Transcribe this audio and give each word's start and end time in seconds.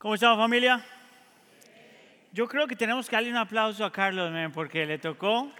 ¿Cómo 0.00 0.14
estamos 0.14 0.38
familia? 0.38 0.82
Yo 2.32 2.48
creo 2.48 2.66
que 2.66 2.74
tenemos 2.74 3.06
que 3.06 3.16
darle 3.16 3.28
un 3.28 3.36
aplauso 3.36 3.84
a 3.84 3.92
Carlos, 3.92 4.32
man, 4.32 4.50
porque 4.50 4.86
le 4.86 4.96
tocó. 4.96 5.52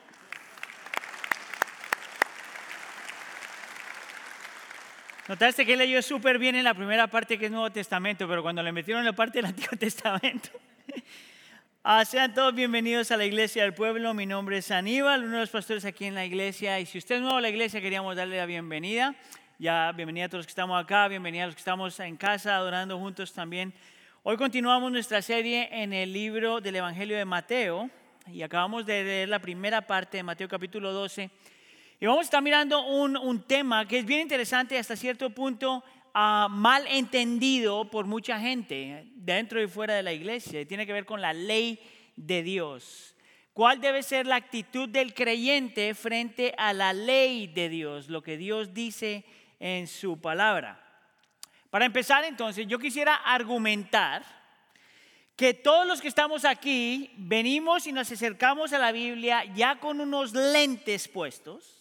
Notaste 5.29 5.67
que 5.67 5.77
leyó 5.77 6.01
súper 6.01 6.39
bien 6.39 6.55
en 6.55 6.65
la 6.65 6.73
primera 6.73 7.07
parte 7.07 7.39
que 7.39 7.45
es 7.45 7.53
Nuevo 7.53 7.71
Testamento, 7.71 8.27
pero 8.27 8.43
cuando 8.43 8.63
le 8.63 8.73
metieron 8.73 9.05
la 9.05 9.13
parte 9.13 9.41
del 9.41 9.45
Antiguo 9.45 9.77
Testamento. 9.79 10.49
Ah, 11.83 12.05
sean 12.05 12.35
todos 12.35 12.55
bienvenidos 12.55 13.11
a 13.11 13.17
la 13.17 13.25
Iglesia 13.25 13.63
del 13.63 13.73
Pueblo. 13.73 14.13
Mi 14.13 14.27
nombre 14.27 14.59
es 14.59 14.71
Aníbal, 14.71 15.25
uno 15.25 15.33
de 15.33 15.41
los 15.41 15.51
pastores 15.51 15.87
aquí 15.87 16.05
en 16.05 16.15
la 16.15 16.27
iglesia. 16.27 16.79
Y 16.79 16.85
si 16.85 16.99
usted 16.99 17.15
es 17.17 17.21
nuevo 17.23 17.39
a 17.39 17.41
la 17.41 17.49
iglesia, 17.49 17.81
queríamos 17.81 18.17
darle 18.17 18.37
la 18.37 18.45
bienvenida. 18.45 19.15
Ya, 19.59 19.91
bienvenida 19.93 20.27
a 20.27 20.29
todos 20.29 20.41
los 20.41 20.47
que 20.47 20.51
estamos 20.51 20.79
acá, 20.79 21.09
bienvenida 21.09 21.45
a 21.45 21.47
los 21.47 21.55
que 21.55 21.61
estamos 21.61 21.99
en 22.01 22.19
casa 22.19 22.55
adorando 22.55 22.99
juntos 22.99 23.33
también. 23.33 23.73
Hoy 24.23 24.37
continuamos 24.37 24.93
nuestra 24.93 25.23
serie 25.23 25.67
en 25.73 25.95
el 25.95 26.13
libro 26.13 26.61
del 26.61 26.77
Evangelio 26.77 27.17
de 27.17 27.25
Mateo 27.25 27.89
y 28.31 28.43
acabamos 28.43 28.85
de 28.85 29.03
leer 29.03 29.31
la 29.31 29.39
primera 29.39 29.81
parte 29.81 30.19
de 30.19 30.23
Mateo 30.23 30.47
capítulo 30.47 30.93
12. 30.93 31.31
Y 31.99 32.05
vamos 32.05 32.21
a 32.21 32.25
estar 32.25 32.43
mirando 32.43 32.85
un, 32.87 33.43
tema 33.45 33.89
que 33.89 34.01
es 34.01 34.05
bien 34.05 34.21
interesante 34.21 34.77
hasta 34.77 34.95
cierto 34.95 35.31
punto 35.31 35.83
uh, 36.15 36.51
mal 36.51 36.87
entendido 36.89 37.91
por 37.91 38.05
mucha 38.05 38.39
gente 38.39 39.07
dentro 39.15 39.63
y 39.63 39.67
fuera 39.67 39.95
de 39.95 40.03
la 40.03 40.13
iglesia. 40.13 40.69
Tiene 40.69 40.85
que 40.85 40.93
ver 40.93 41.07
con 41.07 41.23
la 41.23 41.33
ley 41.33 41.81
de 42.15 42.43
Dios. 42.43 43.17
¿Cuál 43.55 43.81
debe 43.81 44.03
ser 44.03 44.27
la 44.27 44.37
actitud 44.37 44.87
del 44.87 45.15
creyente 45.15 45.95
frente 45.95 46.53
a 46.59 46.75
la 46.75 46.93
ley 46.93 47.47
de 47.47 47.71
Dios? 47.71 48.11
Lo 48.11 48.23
que 48.23 48.37
Dios 48.37 48.75
dice 48.75 49.25
en 49.59 49.87
su 49.87 50.21
palabra. 50.21 50.90
Para 51.71 51.85
empezar 51.85 52.25
entonces, 52.25 52.67
yo 52.67 52.79
quisiera 52.79 53.15
argumentar 53.15 54.25
que 55.37 55.55
todos 55.55 55.87
los 55.87 56.03
que 56.03 56.09
estamos 56.09 56.45
aquí 56.45 57.13
venimos 57.17 57.87
y 57.87 57.93
nos 57.93 58.13
acercamos 58.13 58.73
a 58.73 58.79
la 58.79 58.93
Biblia 58.93 59.45
ya 59.55 59.79
con 59.79 60.01
unos 60.01 60.33
lentes 60.33 61.09
puestos 61.09 61.80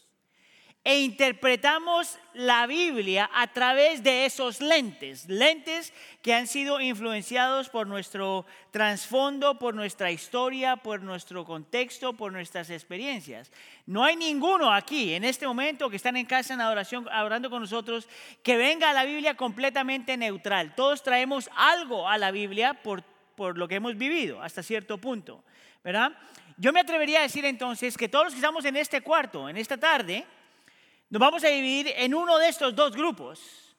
e 0.84 1.02
interpretamos 1.02 2.18
la 2.34 2.66
Biblia 2.66 3.30
a 3.34 3.48
través 3.48 4.02
de 4.02 4.26
esos 4.26 4.62
lentes, 4.62 5.28
lentes 5.28 5.94
que 6.22 6.34
han 6.34 6.48
sido 6.48 6.80
influenciados 6.80 7.70
por 7.70 7.86
nuestro 7.86 8.46
trasfondo, 8.72 9.60
por 9.60 9.76
nuestra 9.76 10.10
historia, 10.10 10.78
por 10.78 11.02
nuestro 11.02 11.44
contexto, 11.44 12.14
por 12.14 12.32
nuestras 12.32 12.70
experiencias. 12.70 13.52
No 13.86 14.06
hay 14.06 14.16
ninguno 14.16 14.74
aquí 14.74 15.14
en 15.14 15.26
este 15.26 15.46
momento 15.46 15.90
que 15.90 15.98
están 15.98 16.16
en 16.16 16.26
casa 16.26 16.54
en 16.54 16.62
adoración, 16.62 17.08
orando 17.08 17.50
con 17.50 17.62
nosotros, 17.62 18.08
que 18.42 18.56
venga 18.56 18.90
a 18.90 18.94
la 18.94 19.04
Biblia 19.04 19.36
completamente 19.36 20.16
neutral. 20.16 20.76
Todos 20.76 21.04
traemos 21.04 21.50
algo 21.56 22.08
a 22.08 22.18
la 22.18 22.32
Biblia 22.32 22.74
por, 22.74 23.04
por 23.36 23.58
lo 23.58 23.68
que 23.68 23.76
hemos 23.76 23.98
vivido 23.98 24.42
hasta 24.42 24.64
cierto 24.64 24.98
punto, 24.98 25.44
¿verdad? 25.84 26.14
Yo 26.56 26.72
me 26.72 26.80
atrevería 26.80 27.20
a 27.20 27.24
decir 27.24 27.46
entonces 27.46 27.98
que 27.98 28.08
todos 28.08 28.26
los 28.26 28.34
que 28.34 28.40
estamos 28.40 28.64
en 28.64 28.78
este 28.78 29.02
cuarto, 29.02 29.50
en 29.50 29.58
esta 29.58 29.78
tarde, 29.78 30.26
nos 31.10 31.20
vamos 31.20 31.44
a 31.44 31.48
dividir 31.48 31.94
en 31.98 32.14
uno 32.14 32.38
de 32.38 32.50
estos 32.50 32.76
dos 32.76 32.96
grupos. 32.96 33.76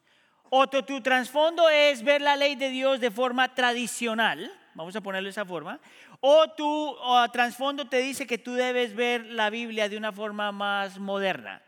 O 0.51 0.67
tu, 0.69 1.01
trasfondo 1.01 1.69
es 1.69 2.03
ver 2.03 2.21
la 2.21 2.35
ley 2.35 2.57
de 2.57 2.71
Dios 2.71 2.99
de 2.99 3.13
forma 3.13 3.55
tradicional, 3.55 4.53
vamos 4.75 4.97
a 4.97 5.01
ponerlo 5.01 5.27
de 5.27 5.31
esa 5.31 5.45
forma, 5.45 5.79
o 6.21 6.49
tu 6.51 6.97
trasfondo 7.33 7.89
te 7.89 7.99
dice 7.99 8.27
que 8.27 8.37
tú 8.37 8.55
debes 8.55 8.97
ver 8.97 9.27
la 9.27 9.49
Biblia 9.49 9.89
de 9.89 9.97
una 9.97 10.11
forma 10.11 10.51
más 10.51 10.99
moderna, 10.99 11.63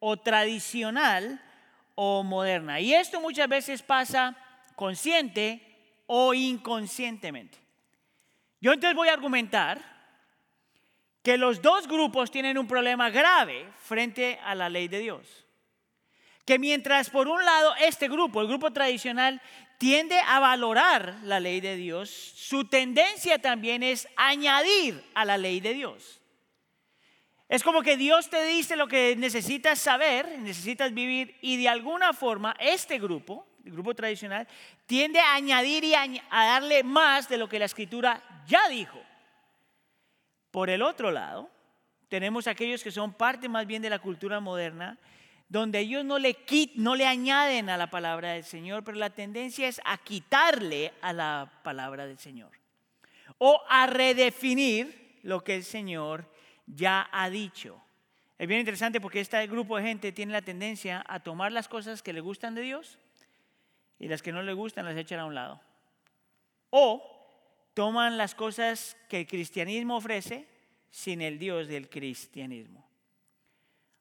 o 0.00 0.16
tradicional 0.16 1.40
o 1.94 2.24
moderna. 2.24 2.80
Y 2.80 2.94
esto 2.94 3.20
muchas 3.20 3.48
veces 3.48 3.80
pasa 3.82 4.36
consciente 4.74 5.62
o 6.06 6.34
inconscientemente. 6.34 7.58
Yo 8.60 8.72
entonces 8.72 8.96
voy 8.96 9.06
a 9.06 9.12
argumentar 9.12 9.95
que 11.26 11.38
los 11.38 11.60
dos 11.60 11.88
grupos 11.88 12.30
tienen 12.30 12.56
un 12.56 12.68
problema 12.68 13.10
grave 13.10 13.66
frente 13.82 14.38
a 14.44 14.54
la 14.54 14.68
ley 14.68 14.86
de 14.86 15.00
Dios. 15.00 15.44
Que 16.44 16.56
mientras 16.56 17.10
por 17.10 17.26
un 17.26 17.44
lado 17.44 17.74
este 17.80 18.06
grupo, 18.06 18.40
el 18.40 18.46
grupo 18.46 18.72
tradicional, 18.72 19.42
tiende 19.76 20.20
a 20.20 20.38
valorar 20.38 21.16
la 21.24 21.40
ley 21.40 21.60
de 21.60 21.74
Dios, 21.74 22.10
su 22.10 22.66
tendencia 22.66 23.40
también 23.40 23.82
es 23.82 24.06
añadir 24.14 25.02
a 25.14 25.24
la 25.24 25.36
ley 25.36 25.58
de 25.58 25.74
Dios. 25.74 26.20
Es 27.48 27.64
como 27.64 27.82
que 27.82 27.96
Dios 27.96 28.30
te 28.30 28.44
dice 28.44 28.76
lo 28.76 28.86
que 28.86 29.16
necesitas 29.16 29.80
saber, 29.80 30.38
necesitas 30.38 30.94
vivir, 30.94 31.36
y 31.40 31.56
de 31.56 31.68
alguna 31.68 32.12
forma 32.12 32.54
este 32.60 33.00
grupo, 33.00 33.48
el 33.64 33.72
grupo 33.72 33.96
tradicional, 33.96 34.46
tiende 34.86 35.18
a 35.18 35.34
añadir 35.34 35.82
y 35.82 35.92
a, 35.96 36.06
darle 36.30 36.84
más 36.84 37.28
de 37.28 37.38
lo 37.38 37.48
que 37.48 37.58
la 37.58 37.64
escritura 37.64 38.22
ya 38.46 38.68
dijo. 38.68 39.02
Por 40.56 40.70
el 40.70 40.80
otro 40.80 41.10
lado, 41.10 41.50
tenemos 42.08 42.46
aquellos 42.46 42.82
que 42.82 42.90
son 42.90 43.12
parte 43.12 43.46
más 43.46 43.66
bien 43.66 43.82
de 43.82 43.90
la 43.90 43.98
cultura 43.98 44.40
moderna, 44.40 44.96
donde 45.50 45.80
ellos 45.80 46.02
no 46.02 46.18
le, 46.18 47.06
añaden 47.06 47.68
a 47.68 47.76
la 47.76 47.90
palabra 47.90 48.32
del 48.32 48.44
Señor, 48.44 48.82
pero 48.82 48.96
la 48.96 49.10
tendencia 49.10 49.68
es 49.68 49.82
a 49.84 49.98
quitarle 49.98 50.94
a 51.02 51.12
la 51.12 51.60
palabra 51.62 52.06
del 52.06 52.18
Señor. 52.18 52.52
O 53.36 53.60
a 53.68 53.86
redefinir 53.86 55.18
lo 55.24 55.44
que 55.44 55.56
el 55.56 55.62
Señor 55.62 56.24
ya 56.66 57.06
ha 57.12 57.28
dicho. 57.28 57.78
Es 58.38 58.48
bien 58.48 58.60
interesante 58.60 58.98
porque 58.98 59.20
este 59.20 59.46
grupo 59.48 59.76
de 59.76 59.82
gente 59.82 60.10
tiene 60.10 60.32
la 60.32 60.40
tendencia 60.40 61.04
a 61.06 61.20
tomar 61.20 61.52
las 61.52 61.68
cosas 61.68 62.02
que 62.02 62.14
le 62.14 62.22
gustan 62.22 62.54
de 62.54 62.62
Dios 62.62 62.98
y 63.98 64.08
las 64.08 64.22
que 64.22 64.32
no 64.32 64.40
le 64.40 64.54
gustan 64.54 64.86
las 64.86 64.96
echan 64.96 65.20
a 65.20 65.26
un 65.26 65.34
lado. 65.34 65.60
O 66.70 67.15
toman 67.76 68.16
las 68.16 68.34
cosas 68.34 68.96
que 69.06 69.20
el 69.20 69.26
cristianismo 69.26 69.98
ofrece 69.98 70.48
sin 70.88 71.20
el 71.20 71.38
Dios 71.38 71.68
del 71.68 71.90
cristianismo. 71.90 72.88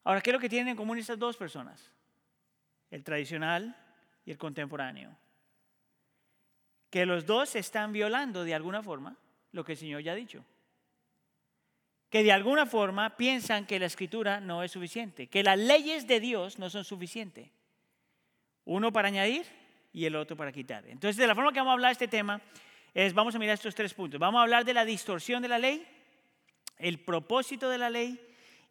Ahora, 0.05 0.21
¿qué 0.21 0.29
es 0.29 0.33
lo 0.33 0.39
que 0.39 0.47
tienen 0.47 0.69
en 0.69 0.77
común 0.77 0.97
estas 0.97 1.19
dos 1.19 1.35
personas? 1.35 1.91
El 2.89 3.03
tradicional 3.03 3.75
y 4.23 4.31
el 4.31 4.37
contemporáneo. 4.37 5.13
Que 6.89 7.05
los 7.05 7.25
dos 7.25 7.57
están 7.57 7.91
violando 7.91 8.45
de 8.45 8.55
alguna 8.55 8.81
forma 8.81 9.17
lo 9.51 9.65
que 9.65 9.73
el 9.73 9.77
Señor 9.77 10.01
ya 10.01 10.13
ha 10.13 10.15
dicho. 10.15 10.45
Que 12.09 12.23
de 12.23 12.31
alguna 12.31 12.65
forma 12.65 13.17
piensan 13.17 13.65
que 13.65 13.77
la 13.77 13.87
escritura 13.87 14.39
no 14.39 14.63
es 14.63 14.71
suficiente, 14.71 15.27
que 15.27 15.43
las 15.43 15.59
leyes 15.59 16.07
de 16.07 16.21
Dios 16.21 16.59
no 16.59 16.69
son 16.69 16.85
suficientes. 16.85 17.49
Uno 18.63 18.93
para 18.93 19.09
añadir 19.09 19.45
y 19.91 20.05
el 20.05 20.15
otro 20.15 20.37
para 20.37 20.53
quitar. 20.53 20.87
Entonces, 20.87 21.17
de 21.17 21.27
la 21.27 21.35
forma 21.35 21.51
que 21.51 21.59
vamos 21.59 21.71
a 21.71 21.73
hablar 21.73 21.89
de 21.89 22.05
este 22.05 22.07
tema, 22.07 22.41
vamos 23.13 23.35
a 23.35 23.39
mirar 23.39 23.55
estos 23.55 23.75
tres 23.75 23.93
puntos. 23.93 24.19
Vamos 24.19 24.39
a 24.39 24.43
hablar 24.43 24.63
de 24.63 24.73
la 24.73 24.85
distorsión 24.85 25.41
de 25.41 25.49
la 25.49 25.59
ley, 25.59 25.85
el 26.77 26.99
propósito 26.99 27.69
de 27.69 27.77
la 27.77 27.89
ley 27.89 28.19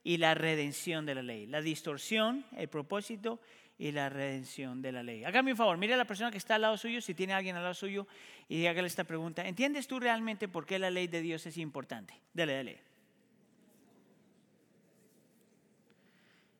y 0.02 0.16
la 0.16 0.34
redención 0.34 1.04
de 1.04 1.14
la 1.14 1.22
ley. 1.22 1.46
La 1.46 1.60
distorsión, 1.60 2.44
el 2.56 2.68
propósito 2.68 3.38
y 3.78 3.92
la 3.92 4.08
redención 4.08 4.80
de 4.80 4.92
la 4.92 5.02
ley. 5.02 5.24
Hágame 5.24 5.50
un 5.50 5.56
favor, 5.56 5.76
mire 5.76 5.94
a 5.94 5.96
la 5.96 6.06
persona 6.06 6.30
que 6.30 6.38
está 6.38 6.54
al 6.54 6.62
lado 6.62 6.76
suyo, 6.78 7.00
si 7.00 7.14
tiene 7.14 7.34
alguien 7.34 7.56
al 7.56 7.62
lado 7.62 7.74
suyo, 7.74 8.06
y 8.48 8.66
hágale 8.66 8.86
esta 8.86 9.04
pregunta. 9.04 9.46
¿Entiendes 9.46 9.86
tú 9.86 10.00
realmente 10.00 10.48
por 10.48 10.64
qué 10.64 10.78
la 10.78 10.90
ley 10.90 11.06
de 11.06 11.20
Dios 11.20 11.44
es 11.46 11.58
importante? 11.58 12.14
Dale, 12.32 12.54
dale. 12.54 12.80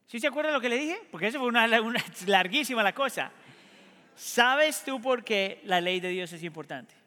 ¿Sí 0.07 0.21
se 0.21 0.27
acuerda 0.27 0.53
lo 0.53 0.61
que 0.61 0.69
le 0.69 0.77
dije? 0.77 0.99
Porque 1.11 1.29
eso 1.29 1.39
fue 1.39 1.49
una, 1.49 1.65
una 1.81 2.05
larguísima 2.27 2.83
la 2.83 2.95
cosa. 2.95 3.33
¿Sabes 4.15 4.85
tú 4.85 5.01
por 5.01 5.25
qué 5.25 5.61
la 5.65 5.81
ley 5.81 6.01
de 6.01 6.11
Dios 6.11 6.33
es 6.33 6.43
importante? 6.43 7.04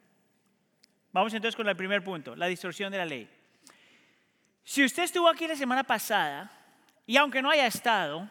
Vamos 1.18 1.34
entonces 1.34 1.56
con 1.56 1.68
el 1.68 1.76
primer 1.76 2.04
punto, 2.04 2.36
la 2.36 2.46
distorsión 2.46 2.92
de 2.92 3.00
la 3.00 3.06
ley. 3.06 3.28
Si 4.64 4.86
usted 4.86 5.02
estuvo 5.02 5.28
aquí 5.28 5.48
la 5.48 5.56
semana 5.56 5.84
pasada, 5.84 6.48
y 7.08 7.18
aunque 7.18 7.42
no 7.42 7.50
haya 7.50 7.66
estado, 7.66 8.30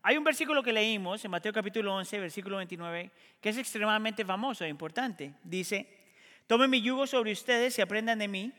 hay 0.00 0.16
un 0.16 0.22
versículo 0.22 0.62
que 0.62 0.72
leímos 0.72 1.24
en 1.24 1.30
Mateo 1.32 1.52
capítulo 1.52 1.92
11, 1.92 2.20
versículo 2.20 2.58
29, 2.58 3.10
que 3.40 3.48
es 3.48 3.58
extremadamente 3.58 4.24
famoso 4.24 4.64
e 4.64 4.68
importante. 4.68 5.34
Dice, 5.42 5.88
tomen 6.46 6.70
mi 6.70 6.80
yugo 6.80 7.04
sobre 7.08 7.32
ustedes 7.32 7.76
y 7.76 7.82
aprendan 7.82 8.20
de 8.20 8.28
mí, 8.28 8.52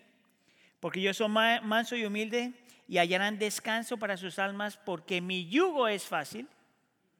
porque 0.81 1.01
yo 1.01 1.13
soy 1.13 1.29
manso 1.29 1.95
y 1.95 2.03
humilde 2.03 2.51
y 2.89 2.97
hallarán 2.97 3.39
descanso 3.39 3.95
para 3.95 4.17
sus 4.17 4.37
almas, 4.37 4.75
porque 4.75 5.21
mi 5.21 5.47
yugo 5.47 5.87
es 5.87 6.03
fácil 6.03 6.45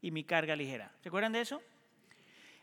y 0.02 0.12
mi 0.12 0.26
carga 0.26 0.54
ligera. 0.58 0.92
¿Se 1.02 1.08
acuerdan 1.08 1.32
de 1.32 1.40
eso? 1.40 1.62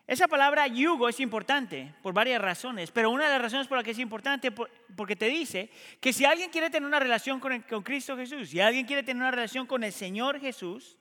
Esa 0.08 0.26
palabra 0.26 0.66
yugo 0.66 1.06
es 1.10 1.20
importante 1.20 1.94
por 2.00 2.14
varias 2.14 2.40
razones, 2.40 2.90
pero 2.90 3.10
una 3.10 3.25
de 3.26 3.31
las 3.31 3.43
razones 3.43 3.69
por 3.69 3.76
las 3.76 3.84
que 3.84 3.90
es 3.90 3.99
importante 3.99 4.50
porque 4.50 5.16
te 5.16 5.26
dice 5.26 5.70
que 6.00 6.14
si 6.14 6.25
alguien 6.25 6.49
quiere 6.49 6.70
tener 6.70 6.87
una 6.87 6.99
relación 6.99 7.38
con, 7.38 7.60
con 7.60 7.82
Cristo 7.82 8.16
Jesús, 8.16 8.49
si 8.49 8.58
alguien 8.58 8.87
quiere 8.87 9.02
tener 9.02 9.20
una 9.20 9.31
relación 9.31 9.66
con 9.66 9.84
el 9.84 9.93
Señor 9.93 10.40
Jesús, 10.40 10.96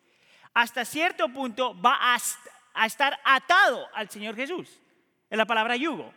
hasta 0.53 0.83
cierto 0.83 1.29
punto 1.29 1.73
va 1.79 1.97
a, 2.01 2.17
a 2.73 2.85
estar 2.85 3.17
atado 3.23 3.87
al 3.93 4.09
Señor 4.09 4.35
Jesús. 4.35 4.81
Es 5.29 5.37
la 5.37 5.45
palabra 5.45 5.77
yugo. 5.77 6.13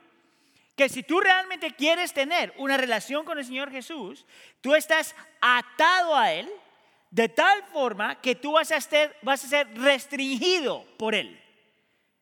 Que 0.74 0.88
si 0.88 1.04
tú 1.04 1.20
realmente 1.20 1.70
quieres 1.70 2.12
tener 2.12 2.52
una 2.56 2.76
relación 2.76 3.24
con 3.24 3.38
el 3.38 3.44
Señor 3.44 3.70
Jesús, 3.70 4.26
tú 4.60 4.74
estás 4.74 5.14
atado 5.40 6.16
a 6.16 6.32
Él 6.32 6.50
de 7.12 7.28
tal 7.28 7.62
forma 7.72 8.20
que 8.20 8.34
tú 8.34 8.52
vas 8.52 8.72
a, 8.72 8.78
estar, 8.78 9.14
vas 9.22 9.44
a 9.44 9.48
ser 9.48 9.78
restringido 9.78 10.84
por 10.98 11.14
Él. 11.14 11.40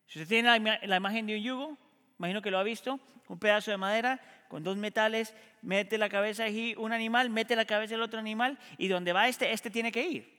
Si 0.08 0.18
usted 0.18 0.28
tiene 0.28 0.78
la, 0.86 0.96
imagen 0.96 1.26
de 1.26 1.36
un 1.36 1.42
yugo, 1.42 1.78
imagino 2.18 2.40
que 2.40 2.50
lo 2.50 2.58
ha 2.58 2.62
visto, 2.62 2.98
un 3.28 3.38
pedazo 3.38 3.70
de 3.70 3.76
madera 3.76 4.18
con 4.48 4.64
dos 4.64 4.78
metales, 4.78 5.34
mete 5.60 5.98
la 5.98 6.08
cabeza 6.08 6.46
aquí 6.46 6.74
un 6.78 6.94
animal, 6.94 7.28
mete 7.28 7.54
la 7.54 7.66
cabeza 7.66 7.92
del 7.92 8.02
otro 8.02 8.18
animal 8.18 8.58
y 8.78 8.88
donde 8.88 9.12
va 9.12 9.28
este, 9.28 9.52
este 9.52 9.70
tiene 9.70 9.92
que 9.92 10.02
ir. 10.02 10.38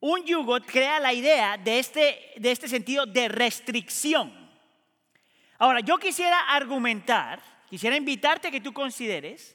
Un 0.00 0.24
yugo 0.26 0.58
crea 0.60 0.98
la 0.98 1.12
idea 1.12 1.56
de 1.56 1.78
este, 1.78 2.32
de 2.36 2.50
este 2.50 2.66
sentido 2.66 3.06
de 3.06 3.28
restricción. 3.28 4.32
Ahora, 5.56 5.78
yo 5.78 5.96
quisiera 5.98 6.40
argumentar, 6.40 7.40
quisiera 7.70 7.96
invitarte 7.96 8.48
a 8.48 8.50
que 8.50 8.60
tú 8.60 8.72
consideres 8.72 9.54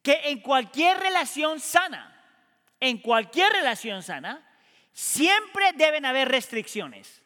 que 0.00 0.20
en 0.26 0.40
cualquier 0.40 0.98
relación 0.98 1.58
sana, 1.58 2.24
en 2.78 2.98
cualquier 2.98 3.52
relación 3.52 4.04
sana, 4.04 4.46
siempre 4.92 5.72
deben 5.74 6.04
haber 6.04 6.28
restricciones. 6.28 7.23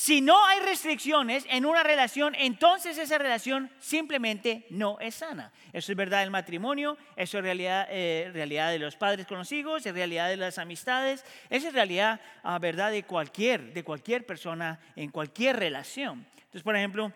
Si 0.00 0.20
no 0.20 0.46
hay 0.46 0.60
restricciones 0.60 1.44
en 1.50 1.66
una 1.66 1.82
relación, 1.82 2.36
entonces 2.36 2.96
esa 2.98 3.18
relación 3.18 3.68
simplemente 3.80 4.64
no 4.70 5.00
es 5.00 5.16
sana. 5.16 5.50
Eso 5.72 5.90
es 5.90 5.98
verdad 5.98 6.20
del 6.20 6.30
matrimonio, 6.30 6.96
eso 7.16 7.38
es 7.38 7.42
realidad, 7.42 7.88
eh, 7.90 8.30
de 8.32 8.78
los 8.78 8.94
padres 8.94 9.26
con 9.26 9.38
los 9.38 9.50
hijos, 9.50 9.84
es 9.84 9.92
realidad 9.92 10.28
de 10.28 10.36
las 10.36 10.58
amistades, 10.58 11.24
eso 11.50 11.66
es 11.66 11.74
realidad, 11.74 12.20
ah, 12.44 12.60
verdad 12.60 12.92
de 12.92 13.02
cualquier, 13.02 13.74
de 13.74 13.82
cualquier 13.82 14.24
persona 14.24 14.78
en 14.94 15.10
cualquier 15.10 15.56
relación. 15.56 16.24
Entonces, 16.36 16.62
por 16.62 16.76
ejemplo, 16.76 17.12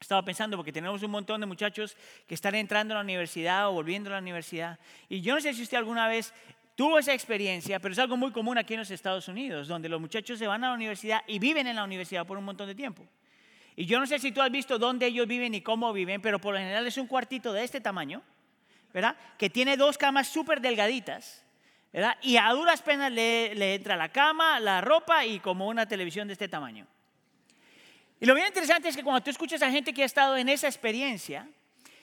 estaba 0.00 0.24
pensando, 0.24 0.56
porque 0.56 0.72
tenemos 0.72 1.00
un 1.04 1.12
montón 1.12 1.40
de 1.40 1.46
muchachos 1.46 1.96
que 2.26 2.34
están 2.34 2.56
entrando 2.56 2.94
a 2.94 2.96
la 2.96 3.04
universidad 3.04 3.68
o 3.68 3.74
volviendo 3.74 4.10
a 4.10 4.14
la 4.14 4.18
universidad, 4.18 4.80
y 5.08 5.20
yo 5.20 5.36
no 5.36 5.40
sé 5.40 5.54
si 5.54 5.62
usted 5.62 5.76
alguna 5.76 6.08
vez 6.08 6.34
tuvo 6.78 7.00
esa 7.00 7.12
experiencia, 7.12 7.80
pero 7.80 7.90
es 7.90 7.98
algo 7.98 8.16
muy 8.16 8.30
común 8.30 8.56
aquí 8.56 8.74
en 8.74 8.78
los 8.78 8.90
Estados 8.92 9.26
Unidos, 9.26 9.66
donde 9.66 9.88
los 9.88 10.00
muchachos 10.00 10.38
se 10.38 10.46
van 10.46 10.62
a 10.62 10.68
la 10.68 10.74
universidad 10.74 11.24
y 11.26 11.40
viven 11.40 11.66
en 11.66 11.74
la 11.74 11.82
universidad 11.82 12.24
por 12.24 12.38
un 12.38 12.44
montón 12.44 12.68
de 12.68 12.74
tiempo. 12.76 13.04
Y 13.74 13.84
yo 13.84 13.98
no 13.98 14.06
sé 14.06 14.20
si 14.20 14.30
tú 14.30 14.40
has 14.40 14.50
visto 14.52 14.78
dónde 14.78 15.06
ellos 15.06 15.26
viven 15.26 15.52
y 15.54 15.60
cómo 15.60 15.92
viven, 15.92 16.22
pero 16.22 16.40
por 16.40 16.54
lo 16.54 16.60
general 16.60 16.86
es 16.86 16.96
un 16.96 17.08
cuartito 17.08 17.52
de 17.52 17.64
este 17.64 17.80
tamaño, 17.80 18.22
¿verdad? 18.94 19.16
Que 19.36 19.50
tiene 19.50 19.76
dos 19.76 19.98
camas 19.98 20.28
súper 20.28 20.60
delgaditas, 20.60 21.44
¿verdad? 21.92 22.16
Y 22.22 22.36
a 22.36 22.48
duras 22.50 22.80
penas 22.80 23.10
le, 23.10 23.74
entra 23.74 23.96
la 23.96 24.10
cama, 24.10 24.60
la 24.60 24.80
ropa 24.80 25.26
y 25.26 25.40
como 25.40 25.66
una 25.66 25.84
televisión 25.84 26.28
de 26.28 26.34
este 26.34 26.46
tamaño. 26.46 26.86
Y 28.20 28.26
lo 28.26 28.36
bien 28.36 28.46
interesante 28.46 28.88
es 28.88 28.96
que 28.96 29.02
cuando 29.02 29.20
tú 29.20 29.30
escuchas 29.30 29.62
a 29.62 29.70
gente 29.72 29.92
que 29.92 30.04
ha 30.04 30.06
estado 30.06 30.36
en 30.36 30.48
esa 30.48 30.68
experiencia, 30.68 31.48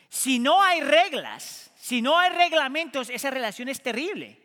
si 0.09 0.37
no 0.37 0.61
hay 0.61 0.81
reglas, 0.81 1.71
si 1.77 2.01
no 2.01 2.19
hay 2.19 2.29
reglamentos, 2.31 3.09
esa 3.09 3.31
relación 3.31 3.69
es 3.69 3.81
terrible. 3.81 4.43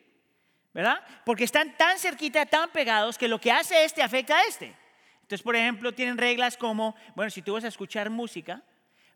¿Verdad? 0.72 1.00
Porque 1.24 1.44
están 1.44 1.76
tan 1.76 1.98
cerquita, 1.98 2.46
tan 2.46 2.70
pegados, 2.70 3.18
que 3.18 3.28
lo 3.28 3.40
que 3.40 3.50
hace 3.50 3.84
este 3.84 4.02
afecta 4.02 4.36
a 4.36 4.44
este. 4.44 4.74
Entonces, 5.22 5.42
por 5.42 5.54
ejemplo, 5.56 5.92
tienen 5.92 6.18
reglas 6.18 6.56
como, 6.56 6.94
bueno, 7.14 7.30
si 7.30 7.42
tú 7.42 7.54
vas 7.54 7.64
a 7.64 7.68
escuchar 7.68 8.10
música, 8.10 8.62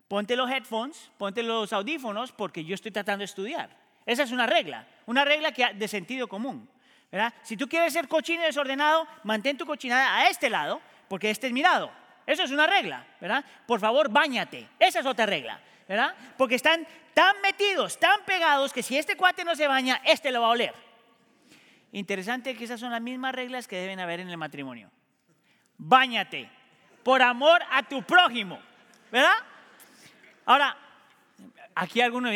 ponte 0.07 0.35
los 0.35 0.49
headphones, 0.49 1.11
ponte 1.17 1.43
los 1.43 1.73
audífonos, 1.73 2.31
porque 2.31 2.63
yo 2.63 2.75
estoy 2.75 2.91
tratando 2.91 3.19
de 3.19 3.25
estudiar. 3.25 3.69
Esa 4.05 4.23
es 4.23 4.31
una 4.31 4.45
regla, 4.45 4.87
una 5.07 5.25
regla 5.25 5.51
que, 5.51 5.73
de 5.73 5.87
sentido 5.87 6.27
común. 6.27 6.69
¿verdad? 7.11 7.33
Si 7.43 7.57
tú 7.57 7.67
quieres 7.67 7.93
ser 7.93 8.07
cochino 8.07 8.43
y 8.43 8.45
desordenado, 8.45 9.07
mantén 9.23 9.57
tu 9.57 9.65
cochinada 9.65 10.17
a 10.17 10.29
este 10.29 10.49
lado, 10.49 10.81
porque 11.07 11.29
este 11.29 11.47
es 11.47 11.53
mi 11.53 11.61
lado. 11.61 11.91
Eso 12.25 12.43
es 12.43 12.51
una 12.51 12.67
regla, 12.67 13.05
¿verdad? 13.21 13.45
Por 13.67 13.79
favor, 13.79 14.09
bañate. 14.09 14.67
Esa 14.79 14.99
es 14.99 15.05
otra 15.05 15.25
regla, 15.25 15.59
¿verdad? 15.87 16.15
Porque 16.37 16.55
están 16.55 16.85
tan 17.13 17.39
metidos, 17.41 17.99
tan 17.99 18.23
pegados, 18.25 18.73
que 18.73 18.83
si 18.83 18.97
este 18.97 19.15
cuate 19.15 19.45
no 19.45 19.55
se 19.55 19.67
baña, 19.67 20.01
este 20.03 20.31
lo 20.31 20.41
va 20.41 20.47
a 20.47 20.51
oler. 20.51 20.84
Interesante 21.95 22.57
que 22.57 22.65
esas 22.65 22.81
son 22.81 22.91
las 22.91 23.01
mismas 23.01 23.33
reglas 23.33 23.69
que 23.69 23.77
deben 23.77 24.01
haber 24.01 24.19
en 24.19 24.29
el 24.29 24.35
matrimonio. 24.35 24.91
Báñate 25.77 26.49
por 27.03 27.21
amor 27.21 27.61
a 27.71 27.83
tu 27.83 28.03
prójimo, 28.03 28.59
¿verdad? 29.09 29.31
Ahora, 30.43 30.77
aquí 31.73 32.01
algunos 32.01 32.33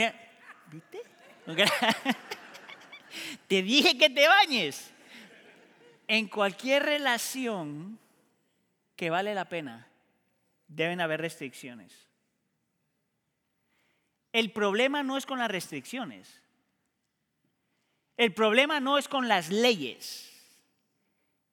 ¿viste? 0.71 1.01
te 3.49 3.61
dije 3.61 3.97
que 3.97 4.09
te 4.09 4.29
bañes. 4.29 4.93
En 6.07 6.29
cualquier 6.29 6.83
relación 6.83 7.99
que 8.95 9.09
vale 9.09 9.35
la 9.35 9.43
pena, 9.49 9.89
deben 10.69 11.01
haber 11.01 11.19
restricciones. 11.19 12.07
El 14.31 14.53
problema 14.53 15.03
no 15.03 15.17
es 15.17 15.25
con 15.25 15.37
las 15.37 15.51
restricciones. 15.51 16.41
El 18.19 18.33
problema 18.33 18.81
no 18.81 18.97
es 18.97 19.07
con 19.07 19.29
las 19.29 19.49
leyes. 19.49 20.29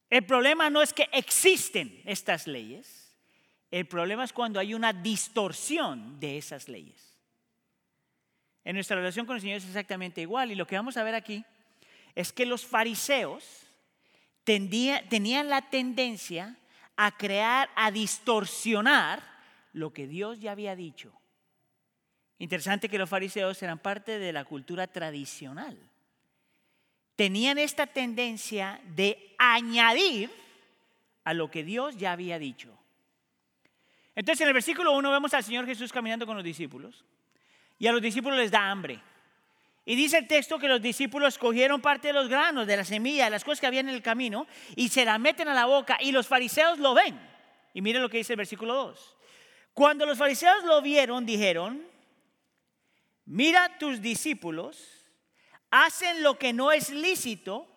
El 0.09 0.25
problema 0.25 0.69
no 0.69 0.81
es 0.81 0.91
que 0.91 1.07
existen 1.13 2.01
estas 2.03 2.45
leyes. 2.45 3.15
El 3.71 3.87
problema 3.87 4.25
es 4.25 4.33
cuando 4.33 4.59
hay 4.59 4.73
una 4.73 4.91
distorsión 4.91 6.19
de 6.19 6.37
esas 6.37 6.67
leyes. 6.67 7.15
En 8.65 8.75
nuestra 8.75 8.97
relación 8.97 9.25
con 9.25 9.37
el 9.37 9.41
Señor 9.41 9.59
es 9.59 9.65
exactamente 9.65 10.19
igual. 10.19 10.51
Y 10.51 10.55
lo 10.55 10.67
que 10.67 10.75
vamos 10.75 10.97
a 10.97 11.05
ver 11.05 11.15
aquí 11.15 11.45
es 12.15 12.33
que 12.33 12.45
los 12.45 12.65
fariseos 12.65 13.61
tenían 14.43 15.47
la 15.47 15.69
tendencia 15.69 16.57
a 16.97 17.15
crear, 17.15 17.69
a 17.77 17.91
distorsionar 17.91 19.23
lo 19.71 19.93
que 19.93 20.05
Dios 20.05 20.41
ya 20.41 20.51
había 20.51 20.75
dicho. 20.75 21.13
Interesante 22.39 22.89
que 22.89 22.99
los 22.99 23.09
fariseos 23.09 23.63
eran 23.63 23.79
parte 23.79 24.19
de 24.19 24.33
la 24.33 24.43
cultura 24.43 24.87
tradicional 24.87 25.79
tenían 27.17 27.57
esta 27.57 27.87
tendencia 27.87 28.79
de 28.95 29.35
añadir 29.39 30.29
a 31.25 31.33
lo 31.33 31.51
que 31.51 31.63
Dios 31.63 31.97
ya 31.97 32.13
había 32.13 32.39
dicho. 32.39 32.77
Entonces 34.15 34.41
en 34.41 34.47
el 34.47 34.53
versículo 34.53 34.95
1 34.95 35.11
vemos 35.11 35.33
al 35.33 35.43
Señor 35.43 35.65
Jesús 35.65 35.91
caminando 35.91 36.25
con 36.25 36.35
los 36.35 36.43
discípulos 36.43 37.03
y 37.77 37.87
a 37.87 37.91
los 37.91 38.01
discípulos 38.01 38.37
les 38.37 38.51
da 38.51 38.69
hambre. 38.69 39.01
Y 39.83 39.95
dice 39.95 40.19
el 40.19 40.27
texto 40.27 40.59
que 40.59 40.67
los 40.67 40.81
discípulos 40.81 41.37
cogieron 41.37 41.81
parte 41.81 42.09
de 42.09 42.13
los 42.13 42.29
granos, 42.29 42.67
de 42.67 42.77
la 42.77 42.85
semilla, 42.85 43.25
de 43.25 43.31
las 43.31 43.43
cosas 43.43 43.61
que 43.61 43.67
habían 43.67 43.89
en 43.89 43.95
el 43.95 44.01
camino 44.03 44.45
y 44.75 44.89
se 44.89 45.03
la 45.03 45.17
meten 45.17 45.47
a 45.47 45.53
la 45.53 45.65
boca 45.65 45.97
y 45.99 46.11
los 46.11 46.27
fariseos 46.27 46.77
lo 46.77 46.93
ven. 46.93 47.19
Y 47.73 47.81
miren 47.81 48.03
lo 48.03 48.09
que 48.09 48.17
dice 48.17 48.33
el 48.33 48.37
versículo 48.37 48.75
2. 48.75 49.17
Cuando 49.73 50.05
los 50.05 50.17
fariseos 50.17 50.63
lo 50.65 50.81
vieron, 50.83 51.25
dijeron, 51.25 51.83
mira 53.25 53.77
tus 53.79 54.01
discípulos 54.01 54.96
hacen 55.71 56.23
lo 56.23 56.37
que 56.37 56.53
no 56.53 56.71
es 56.71 56.89
lícito, 56.89 57.67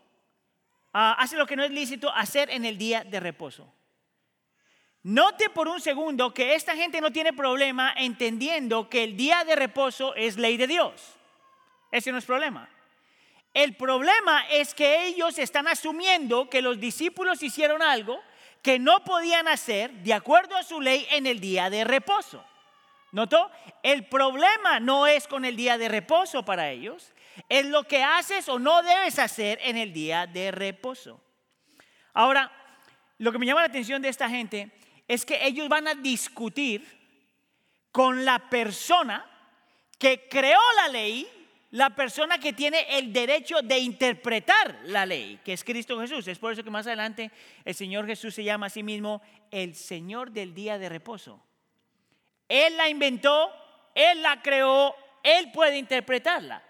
ah, 0.93 1.17
hacen 1.19 1.39
lo 1.39 1.47
que 1.47 1.57
no 1.57 1.65
es 1.65 1.71
lícito 1.71 2.11
hacer 2.11 2.51
en 2.51 2.65
el 2.65 2.79
día 2.79 3.05
de 3.05 3.21
reposo. 3.21 3.73
Note 5.03 5.49
por 5.49 5.67
un 5.67 5.81
segundo 5.81 6.35
que 6.35 6.55
esta 6.55 6.77
gente 6.77 7.01
no 7.01 7.11
tiene 7.11 7.33
problema 7.33 7.95
entendiendo 7.97 8.91
que 8.91 9.05
el 9.05 9.17
día 9.17 9.45
de 9.45 9.57
reposo 9.57 10.15
es 10.15 10.37
ley 10.37 10.59
de 10.59 10.67
Dios. 10.67 11.15
Ese 11.91 12.13
no 12.13 12.19
es 12.19 12.27
problema. 12.27 12.69
El 13.55 13.75
problema 13.75 14.47
es 14.51 14.75
que 14.75 15.07
ellos 15.07 15.39
están 15.39 15.67
asumiendo 15.67 16.49
que 16.49 16.63
los 16.63 16.79
discípulos 16.79 17.43
hicieron 17.43 17.83
algo 17.83 18.21
que 18.63 18.79
no 18.79 19.03
podían 19.03 19.49
hacer 19.49 19.91
de 19.91 20.13
acuerdo 20.13 20.57
a 20.57 20.63
su 20.63 20.81
ley 20.81 21.07
en 21.11 21.27
el 21.27 21.41
día 21.41 21.71
de 21.71 21.85
reposo. 21.85 22.45
¿Notó? 23.13 23.51
El 23.83 24.07
problema 24.07 24.79
no 24.79 25.07
es 25.07 25.27
con 25.27 25.45
el 25.45 25.57
día 25.57 25.79
de 25.79 25.89
reposo 25.89 26.45
para 26.45 26.71
ellos, 26.71 27.13
es 27.49 27.67
lo 27.67 27.85
que 27.85 28.03
haces 28.03 28.49
o 28.49 28.59
no 28.59 28.83
debes 28.83 29.19
hacer 29.19 29.59
en 29.63 29.77
el 29.77 29.93
día 29.93 30.27
de 30.27 30.51
reposo. 30.51 31.21
Ahora, 32.13 32.51
lo 33.19 33.33
que 33.33 33.39
me 33.39 33.47
llama 33.47 33.61
la 33.61 33.67
atención 33.67 34.01
de 34.03 34.09
esta 34.09 34.29
gente 34.29 34.71
es 35.07 35.25
que 35.25 35.47
ellos 35.47 35.69
van 35.69 35.89
a 35.89 35.95
discutir 35.95 36.87
con 37.93 38.25
la 38.25 38.39
persona 38.49 39.27
que 39.99 40.29
creó 40.29 40.61
la 40.77 40.89
ley, 40.89 41.29
la 41.73 41.91
persona 41.91 42.39
que 42.39 42.53
tiene 42.53 42.87
el 42.89 43.13
derecho 43.13 43.61
de 43.63 43.79
interpretar 43.79 44.81
la 44.85 45.05
ley, 45.05 45.39
que 45.45 45.53
es 45.53 45.63
Cristo 45.63 46.01
Jesús. 46.01 46.27
Es 46.29 46.39
por 46.39 46.53
eso 46.53 46.65
que 46.65 46.71
más 46.71 46.87
adelante 46.87 47.31
el 47.65 47.75
Señor 47.75 48.07
Jesús 48.07 48.35
se 48.35 48.45
llama 48.45 48.67
a 48.67 48.71
sí 48.71 48.83
mismo 48.83 49.21
el 49.51 49.75
Señor 49.75 50.31
del 50.31 50.55
día 50.55 50.79
de 50.79 50.89
reposo. 50.89 51.45
Él 52.49 52.77
la 52.77 52.89
inventó, 52.89 53.51
Él 53.95 54.23
la 54.23 54.41
creó, 54.43 54.95
Él 55.23 55.51
puede 55.53 55.79
interpretarla. 55.79 56.63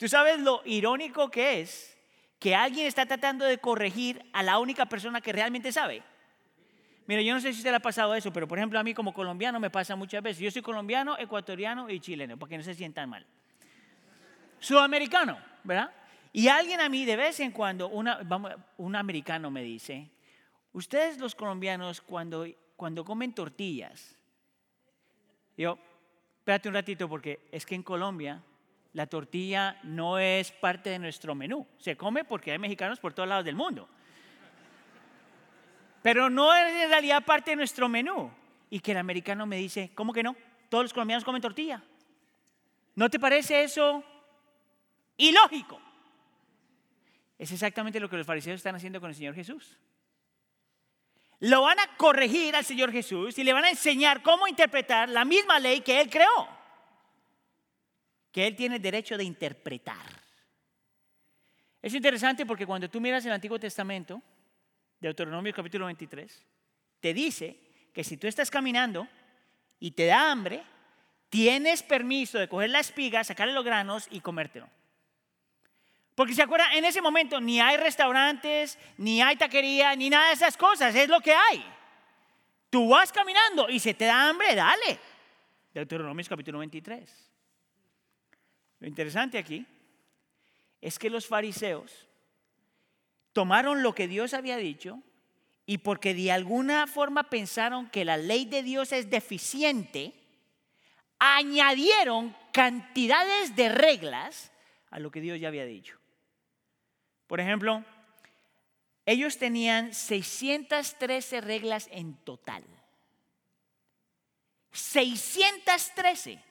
¿Tú 0.00 0.08
sabes 0.08 0.40
lo 0.40 0.62
irónico 0.64 1.30
que 1.30 1.60
es 1.60 1.94
que 2.38 2.54
alguien 2.54 2.86
está 2.86 3.04
tratando 3.04 3.44
de 3.44 3.58
corregir 3.58 4.24
a 4.32 4.42
la 4.42 4.58
única 4.58 4.86
persona 4.86 5.20
que 5.20 5.30
realmente 5.30 5.72
sabe? 5.72 6.02
Mira, 7.06 7.20
yo 7.20 7.34
no 7.34 7.40
sé 7.42 7.52
si 7.52 7.62
te 7.62 7.68
le 7.68 7.76
ha 7.76 7.80
pasado 7.80 8.14
eso, 8.14 8.32
pero 8.32 8.48
por 8.48 8.56
ejemplo 8.56 8.78
a 8.78 8.82
mí 8.82 8.94
como 8.94 9.12
colombiano 9.12 9.60
me 9.60 9.68
pasa 9.68 9.96
muchas 9.96 10.22
veces. 10.22 10.40
Yo 10.40 10.50
soy 10.50 10.62
colombiano, 10.62 11.18
ecuatoriano 11.18 11.90
y 11.90 12.00
chileno, 12.00 12.38
para 12.38 12.48
que 12.48 12.56
no 12.56 12.62
se 12.62 12.74
sientan 12.74 13.10
mal. 13.10 13.26
Sudamericano, 14.58 15.38
¿verdad? 15.64 15.92
Y 16.32 16.48
alguien 16.48 16.80
a 16.80 16.88
mí 16.88 17.04
de 17.04 17.16
vez 17.16 17.38
en 17.40 17.50
cuando, 17.50 17.88
un 17.88 18.96
americano 18.96 19.50
me 19.50 19.62
dice, 19.62 20.08
ustedes 20.72 21.18
los 21.18 21.34
colombianos 21.34 22.00
cuando, 22.00 22.46
cuando 22.74 23.04
comen 23.04 23.34
tortillas, 23.34 24.16
yo, 25.58 25.78
espérate 26.38 26.68
un 26.68 26.74
ratito 26.74 27.06
porque 27.06 27.40
es 27.52 27.66
que 27.66 27.74
en 27.74 27.82
Colombia 27.82 28.42
la 28.92 29.06
tortilla 29.06 29.78
no 29.82 30.18
es 30.18 30.50
parte 30.50 30.90
de 30.90 30.98
nuestro 30.98 31.34
menú. 31.34 31.66
Se 31.78 31.96
come 31.96 32.24
porque 32.24 32.52
hay 32.52 32.58
mexicanos 32.58 32.98
por 32.98 33.12
todos 33.12 33.28
lados 33.28 33.44
del 33.44 33.54
mundo. 33.54 33.88
Pero 36.02 36.30
no 36.30 36.54
es 36.54 36.84
en 36.84 36.90
realidad 36.90 37.24
parte 37.24 37.50
de 37.50 37.56
nuestro 37.56 37.88
menú. 37.88 38.30
y 38.72 38.78
que 38.78 38.92
el 38.92 38.98
americano 38.98 39.46
me 39.46 39.56
dice, 39.56 39.90
¿cómo 39.96 40.12
que 40.12 40.22
no? 40.22 40.36
Todos 40.68 40.84
los 40.84 40.92
colombianos 40.92 41.24
comen 41.24 41.42
tortilla. 41.42 41.82
¿No 42.94 43.10
te 43.10 43.18
parece 43.18 43.64
eso 43.64 44.04
ilógico? 45.16 45.80
Es 47.36 47.50
exactamente 47.50 47.98
lo 47.98 48.08
que 48.08 48.16
los 48.16 48.26
fariseos 48.26 48.56
están 48.56 48.76
haciendo 48.76 49.00
con 49.00 49.10
el 49.10 49.16
Señor 49.16 49.34
Jesús. 49.34 49.76
Lo 51.40 51.62
van 51.62 51.80
a 51.80 51.96
corregir 51.96 52.54
al 52.54 52.64
Señor 52.64 52.92
Jesús 52.92 53.38
y 53.38 53.44
le 53.44 53.52
van 53.52 53.64
a 53.64 53.70
enseñar 53.70 54.22
cómo 54.22 54.46
interpretar 54.46 55.08
la 55.08 55.24
misma 55.24 55.58
ley 55.58 55.80
que 55.80 56.00
Él 56.00 56.10
creó, 56.10 56.48
que 58.32 58.46
Él 58.46 58.56
tiene 58.56 58.76
el 58.76 58.82
derecho 58.82 59.16
de 59.16 59.24
interpretar. 59.24 60.20
Es 61.82 61.94
interesante 61.94 62.44
porque 62.44 62.66
cuando 62.66 62.90
tú 62.90 63.00
miras 63.00 63.24
el 63.24 63.32
Antiguo 63.32 63.58
Testamento, 63.58 64.22
Deuteronomio 65.00 65.54
capítulo 65.54 65.86
23, 65.86 66.46
te 67.00 67.14
dice 67.14 67.58
que 67.94 68.04
si 68.04 68.16
tú 68.16 68.26
estás 68.26 68.50
caminando 68.50 69.08
y 69.78 69.92
te 69.92 70.06
da 70.06 70.30
hambre, 70.30 70.62
tienes 71.30 71.82
permiso 71.82 72.38
de 72.38 72.48
coger 72.48 72.70
la 72.70 72.80
espiga, 72.80 73.24
sacarle 73.24 73.54
los 73.54 73.64
granos 73.64 74.08
y 74.10 74.20
comértelo. 74.20 74.68
Porque 76.14 76.34
se 76.34 76.42
acuerdan, 76.42 76.72
en 76.74 76.84
ese 76.84 77.00
momento 77.00 77.40
ni 77.40 77.60
hay 77.60 77.78
restaurantes, 77.78 78.78
ni 78.98 79.22
hay 79.22 79.36
taquería, 79.36 79.96
ni 79.96 80.10
nada 80.10 80.28
de 80.28 80.34
esas 80.34 80.56
cosas, 80.56 80.94
es 80.94 81.08
lo 81.08 81.20
que 81.20 81.32
hay. 81.32 81.64
Tú 82.68 82.90
vas 82.90 83.10
caminando 83.10 83.70
y 83.70 83.80
se 83.80 83.94
te 83.94 84.04
da 84.04 84.28
hambre, 84.28 84.54
dale. 84.54 85.00
Deuteronomio 85.72 86.26
capítulo 86.28 86.58
23. 86.58 87.29
Lo 88.80 88.88
interesante 88.88 89.38
aquí 89.38 89.66
es 90.80 90.98
que 90.98 91.10
los 91.10 91.26
fariseos 91.26 92.08
tomaron 93.32 93.82
lo 93.82 93.94
que 93.94 94.08
Dios 94.08 94.34
había 94.34 94.56
dicho 94.56 95.00
y 95.66 95.78
porque 95.78 96.14
de 96.14 96.32
alguna 96.32 96.86
forma 96.86 97.30
pensaron 97.30 97.88
que 97.90 98.04
la 98.04 98.16
ley 98.16 98.44
de 98.44 98.62
Dios 98.62 98.92
es 98.92 99.08
deficiente, 99.08 100.14
añadieron 101.18 102.34
cantidades 102.52 103.54
de 103.54 103.68
reglas 103.68 104.50
a 104.90 104.98
lo 104.98 105.10
que 105.10 105.20
Dios 105.20 105.38
ya 105.38 105.48
había 105.48 105.64
dicho. 105.64 105.96
Por 107.26 107.38
ejemplo, 107.38 107.84
ellos 109.06 109.38
tenían 109.38 109.94
613 109.94 111.40
reglas 111.40 111.88
en 111.92 112.14
total. 112.14 112.64
613. 114.72 116.49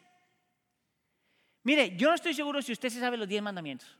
Mire, 1.70 1.96
yo 1.96 2.10
no 2.10 2.16
estoy 2.16 2.34
seguro 2.34 2.64
si 2.64 2.72
usted 2.72 2.90
se 2.90 3.00
sabe 3.00 3.16
los 3.16 3.28
10 3.28 3.44
mandamientos. 3.44 3.96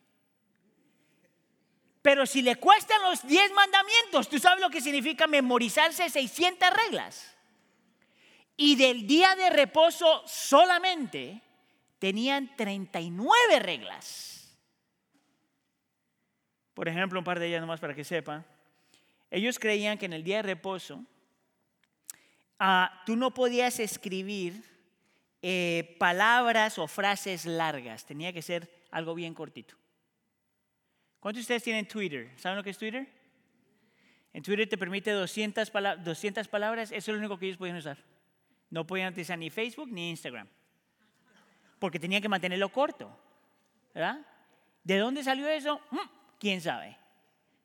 Pero 2.02 2.26
si 2.26 2.42
le 2.42 2.56
cuestan 2.56 3.00
los 3.04 3.22
10 3.28 3.52
mandamientos, 3.54 4.28
¿tú 4.28 4.40
sabes 4.40 4.60
lo 4.60 4.72
que 4.72 4.82
significa 4.82 5.28
memorizarse 5.28 6.10
600 6.10 6.68
reglas? 6.72 7.38
Y 8.58 8.76
del 8.76 9.06
día 9.06 9.36
de 9.36 9.52
reposo 9.52 10.24
solamente 10.26 11.44
tenían 12.00 12.56
39 12.56 13.60
reglas. 13.60 14.58
Por 16.74 16.88
ejemplo, 16.88 17.20
un 17.20 17.26
par 17.26 17.38
de 17.38 17.50
ellas 17.50 17.62
nomás 17.62 17.80
para 17.80 17.94
que 17.94 18.04
sepa. 18.04 18.46
Ellos 19.30 19.60
creían 19.60 20.00
que 20.00 20.08
en 20.08 20.14
el 20.14 20.24
día 20.24 20.38
de 20.38 20.42
reposo 20.42 21.06
ah, 22.58 23.04
tú 23.06 23.16
no 23.16 23.32
podías 23.32 23.80
escribir 23.80 24.79
eh, 25.42 25.96
palabras 26.00 26.78
o 26.80 26.88
frases 26.88 27.46
largas, 27.46 28.06
tenía 28.06 28.34
que 28.34 28.42
ser 28.42 28.70
algo 28.92 29.16
bien 29.16 29.34
cortito. 29.34 29.76
¿Cuántos 31.20 31.40
de 31.40 31.44
ustedes 31.44 31.64
tienen 31.64 31.88
Twitter? 31.88 32.32
¿Saben 32.38 32.58
lo 32.58 32.64
que 32.64 32.70
es 32.70 32.78
Twitter? 32.78 33.08
En 34.34 34.44
Twitter 34.44 34.68
te 34.68 34.78
permite 34.78 35.12
200, 35.12 35.72
200 36.04 36.48
palabras, 36.48 36.92
eso 36.92 37.12
es 37.12 37.16
lo 37.16 37.20
único 37.20 37.38
que 37.38 37.48
ellos 37.48 37.58
podían 37.58 37.78
usar. 37.78 37.98
No 38.70 38.86
podían 38.86 39.12
utilizar 39.12 39.38
ni 39.38 39.50
Facebook 39.50 39.90
ni 39.92 40.10
Instagram. 40.12 40.48
Porque 41.80 42.00
tenían 42.00 42.22
que 42.22 42.30
mantenerlo 42.30 42.70
corto. 42.70 43.18
¿Verdad? 43.94 44.26
¿De 44.84 44.98
dónde 44.98 45.24
salió 45.24 45.48
eso? 45.48 45.82
Mm, 45.92 45.98
¿Quién 46.40 46.62
sabe? 46.62 46.98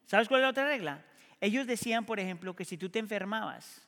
¿Sabes 0.07 0.28
cuál 0.28 0.40
es 0.40 0.45
la 0.45 0.50
otra 0.50 0.66
regla? 0.66 1.04
Ellos 1.40 1.66
decían, 1.66 2.07
por 2.07 2.19
ejemplo, 2.19 2.57
que 2.57 2.64
si 2.64 2.78
tú 2.78 2.88
te 2.88 2.99
enfermabas, 2.99 3.87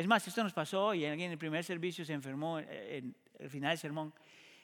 es 0.00 0.06
más, 0.06 0.26
esto 0.26 0.42
nos 0.42 0.54
pasó 0.54 0.94
y 0.94 1.04
alguien 1.04 1.26
en 1.26 1.32
el 1.32 1.38
primer 1.38 1.62
servicio 1.62 2.06
se 2.06 2.14
enfermó 2.14 2.58
eh, 2.58 2.98
en 2.98 3.14
el 3.38 3.50
final 3.50 3.70
del 3.70 3.78
sermón. 3.78 4.14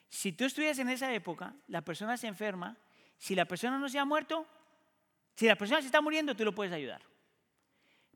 Si 0.09 0.31
tú 0.31 0.45
estuvieras 0.45 0.79
en 0.79 0.89
esa 0.89 1.13
época, 1.13 1.53
la 1.67 1.81
persona 1.81 2.17
se 2.17 2.25
enferma, 2.25 2.75
si 3.19 3.35
la 3.35 3.45
persona 3.45 3.77
no 3.77 3.87
se 3.87 3.99
ha 3.99 4.05
muerto, 4.05 4.47
si 5.35 5.45
la 5.45 5.55
persona 5.55 5.79
se 5.81 5.85
está 5.85 6.01
muriendo, 6.01 6.35
tú 6.35 6.43
lo 6.43 6.55
puedes 6.55 6.73
ayudar. 6.73 7.01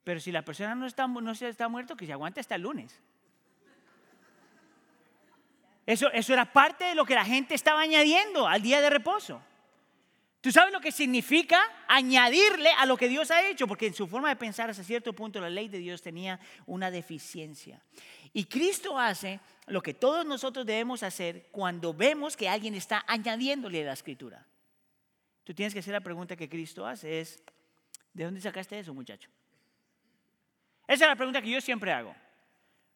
Pero 0.03 0.19
si 0.19 0.31
la 0.31 0.43
persona 0.43 0.73
no, 0.73 0.89
se 1.35 1.47
está 1.47 1.67
muerto, 1.67 1.95
que 1.95 2.07
se 2.07 2.13
aguante 2.13 2.39
hasta 2.39 2.55
el 2.55 2.63
lunes. 2.63 2.99
Eso 5.85 6.09
era 6.33 6.51
parte 6.51 6.85
de 6.85 6.95
lo 6.95 7.05
que 7.05 7.13
la 7.13 7.25
gente 7.25 7.53
estaba 7.53 7.81
añadiendo 7.81 8.47
al 8.47 8.63
día 8.63 8.81
de 8.81 8.89
reposo. 8.89 9.43
¿Tú 10.41 10.51
sabes 10.51 10.73
lo 10.73 10.81
que 10.81 10.91
significa 10.91 11.61
añadirle 11.87 12.71
a 12.71 12.87
lo 12.87 12.97
que 12.97 13.07
Dios 13.07 13.29
ha 13.29 13.47
hecho? 13.47 13.67
Porque 13.67 13.85
en 13.85 13.93
su 13.93 14.07
forma 14.07 14.29
de 14.29 14.35
pensar 14.35 14.71
hasta 14.71 14.83
cierto 14.83 15.13
punto 15.13 15.39
la 15.39 15.51
ley 15.51 15.69
de 15.69 15.77
Dios 15.77 16.01
tenía 16.01 16.39
una 16.65 16.89
deficiencia. 16.89 17.79
Y 18.33 18.45
Cristo 18.45 18.97
hace 18.97 19.39
lo 19.67 19.83
que 19.83 19.93
todos 19.93 20.25
nosotros 20.25 20.65
debemos 20.65 21.03
hacer 21.03 21.47
cuando 21.51 21.93
vemos 21.93 22.35
que 22.35 22.49
alguien 22.49 22.73
está 22.73 23.05
añadiéndole 23.07 23.83
a 23.83 23.87
la 23.87 23.93
escritura. 23.93 24.47
Tú 25.43 25.53
tienes 25.53 25.73
que 25.73 25.79
hacer 25.79 25.93
la 25.93 26.01
pregunta 26.01 26.35
que 26.35 26.49
Cristo 26.49 26.87
hace, 26.87 27.21
es, 27.21 27.43
¿de 28.11 28.23
dónde 28.23 28.41
sacaste 28.41 28.79
eso, 28.79 28.95
muchacho? 28.95 29.29
Esa 30.87 31.05
es 31.05 31.09
la 31.09 31.15
pregunta 31.15 31.41
que 31.43 31.51
yo 31.51 31.61
siempre 31.61 31.91
hago. 31.91 32.15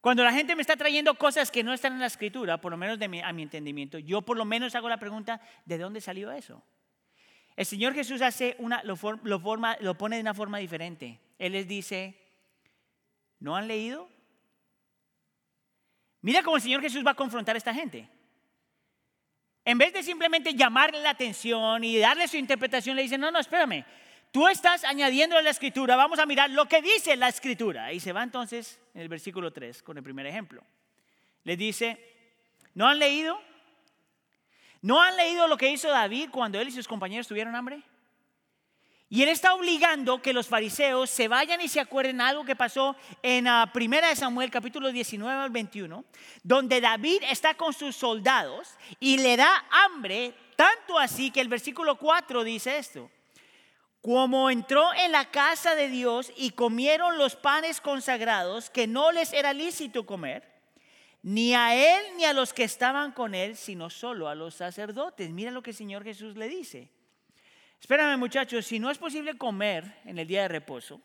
Cuando 0.01 0.23
la 0.23 0.33
gente 0.33 0.55
me 0.55 0.61
está 0.61 0.75
trayendo 0.75 1.13
cosas 1.15 1.51
que 1.51 1.63
no 1.63 1.73
están 1.73 1.93
en 1.93 1.99
la 1.99 2.05
escritura, 2.07 2.59
por 2.59 2.71
lo 2.71 2.77
menos 2.77 2.97
de 2.97 3.05
a 3.23 3.33
mi 3.33 3.43
entendimiento, 3.43 3.99
yo 3.99 4.23
por 4.23 4.35
lo 4.35 4.45
menos 4.45 4.73
hago 4.73 4.89
la 4.89 4.97
pregunta, 4.97 5.41
¿de 5.65 5.77
dónde 5.77 6.01
salió 6.01 6.31
eso? 6.31 6.63
El 7.55 7.65
Señor 7.65 7.93
Jesús 7.93 8.21
hace 8.21 8.55
una, 8.59 8.83
lo, 8.83 8.95
forma, 8.97 9.77
lo 9.79 9.97
pone 9.97 10.17
de 10.17 10.21
una 10.21 10.33
forma 10.33 10.57
diferente. 10.57 11.19
Él 11.39 11.53
les 11.53 11.67
dice, 11.67 12.15
¿no 13.39 13.55
han 13.55 13.67
leído? 13.67 14.09
Mira 16.21 16.43
cómo 16.43 16.57
el 16.57 16.61
Señor 16.61 16.81
Jesús 16.81 17.05
va 17.05 17.11
a 17.11 17.15
confrontar 17.15 17.55
a 17.55 17.57
esta 17.57 17.73
gente. 17.73 18.09
En 19.63 19.77
vez 19.77 19.93
de 19.93 20.03
simplemente 20.03 20.53
llamarle 20.53 21.01
la 21.01 21.11
atención 21.11 21.83
y 21.83 21.97
darle 21.97 22.27
su 22.27 22.37
interpretación, 22.37 22.95
le 22.95 23.03
dice, 23.03 23.17
no, 23.17 23.31
no, 23.31 23.39
espérame, 23.39 23.85
tú 24.31 24.47
estás 24.47 24.83
añadiendo 24.83 25.37
a 25.37 25.41
la 25.41 25.49
escritura, 25.49 25.95
vamos 25.95 26.19
a 26.19 26.25
mirar 26.25 26.49
lo 26.49 26.67
que 26.67 26.81
dice 26.81 27.15
la 27.15 27.29
escritura. 27.29 27.93
Y 27.93 27.99
se 27.99 28.11
va 28.11 28.21
entonces 28.21 28.79
en 28.93 29.01
el 29.01 29.09
versículo 29.09 29.53
3 29.53 29.81
con 29.81 29.97
el 29.97 30.03
primer 30.03 30.25
ejemplo. 30.25 30.61
Le 31.43 31.55
dice, 31.55 31.97
¿no 32.73 32.87
han 32.87 32.99
leído? 32.99 33.39
¿No 34.85 35.01
han 35.01 35.17
leído 35.17 35.47
lo 35.47 35.57
que 35.57 35.71
hizo 35.71 35.89
David 35.89 36.29
cuando 36.31 36.59
él 36.59 36.67
y 36.67 36.71
sus 36.71 36.87
compañeros 36.87 37.27
tuvieron 37.27 37.55
hambre? 37.55 37.81
Y 39.09 39.23
él 39.23 39.29
está 39.29 39.55
obligando 39.55 40.21
que 40.21 40.31
los 40.31 40.45
fariseos 40.45 41.09
se 41.09 41.27
vayan 41.27 41.59
y 41.59 41.67
se 41.67 41.79
acuerden 41.79 42.21
algo 42.21 42.45
que 42.45 42.55
pasó 42.55 42.95
en 43.23 43.47
uh, 43.47 43.65
Primera 43.73 44.09
de 44.09 44.15
Samuel 44.15 44.51
capítulo 44.51 44.91
19 44.91 45.41
al 45.41 45.49
21, 45.49 46.05
donde 46.43 46.81
David 46.81 47.23
está 47.31 47.55
con 47.55 47.73
sus 47.73 47.95
soldados 47.95 48.77
y 48.99 49.17
le 49.17 49.37
da 49.37 49.65
hambre, 49.71 50.35
tanto 50.55 50.99
así 50.99 51.31
que 51.31 51.41
el 51.41 51.47
versículo 51.47 51.97
4 51.97 52.43
dice 52.43 52.77
esto. 52.77 53.09
Como 54.01 54.51
entró 54.51 54.93
en 54.93 55.11
la 55.11 55.31
casa 55.31 55.73
de 55.73 55.89
Dios 55.89 56.31
y 56.37 56.51
comieron 56.51 57.17
los 57.17 57.35
panes 57.35 57.81
consagrados 57.81 58.69
que 58.69 58.85
no 58.85 59.11
les 59.11 59.33
era 59.33 59.51
lícito 59.51 60.05
comer, 60.05 60.54
ni 61.25 61.55
a 61.55 61.73
él 61.73 62.05
ni 62.17 62.23
a 62.23 62.33
los 62.33 62.53
que 62.53 62.63
estaban 62.63 63.11
con 63.11 63.33
él, 63.33 63.55
sino 63.55 63.89
solo 63.89 64.29
a 64.29 64.35
los 64.35 64.53
sacerdotes. 64.53 65.31
Mira 65.31 65.49
lo 65.49 65.63
que 65.63 65.71
el 65.71 65.75
Señor 65.75 66.03
Jesús 66.03 66.37
le 66.37 66.47
dice. 66.47 66.87
Espérame 67.81 68.19
muchachos, 68.19 68.63
si 68.63 68.77
no 68.77 68.91
es 68.91 68.99
posible 68.99 69.35
comer 69.35 70.01
en 70.05 70.19
el 70.19 70.27
día 70.27 70.43
de 70.43 70.49
reposo, 70.49 71.01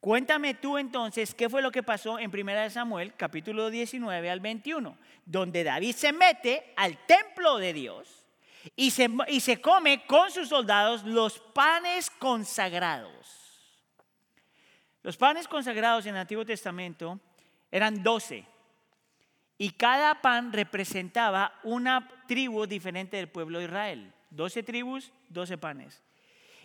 cuéntame 0.00 0.54
tú 0.54 0.78
entonces 0.78 1.32
qué 1.32 1.48
fue 1.48 1.62
lo 1.62 1.70
que 1.70 1.84
pasó 1.84 2.18
en 2.18 2.36
1 2.36 2.70
Samuel 2.70 3.14
capítulo 3.14 3.70
19 3.70 4.28
al 4.28 4.40
21, 4.40 4.98
donde 5.24 5.62
David 5.62 5.94
se 5.94 6.12
mete 6.12 6.74
al 6.76 6.98
templo 7.06 7.58
de 7.58 7.72
Dios 7.72 8.26
y 8.74 8.90
se, 8.90 9.08
y 9.28 9.38
se 9.38 9.60
come 9.60 10.06
con 10.06 10.32
sus 10.32 10.48
soldados 10.48 11.04
los 11.04 11.38
panes 11.38 12.10
consagrados. 12.10 13.14
Los 15.04 15.16
panes 15.16 15.46
consagrados 15.46 16.04
en 16.06 16.16
el 16.16 16.22
Antiguo 16.22 16.44
Testamento 16.44 17.20
eran 17.70 18.02
12 18.02 18.49
y 19.60 19.72
cada 19.72 20.22
pan 20.22 20.54
representaba 20.54 21.52
una 21.64 22.08
tribu 22.26 22.66
diferente 22.66 23.18
del 23.18 23.28
pueblo 23.28 23.58
de 23.58 23.66
Israel. 23.66 24.10
12 24.30 24.62
tribus, 24.62 25.12
12 25.28 25.58
panes. 25.58 26.02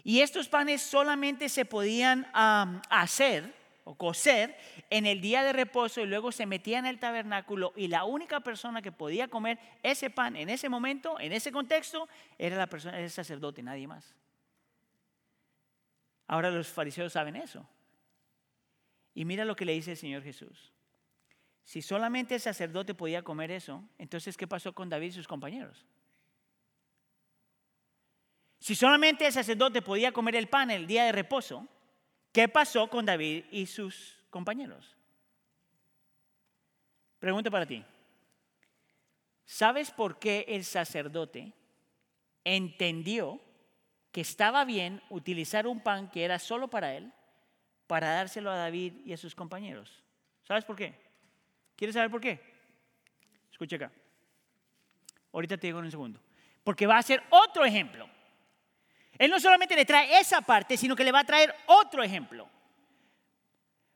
Y 0.06 0.22
estos 0.22 0.48
panes 0.48 0.82
solamente 0.82 1.50
se 1.50 1.66
podían 1.66 2.26
hacer 2.34 3.54
o 3.84 3.96
cocer 3.96 4.58
en 4.90 5.06
el 5.06 5.20
día 5.20 5.44
de 5.44 5.52
reposo 5.52 6.00
y 6.00 6.06
luego 6.06 6.32
se 6.32 6.46
metían 6.46 6.86
en 6.86 6.92
el 6.92 7.00
tabernáculo 7.00 7.74
y 7.76 7.90
la 7.90 8.06
única 8.06 8.40
persona 8.40 8.82
que 8.82 8.94
podía 8.94 9.28
comer 9.28 9.60
ese 9.84 10.10
pan 10.10 10.38
en 10.38 10.50
ese 10.50 10.70
momento, 10.70 11.20
en 11.20 11.34
ese 11.34 11.52
contexto, 11.52 12.08
era 12.38 12.56
la 12.56 12.68
persona, 12.68 12.98
el 12.98 13.12
sacerdote, 13.12 13.62
nadie 13.62 13.90
más. 13.90 14.16
Ahora 16.28 16.50
los 16.50 16.70
fariseos 16.70 17.12
saben 17.12 17.36
eso. 17.36 17.68
Y 19.14 19.26
mira 19.26 19.44
lo 19.44 19.58
que 19.58 19.66
le 19.66 19.74
dice 19.74 19.92
el 19.92 19.98
Señor 19.98 20.24
Jesús. 20.24 20.72
Si 21.66 21.82
solamente 21.82 22.36
el 22.36 22.42
sacerdote 22.42 22.94
podía 22.94 23.24
comer 23.24 23.50
eso, 23.50 23.84
entonces 23.98 24.38
¿qué 24.38 24.48
pasó 24.48 24.74
con 24.74 24.88
David 24.88 25.08
y 25.08 25.12
sus 25.14 25.28
compañeros? 25.28 25.84
Si 28.60 28.76
solamente 28.76 29.26
el 29.26 29.34
sacerdote 29.34 29.82
podía 29.82 30.12
comer 30.12 30.36
el 30.36 30.48
pan 30.48 30.70
el 30.70 30.86
día 30.86 31.06
de 31.06 31.12
reposo, 31.12 31.68
¿qué 32.32 32.48
pasó 32.48 32.88
con 32.88 33.06
David 33.06 33.46
y 33.52 33.66
sus 33.66 34.24
compañeros? 34.30 34.96
Pregunta 37.18 37.50
para 37.50 37.66
ti. 37.66 37.84
¿Sabes 39.44 39.90
por 39.90 40.20
qué 40.20 40.46
el 40.48 40.64
sacerdote 40.64 41.52
entendió 42.44 43.42
que 44.12 44.22
estaba 44.22 44.66
bien 44.66 45.02
utilizar 45.10 45.66
un 45.66 45.82
pan 45.82 46.12
que 46.12 46.24
era 46.24 46.38
solo 46.38 46.70
para 46.70 46.94
él 46.94 47.12
para 47.88 48.14
dárselo 48.14 48.52
a 48.52 48.58
David 48.58 48.94
y 49.04 49.14
a 49.14 49.18
sus 49.18 49.34
compañeros? 49.34 50.04
¿Sabes 50.44 50.64
por 50.64 50.76
qué? 50.76 51.05
¿Quieres 51.76 51.94
saber 51.94 52.10
por 52.10 52.22
qué? 52.22 52.40
Escucha 53.52 53.76
acá. 53.76 53.92
Ahorita 55.34 55.58
te 55.58 55.68
digo 55.68 55.80
en 55.80 55.86
un 55.86 55.92
segundo. 55.92 56.20
Porque 56.64 56.88
va 56.88 56.98
a 56.98 57.04
ser 57.04 57.22
otro 57.30 57.66
ejemplo. 57.66 58.10
Él 59.18 59.32
no 59.32 59.40
solamente 59.40 59.76
le 59.76 59.86
trae 59.86 60.20
esa 60.20 60.42
parte, 60.42 60.78
sino 60.78 60.96
que 60.96 61.04
le 61.04 61.12
va 61.12 61.20
a 61.20 61.26
traer 61.26 61.54
otro 61.68 62.04
ejemplo. 62.04 62.50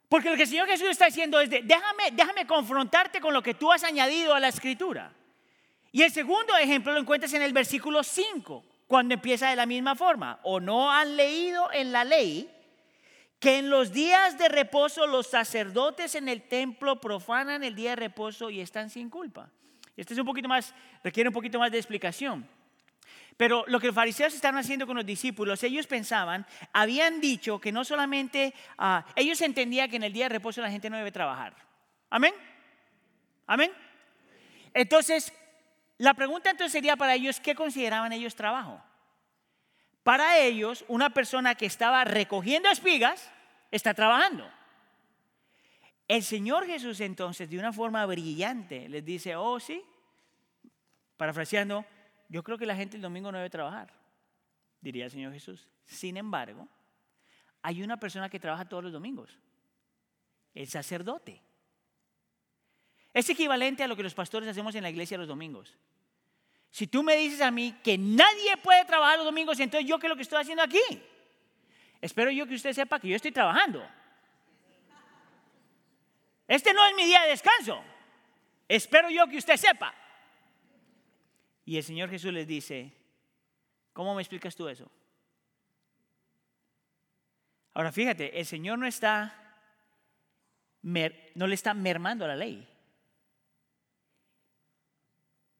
Porque 0.07 0.29
lo 0.29 0.35
que 0.35 0.43
el 0.43 0.49
Señor 0.49 0.67
Jesús 0.67 0.89
está 0.89 1.05
diciendo 1.05 1.39
es, 1.39 1.49
de, 1.49 1.61
déjame, 1.61 2.11
déjame 2.13 2.47
confrontarte 2.47 3.21
con 3.21 3.33
lo 3.33 3.43
que 3.43 3.53
tú 3.53 3.71
has 3.71 3.83
añadido 3.83 4.33
a 4.33 4.39
la 4.39 4.47
escritura. 4.47 5.13
Y 5.91 6.01
el 6.03 6.11
segundo 6.11 6.55
ejemplo 6.57 6.93
lo 6.93 6.99
encuentras 6.99 7.33
en 7.33 7.41
el 7.41 7.53
versículo 7.53 8.03
5, 8.03 8.63
cuando 8.87 9.13
empieza 9.13 9.49
de 9.49 9.55
la 9.55 9.65
misma 9.65 9.95
forma. 9.95 10.39
O 10.43 10.59
no 10.59 10.91
han 10.91 11.15
leído 11.15 11.71
en 11.71 11.91
la 11.91 12.03
ley 12.03 12.49
que 13.39 13.57
en 13.57 13.69
los 13.69 13.93
días 13.93 14.37
de 14.37 14.49
reposo 14.49 15.07
los 15.07 15.27
sacerdotes 15.27 16.15
en 16.15 16.27
el 16.27 16.41
templo 16.43 16.99
profanan 16.99 17.63
el 17.63 17.75
día 17.75 17.91
de 17.91 17.95
reposo 17.95 18.49
y 18.49 18.59
están 18.59 18.89
sin 18.89 19.09
culpa. 19.09 19.49
Este 19.95 20.13
es 20.13 20.19
un 20.19 20.25
poquito 20.25 20.47
más, 20.47 20.73
requiere 21.03 21.29
un 21.29 21.33
poquito 21.33 21.57
más 21.57 21.71
de 21.71 21.77
explicación. 21.77 22.47
Pero 23.37 23.63
lo 23.67 23.79
que 23.79 23.87
los 23.87 23.95
fariseos 23.95 24.33
estaban 24.33 24.59
haciendo 24.59 24.85
con 24.85 24.97
los 24.97 25.05
discípulos, 25.05 25.63
ellos 25.63 25.87
pensaban, 25.87 26.45
habían 26.73 27.21
dicho 27.21 27.59
que 27.59 27.71
no 27.71 27.85
solamente, 27.85 28.53
ah, 28.77 29.05
ellos 29.15 29.39
entendían 29.41 29.89
que 29.89 29.95
en 29.95 30.03
el 30.03 30.11
día 30.11 30.25
de 30.25 30.29
reposo 30.29 30.61
la 30.61 30.69
gente 30.69 30.89
no 30.89 30.97
debe 30.97 31.11
trabajar. 31.11 31.55
Amén. 32.09 32.33
Amén. 33.47 33.71
Entonces, 34.73 35.33
la 35.97 36.13
pregunta 36.13 36.49
entonces 36.49 36.73
sería 36.73 36.97
para 36.97 37.15
ellos, 37.15 37.39
¿qué 37.39 37.55
consideraban 37.55 38.11
ellos 38.11 38.35
trabajo? 38.35 38.81
Para 40.03 40.37
ellos, 40.37 40.85
una 40.87 41.11
persona 41.11 41.55
que 41.55 41.65
estaba 41.65 42.03
recogiendo 42.03 42.69
espigas 42.69 43.31
está 43.71 43.93
trabajando. 43.93 44.49
El 46.07 46.23
Señor 46.23 46.65
Jesús 46.65 47.01
entonces, 47.01 47.49
de 47.49 47.59
una 47.59 47.71
forma 47.71 48.05
brillante, 48.05 48.89
les 48.89 49.05
dice, 49.05 49.35
oh 49.35 49.59
sí, 49.59 49.83
parafraseando, 51.17 51.85
yo 52.29 52.43
creo 52.43 52.57
que 52.57 52.65
la 52.65 52.75
gente 52.75 52.95
el 52.95 53.03
domingo 53.03 53.31
no 53.31 53.37
debe 53.37 53.49
trabajar, 53.49 53.93
diría 54.81 55.05
el 55.05 55.11
Señor 55.11 55.33
Jesús. 55.33 55.67
Sin 55.85 56.17
embargo, 56.17 56.67
hay 57.61 57.83
una 57.83 57.97
persona 57.97 58.29
que 58.29 58.39
trabaja 58.39 58.67
todos 58.67 58.83
los 58.83 58.93
domingos, 58.93 59.37
el 60.55 60.67
sacerdote. 60.67 61.41
Es 63.13 63.29
equivalente 63.29 63.83
a 63.83 63.87
lo 63.87 63.95
que 63.95 64.03
los 64.03 64.13
pastores 64.13 64.47
hacemos 64.49 64.73
en 64.75 64.83
la 64.83 64.89
iglesia 64.89 65.17
los 65.17 65.27
domingos. 65.27 65.77
Si 66.71 66.87
tú 66.87 67.03
me 67.03 67.15
dices 67.15 67.41
a 67.41 67.51
mí 67.51 67.75
que 67.83 67.97
nadie 67.97 68.57
puede 68.57 68.85
trabajar 68.85 69.17
los 69.17 69.25
domingos, 69.25 69.59
entonces 69.59 69.89
yo 69.89 69.97
qué 69.97 70.07
es 70.07 70.09
lo 70.09 70.15
que 70.15 70.21
estoy 70.21 70.41
haciendo 70.41 70.63
aquí? 70.63 70.81
Espero 72.01 72.31
yo 72.31 72.45
que 72.45 72.55
usted 72.55 72.73
sepa 72.73 72.99
que 72.99 73.07
yo 73.07 73.15
estoy 73.15 73.31
trabajando. 73.31 73.85
Este 76.47 76.73
no 76.73 76.85
es 76.87 76.95
mi 76.95 77.05
día 77.05 77.21
de 77.23 77.29
descanso. 77.29 77.83
Espero 78.67 79.09
yo 79.09 79.27
que 79.27 79.37
usted 79.37 79.57
sepa. 79.57 79.93
Y 81.65 81.77
el 81.77 81.83
Señor 81.83 82.09
Jesús 82.09 82.31
les 82.31 82.47
dice, 82.47 82.91
¿cómo 83.93 84.15
me 84.15 84.21
explicas 84.21 84.55
tú 84.55 84.67
eso? 84.67 84.89
Ahora 87.73 87.91
fíjate, 87.91 88.39
el 88.39 88.45
Señor 88.45 88.77
no 88.77 88.85
está, 88.85 89.57
no 90.81 91.47
le 91.47 91.55
está 91.55 91.73
mermando 91.73 92.27
la 92.27 92.35
ley, 92.35 92.67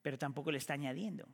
pero 0.10 0.18
tampoco 0.18 0.52
le 0.52 0.58
está 0.58 0.74
añadiendo. 0.74 1.28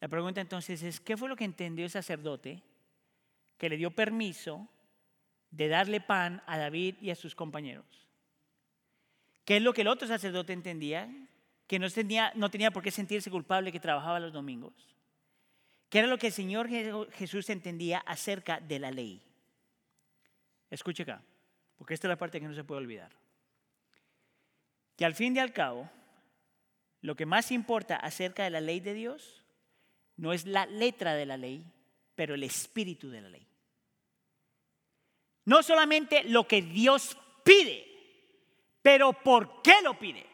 La 0.00 0.08
pregunta 0.08 0.40
entonces 0.40 0.82
es, 0.82 0.98
¿qué 0.98 1.14
fue 1.14 1.28
lo 1.28 1.36
que 1.36 1.44
entendió 1.44 1.84
el 1.84 1.90
sacerdote 1.90 2.62
que 3.58 3.68
le 3.68 3.76
dio 3.76 3.90
permiso 3.90 4.66
de 5.50 5.68
darle 5.68 6.00
pan 6.00 6.42
a 6.46 6.56
David 6.56 6.94
y 7.02 7.10
a 7.10 7.14
sus 7.14 7.34
compañeros? 7.34 7.84
¿Qué 9.44 9.58
es 9.58 9.62
lo 9.62 9.74
que 9.74 9.82
el 9.82 9.88
otro 9.88 10.08
sacerdote 10.08 10.54
entendía? 10.54 11.06
que 11.66 11.78
no 11.78 11.90
tenía, 11.90 12.32
no 12.34 12.50
tenía 12.50 12.70
por 12.70 12.82
qué 12.82 12.90
sentirse 12.90 13.30
culpable 13.30 13.70
que 13.72 13.78
trabajaba 13.78 14.18
los 14.18 14.32
domingos, 14.32 14.72
que 15.90 15.98
era 15.98 16.08
lo 16.08 16.16
que 16.16 16.28
el 16.28 16.32
Señor 16.32 16.70
Jesús 17.12 17.50
entendía 17.50 17.98
acerca 17.98 18.58
de 18.58 18.78
la 18.78 18.90
ley. 18.90 19.22
Escuche 20.70 21.02
acá, 21.02 21.22
porque 21.76 21.92
esta 21.92 22.06
es 22.06 22.10
la 22.10 22.16
parte 22.16 22.40
que 22.40 22.48
no 22.48 22.54
se 22.54 22.64
puede 22.64 22.80
olvidar. 22.80 23.10
Que 24.96 25.04
al 25.04 25.14
fin 25.14 25.36
y 25.36 25.40
al 25.40 25.52
cabo, 25.52 25.90
lo 27.02 27.16
que 27.16 27.26
más 27.26 27.50
importa 27.50 27.96
acerca 27.96 28.44
de 28.44 28.50
la 28.50 28.60
ley 28.60 28.80
de 28.80 28.94
Dios 28.94 29.44
no 30.16 30.32
es 30.32 30.46
la 30.46 30.66
letra 30.66 31.14
de 31.14 31.26
la 31.26 31.36
ley, 31.36 31.64
pero 32.14 32.34
el 32.34 32.44
espíritu 32.44 33.10
de 33.10 33.20
la 33.20 33.28
ley. 33.28 33.46
No 35.44 35.62
solamente 35.64 36.22
lo 36.24 36.46
que 36.46 36.62
Dios 36.62 37.18
pide, 37.44 37.84
pero 38.82 39.12
por 39.12 39.62
qué 39.62 39.82
lo 39.82 39.98
pide. 39.98 40.24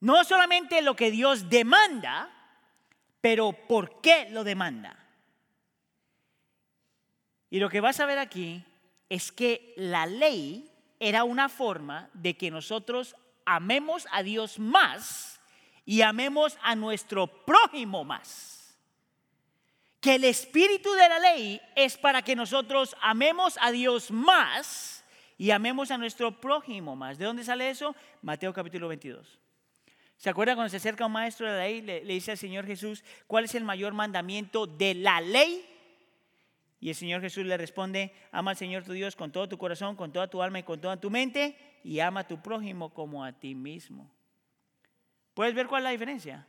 No 0.00 0.22
solamente 0.22 0.80
lo 0.82 0.94
que 0.94 1.10
Dios 1.10 1.50
demanda, 1.50 2.30
pero 3.20 3.52
por 3.52 4.00
qué 4.00 4.28
lo 4.30 4.44
demanda. 4.44 4.96
Y 7.50 7.58
lo 7.58 7.68
que 7.68 7.80
vas 7.80 7.98
a 7.98 8.06
ver 8.06 8.20
aquí 8.20 8.64
es 9.08 9.32
que 9.32 9.74
la 9.76 10.06
ley 10.06 10.70
era 11.00 11.24
una 11.24 11.48
forma 11.48 12.10
de 12.12 12.36
que 12.36 12.52
nosotros 12.52 13.16
amemos 13.48 14.06
a 14.12 14.22
Dios 14.22 14.58
más 14.58 15.40
y 15.84 16.02
amemos 16.02 16.58
a 16.62 16.74
nuestro 16.76 17.26
prójimo 17.26 18.04
más. 18.04 18.78
Que 20.00 20.16
el 20.16 20.24
espíritu 20.24 20.92
de 20.92 21.08
la 21.08 21.18
ley 21.18 21.60
es 21.74 21.96
para 21.96 22.22
que 22.22 22.36
nosotros 22.36 22.94
amemos 23.00 23.58
a 23.60 23.70
Dios 23.70 24.10
más 24.10 25.02
y 25.38 25.50
amemos 25.50 25.90
a 25.90 25.98
nuestro 25.98 26.40
prójimo 26.40 26.94
más. 26.94 27.18
¿De 27.18 27.24
dónde 27.24 27.42
sale 27.42 27.70
eso? 27.70 27.96
Mateo 28.22 28.52
capítulo 28.52 28.88
22. 28.88 29.38
¿Se 30.18 30.28
acuerda 30.28 30.54
cuando 30.54 30.68
se 30.68 30.76
acerca 30.76 31.06
un 31.06 31.12
maestro 31.12 31.46
de 31.46 31.52
la 31.52 31.64
ley, 31.64 31.80
le, 31.80 32.00
dice 32.00 32.32
al 32.32 32.38
Señor 32.38 32.66
Jesús, 32.66 33.04
¿cuál 33.26 33.44
es 33.44 33.54
el 33.54 33.64
mayor 33.64 33.94
mandamiento 33.94 34.66
de 34.66 34.94
la 34.94 35.20
ley? 35.20 35.64
Y 36.80 36.90
el 36.90 36.94
Señor 36.94 37.20
Jesús 37.20 37.44
le 37.44 37.56
responde, 37.56 38.12
ama 38.30 38.52
al 38.52 38.56
Señor 38.56 38.84
tu 38.84 38.92
Dios 38.92 39.16
con 39.16 39.32
todo 39.32 39.48
tu 39.48 39.58
corazón, 39.58 39.96
con 39.96 40.12
toda 40.12 40.28
tu 40.28 40.42
alma 40.42 40.60
y 40.60 40.62
con 40.62 40.80
toda 40.80 40.96
tu 40.96 41.10
mente, 41.10 41.56
y 41.82 41.98
ama 42.00 42.20
a 42.20 42.26
tu 42.26 42.40
prójimo 42.40 42.94
como 42.94 43.24
a 43.24 43.32
ti 43.32 43.54
mismo. 43.54 44.10
¿Puedes 45.34 45.54
ver 45.54 45.66
cuál 45.66 45.82
es 45.82 45.84
la 45.84 45.90
diferencia? 45.90 46.46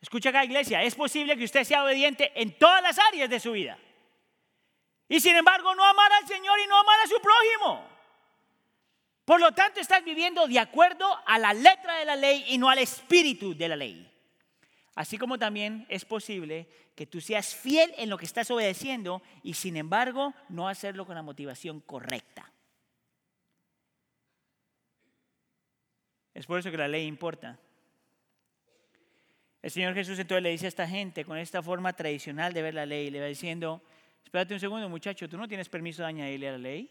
Escucha 0.00 0.28
acá, 0.28 0.44
iglesia, 0.44 0.82
es 0.82 0.94
posible 0.94 1.36
que 1.36 1.44
usted 1.44 1.64
sea 1.64 1.82
obediente 1.82 2.30
en 2.40 2.56
todas 2.56 2.82
las 2.82 2.98
áreas 2.98 3.28
de 3.28 3.40
su 3.40 3.52
vida. 3.52 3.78
Y 5.08 5.20
sin 5.20 5.34
embargo, 5.34 5.74
no 5.74 5.84
amar 5.84 6.12
al 6.12 6.26
Señor 6.28 6.58
y 6.64 6.68
no 6.68 6.78
amar 6.78 7.00
a 7.04 7.08
su 7.08 7.20
prójimo. 7.20 7.88
Por 9.24 9.40
lo 9.40 9.52
tanto, 9.52 9.80
estás 9.80 10.04
viviendo 10.04 10.46
de 10.46 10.58
acuerdo 10.58 11.06
a 11.26 11.38
la 11.38 11.52
letra 11.52 11.98
de 11.98 12.04
la 12.04 12.16
ley 12.16 12.44
y 12.48 12.58
no 12.58 12.68
al 12.68 12.78
espíritu 12.78 13.54
de 13.56 13.68
la 13.68 13.76
ley. 13.76 14.10
Así 14.98 15.16
como 15.16 15.38
también 15.38 15.86
es 15.88 16.04
posible 16.04 16.66
que 16.96 17.06
tú 17.06 17.20
seas 17.20 17.54
fiel 17.54 17.94
en 17.98 18.10
lo 18.10 18.18
que 18.18 18.24
estás 18.24 18.50
obedeciendo 18.50 19.22
y 19.44 19.54
sin 19.54 19.76
embargo 19.76 20.34
no 20.48 20.68
hacerlo 20.68 21.06
con 21.06 21.14
la 21.14 21.22
motivación 21.22 21.78
correcta. 21.78 22.52
Es 26.34 26.46
por 26.46 26.58
eso 26.58 26.72
que 26.72 26.76
la 26.76 26.88
ley 26.88 27.06
importa. 27.06 27.60
El 29.62 29.70
Señor 29.70 29.94
Jesús 29.94 30.18
entonces 30.18 30.42
le 30.42 30.50
dice 30.50 30.66
a 30.66 30.68
esta 30.68 30.88
gente 30.88 31.24
con 31.24 31.38
esta 31.38 31.62
forma 31.62 31.92
tradicional 31.92 32.52
de 32.52 32.62
ver 32.62 32.74
la 32.74 32.84
ley, 32.84 33.08
le 33.10 33.20
va 33.20 33.26
diciendo, 33.26 33.80
espérate 34.24 34.54
un 34.54 34.58
segundo 34.58 34.88
muchacho, 34.88 35.28
tú 35.28 35.38
no 35.38 35.46
tienes 35.46 35.68
permiso 35.68 36.02
de 36.02 36.08
añadirle 36.08 36.48
a 36.48 36.52
la 36.52 36.58
ley. 36.58 36.90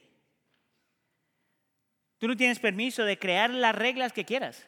Tú 2.19 2.29
no 2.29 2.37
tienes 2.37 2.59
permiso 2.59 3.03
de 3.03 3.19
crear 3.19 3.49
las 3.49 3.75
reglas 3.75 4.13
que 4.13 4.23
quieras. 4.23 4.65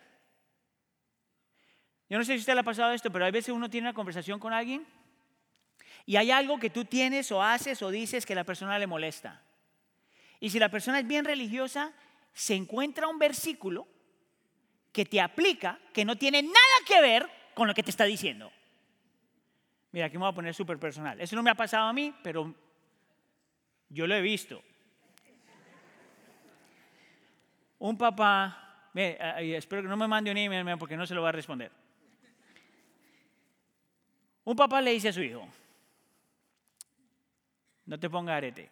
Yo 2.10 2.18
no 2.18 2.24
sé 2.24 2.34
si 2.34 2.40
usted 2.40 2.54
le 2.56 2.62
ha 2.62 2.64
pasado 2.64 2.92
esto, 2.92 3.12
pero 3.12 3.26
a 3.26 3.32
veces 3.32 3.54
uno 3.54 3.70
tiene 3.70 3.88
una 3.88 3.94
conversación 3.94 4.40
con 4.40 4.52
alguien 4.52 4.86
y 6.06 6.16
hay 6.16 6.32
algo 6.32 6.58
que 6.58 6.72
tú 6.72 6.86
tienes 6.86 7.32
o 7.32 7.44
haces 7.44 7.82
o 7.84 7.92
dices 7.92 8.26
que 8.26 8.34
la 8.34 8.44
persona 8.44 8.80
le 8.80 8.88
molesta. 8.88 9.44
Y 10.40 10.50
si 10.50 10.58
la 10.58 10.70
persona 10.70 11.00
es 11.00 11.08
bien 11.08 11.24
religiosa, 11.24 11.94
se 12.34 12.56
encuentra 12.56 13.08
un 13.08 13.20
versículo 13.20 13.88
que 14.92 15.06
te 15.06 15.22
aplica 15.22 15.78
que 15.94 16.04
no 16.04 16.18
tiene 16.18 16.42
nada 16.42 16.56
que 16.88 17.00
ver 17.00 17.30
con 17.54 17.68
lo 17.68 17.76
que 17.76 17.84
te 17.84 17.92
está 17.92 18.06
diciendo. 18.06 18.52
Mira, 19.92 20.08
aquí 20.08 20.18
me 20.18 20.22
voy 20.22 20.32
a 20.32 20.36
poner 20.36 20.56
súper 20.56 20.80
personal. 20.80 21.22
Eso 21.22 21.36
no 21.36 21.44
me 21.44 21.52
ha 21.52 21.56
pasado 21.56 21.88
a 21.88 21.94
mí, 21.94 22.14
pero 22.24 22.56
yo 23.90 24.08
lo 24.08 24.16
he 24.16 24.22
visto. 24.22 24.64
Un 27.78 27.98
papá, 27.98 28.90
espero 28.96 29.84
que 29.84 29.88
no 29.88 29.98
me 29.98 30.08
mande 30.08 30.32
un 30.32 30.38
email 30.38 30.78
porque 30.80 30.98
no 30.98 31.06
se 31.06 31.14
lo 31.14 31.22
va 31.22 31.30
a 31.30 31.34
responder. 31.34 31.72
Un 34.50 34.56
papá 34.56 34.82
le 34.82 34.90
dice 34.90 35.10
a 35.10 35.14
su 35.14 35.22
hijo, 35.22 35.48
no 37.86 38.00
te 38.00 38.10
ponga 38.10 38.36
arete. 38.36 38.68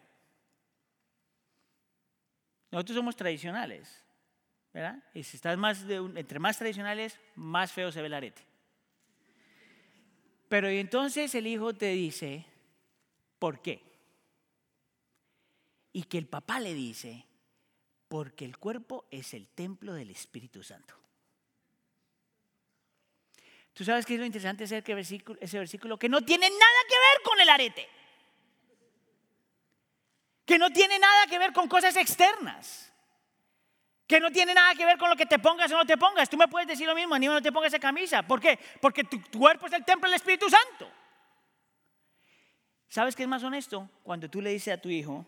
Nosotros 2.71 2.95
somos 2.95 3.15
tradicionales, 3.15 4.03
¿verdad? 4.73 5.03
Y 5.13 5.21
si 5.21 5.37
estás 5.37 5.55
más 5.55 5.85
entre 5.87 6.39
más 6.39 6.57
tradicionales, 6.57 7.19
más 7.35 7.71
feo 7.71 7.91
se 7.91 8.01
ve 8.01 8.07
el 8.07 8.15
arete. 8.15 8.41
Pero 10.49 10.67
entonces 10.67 11.35
el 11.35 11.45
hijo 11.45 11.75
te 11.75 11.89
dice, 11.89 12.43
¿por 13.37 13.61
qué? 13.61 13.83
Y 15.93 16.05
que 16.05 16.17
el 16.17 16.25
papá 16.25 16.59
le 16.59 16.73
dice, 16.73 17.23
porque 18.07 18.45
el 18.45 18.57
cuerpo 18.57 19.05
es 19.11 19.35
el 19.35 19.47
templo 19.47 19.93
del 19.93 20.09
Espíritu 20.09 20.63
Santo. 20.63 20.95
¿Tú 23.77 23.85
sabes 23.85 24.07
qué 24.07 24.15
es 24.15 24.19
lo 24.19 24.25
interesante 24.25 24.63
ese 24.63 24.81
versículo, 24.81 25.37
ese 25.39 25.59
versículo? 25.59 25.99
Que 25.99 26.09
no 26.09 26.23
tiene 26.23 26.49
nada 26.49 26.79
que 26.89 26.95
ver 26.95 27.23
con 27.23 27.39
el 27.39 27.47
arete. 27.47 27.87
Que 30.43 30.57
no 30.57 30.71
tiene 30.71 30.97
nada 30.97 31.27
que 31.27 31.37
ver 31.37 31.53
con 31.53 31.67
cosas 31.67 31.95
externas. 31.95 32.91
Que 34.07 34.19
no 34.19 34.31
tiene 34.31 34.55
nada 34.55 34.73
que 34.73 34.83
ver 34.83 34.97
con 34.97 35.11
lo 35.11 35.15
que 35.15 35.27
te 35.27 35.37
pongas 35.37 35.71
o 35.71 35.75
no 35.77 35.85
te 35.85 35.95
pongas. 35.95 36.27
Tú 36.27 36.37
me 36.37 36.47
puedes 36.47 36.67
decir 36.67 36.87
lo 36.87 36.95
mismo, 36.95 37.19
ni 37.19 37.27
no 37.27 37.39
te 37.39 37.51
pongas 37.51 37.71
esa 37.71 37.79
camisa. 37.79 38.23
¿Por 38.23 38.41
qué? 38.41 38.57
Porque 38.81 39.03
tu, 39.03 39.21
cuerpo 39.37 39.67
es 39.67 39.73
el 39.73 39.85
templo 39.85 40.09
del 40.09 40.15
Espíritu 40.15 40.49
Santo. 40.49 40.91
¿Sabes 42.87 43.15
qué 43.15 43.21
es 43.21 43.29
más 43.29 43.43
honesto? 43.43 43.87
Cuando 44.01 44.27
tú 44.27 44.41
le 44.41 44.49
dices 44.49 44.73
a 44.73 44.81
tu 44.81 44.89
hijo, 44.89 45.23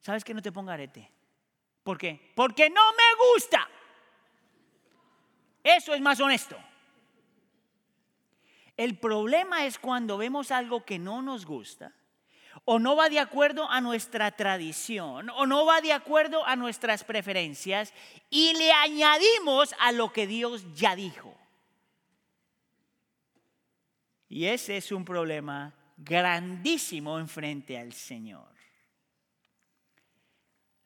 ¿sabes 0.00 0.22
que 0.22 0.34
no 0.34 0.42
te 0.42 0.52
ponga 0.52 0.74
arete? 0.74 1.10
¿Por 1.82 1.96
qué? 1.96 2.30
Porque 2.34 2.68
no 2.68 2.92
me 2.92 3.32
gusta. 3.32 3.66
Eso 5.64 5.94
es 5.94 6.00
más 6.02 6.20
honesto. 6.20 6.62
El 8.76 8.98
problema 8.98 9.66
es 9.66 9.78
cuando 9.78 10.18
vemos 10.18 10.50
algo 10.50 10.84
que 10.84 10.98
no 10.98 11.22
nos 11.22 11.46
gusta 11.46 11.92
o 12.64 12.78
no 12.78 12.96
va 12.96 13.08
de 13.08 13.18
acuerdo 13.18 13.68
a 13.70 13.80
nuestra 13.80 14.30
tradición, 14.32 15.30
o 15.30 15.46
no 15.46 15.64
va 15.64 15.80
de 15.80 15.92
acuerdo 15.92 16.44
a 16.46 16.56
nuestras 16.56 17.04
preferencias, 17.04 17.92
y 18.28 18.54
le 18.54 18.72
añadimos 18.72 19.74
a 19.78 19.92
lo 19.92 20.12
que 20.12 20.26
Dios 20.26 20.64
ya 20.74 20.94
dijo. 20.94 21.34
Y 24.28 24.46
ese 24.46 24.76
es 24.76 24.92
un 24.92 25.04
problema 25.04 25.74
grandísimo 25.96 27.18
enfrente 27.18 27.78
al 27.78 27.92
Señor. 27.92 28.48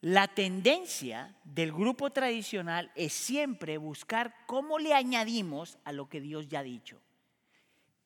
La 0.00 0.28
tendencia 0.28 1.34
del 1.44 1.72
grupo 1.72 2.10
tradicional 2.10 2.92
es 2.94 3.12
siempre 3.12 3.78
buscar 3.78 4.34
cómo 4.46 4.78
le 4.78 4.92
añadimos 4.92 5.78
a 5.84 5.92
lo 5.92 6.08
que 6.08 6.20
Dios 6.20 6.48
ya 6.48 6.60
ha 6.60 6.62
dicho. 6.62 7.00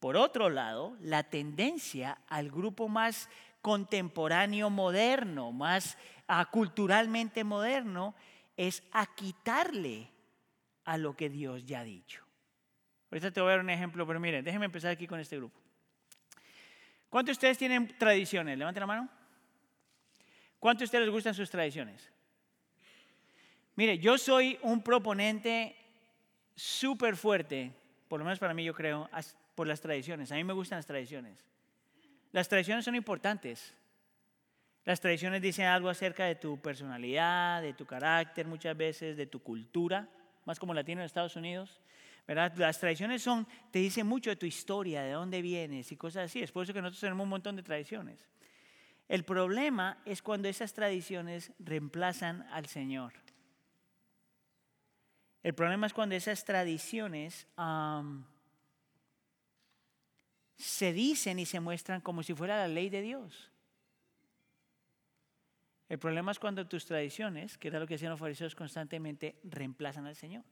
Por 0.00 0.16
otro 0.16 0.48
lado, 0.48 0.96
la 1.00 1.24
tendencia 1.24 2.18
al 2.28 2.50
grupo 2.50 2.88
más 2.88 3.28
contemporáneo 3.60 4.70
moderno, 4.70 5.50
más 5.52 5.98
ah, 6.28 6.46
culturalmente 6.50 7.42
moderno, 7.42 8.14
es 8.56 8.82
a 8.92 9.06
quitarle 9.14 10.10
a 10.84 10.96
lo 10.98 11.16
que 11.16 11.28
Dios 11.28 11.64
ya 11.66 11.80
ha 11.80 11.84
dicho. 11.84 12.24
Ahorita 13.10 13.30
te 13.30 13.40
voy 13.40 13.48
a 13.48 13.52
dar 13.52 13.60
un 13.60 13.70
ejemplo, 13.70 14.06
pero 14.06 14.20
miren, 14.20 14.44
déjenme 14.44 14.66
empezar 14.66 14.90
aquí 14.90 15.06
con 15.06 15.18
este 15.18 15.36
grupo. 15.36 15.58
¿Cuántos 17.08 17.28
de 17.28 17.32
ustedes 17.32 17.58
tienen 17.58 17.96
tradiciones? 17.98 18.58
Levanten 18.58 18.80
la 18.80 18.86
mano. 18.86 19.08
¿Cuántos 20.58 20.80
de 20.80 20.84
ustedes 20.84 21.04
les 21.04 21.12
gustan 21.12 21.34
sus 21.34 21.50
tradiciones? 21.50 22.10
Mire, 23.76 23.98
yo 23.98 24.18
soy 24.18 24.58
un 24.62 24.82
proponente 24.82 25.76
súper 26.54 27.16
fuerte, 27.16 27.72
por 28.08 28.18
lo 28.18 28.24
menos 28.24 28.38
para 28.38 28.52
mí 28.52 28.64
yo 28.64 28.74
creo, 28.74 29.08
por 29.58 29.66
las 29.66 29.80
tradiciones. 29.80 30.30
A 30.30 30.36
mí 30.36 30.44
me 30.44 30.52
gustan 30.52 30.78
las 30.78 30.86
tradiciones. 30.86 31.44
Las 32.30 32.48
tradiciones 32.48 32.84
son 32.84 32.94
importantes. 32.94 33.74
Las 34.84 35.00
tradiciones 35.00 35.42
dicen 35.42 35.66
algo 35.66 35.88
acerca 35.88 36.26
de 36.26 36.36
tu 36.36 36.60
personalidad, 36.60 37.60
de 37.60 37.72
tu 37.72 37.84
carácter 37.84 38.46
muchas 38.46 38.76
veces, 38.76 39.16
de 39.16 39.26
tu 39.26 39.42
cultura, 39.42 40.08
más 40.44 40.60
como 40.60 40.72
latino 40.72 41.00
en 41.00 41.06
Estados 41.06 41.34
Unidos. 41.34 41.80
¿verdad? 42.28 42.52
Las 42.56 42.78
tradiciones 42.78 43.20
son, 43.20 43.48
te 43.72 43.80
dicen 43.80 44.06
mucho 44.06 44.30
de 44.30 44.36
tu 44.36 44.46
historia, 44.46 45.02
de 45.02 45.10
dónde 45.10 45.42
vienes 45.42 45.90
y 45.90 45.96
cosas 45.96 46.26
así. 46.26 46.40
Es 46.40 46.52
por 46.52 46.62
eso 46.62 46.72
que 46.72 46.80
nosotros 46.80 47.00
tenemos 47.00 47.24
un 47.24 47.30
montón 47.30 47.56
de 47.56 47.64
tradiciones. 47.64 48.28
El 49.08 49.24
problema 49.24 49.98
es 50.04 50.22
cuando 50.22 50.46
esas 50.46 50.72
tradiciones 50.72 51.50
reemplazan 51.58 52.46
al 52.52 52.66
Señor. 52.66 53.12
El 55.42 55.56
problema 55.56 55.88
es 55.88 55.92
cuando 55.92 56.14
esas 56.14 56.44
tradiciones 56.44 57.48
se 60.58 60.92
dicen 60.92 61.38
y 61.38 61.46
se 61.46 61.60
muestran 61.60 62.00
como 62.00 62.22
si 62.22 62.34
fuera 62.34 62.56
la 62.56 62.68
ley 62.68 62.90
de 62.90 63.00
Dios. 63.00 63.50
El 65.88 65.98
problema 65.98 66.32
es 66.32 66.38
cuando 66.38 66.66
tus 66.66 66.84
tradiciones, 66.84 67.56
que 67.56 67.68
era 67.68 67.80
lo 67.80 67.86
que 67.86 67.94
hacían 67.94 68.10
los 68.10 68.20
fariseos 68.20 68.54
constantemente, 68.54 69.38
reemplazan 69.44 70.06
al 70.06 70.16
Señor. 70.16 70.44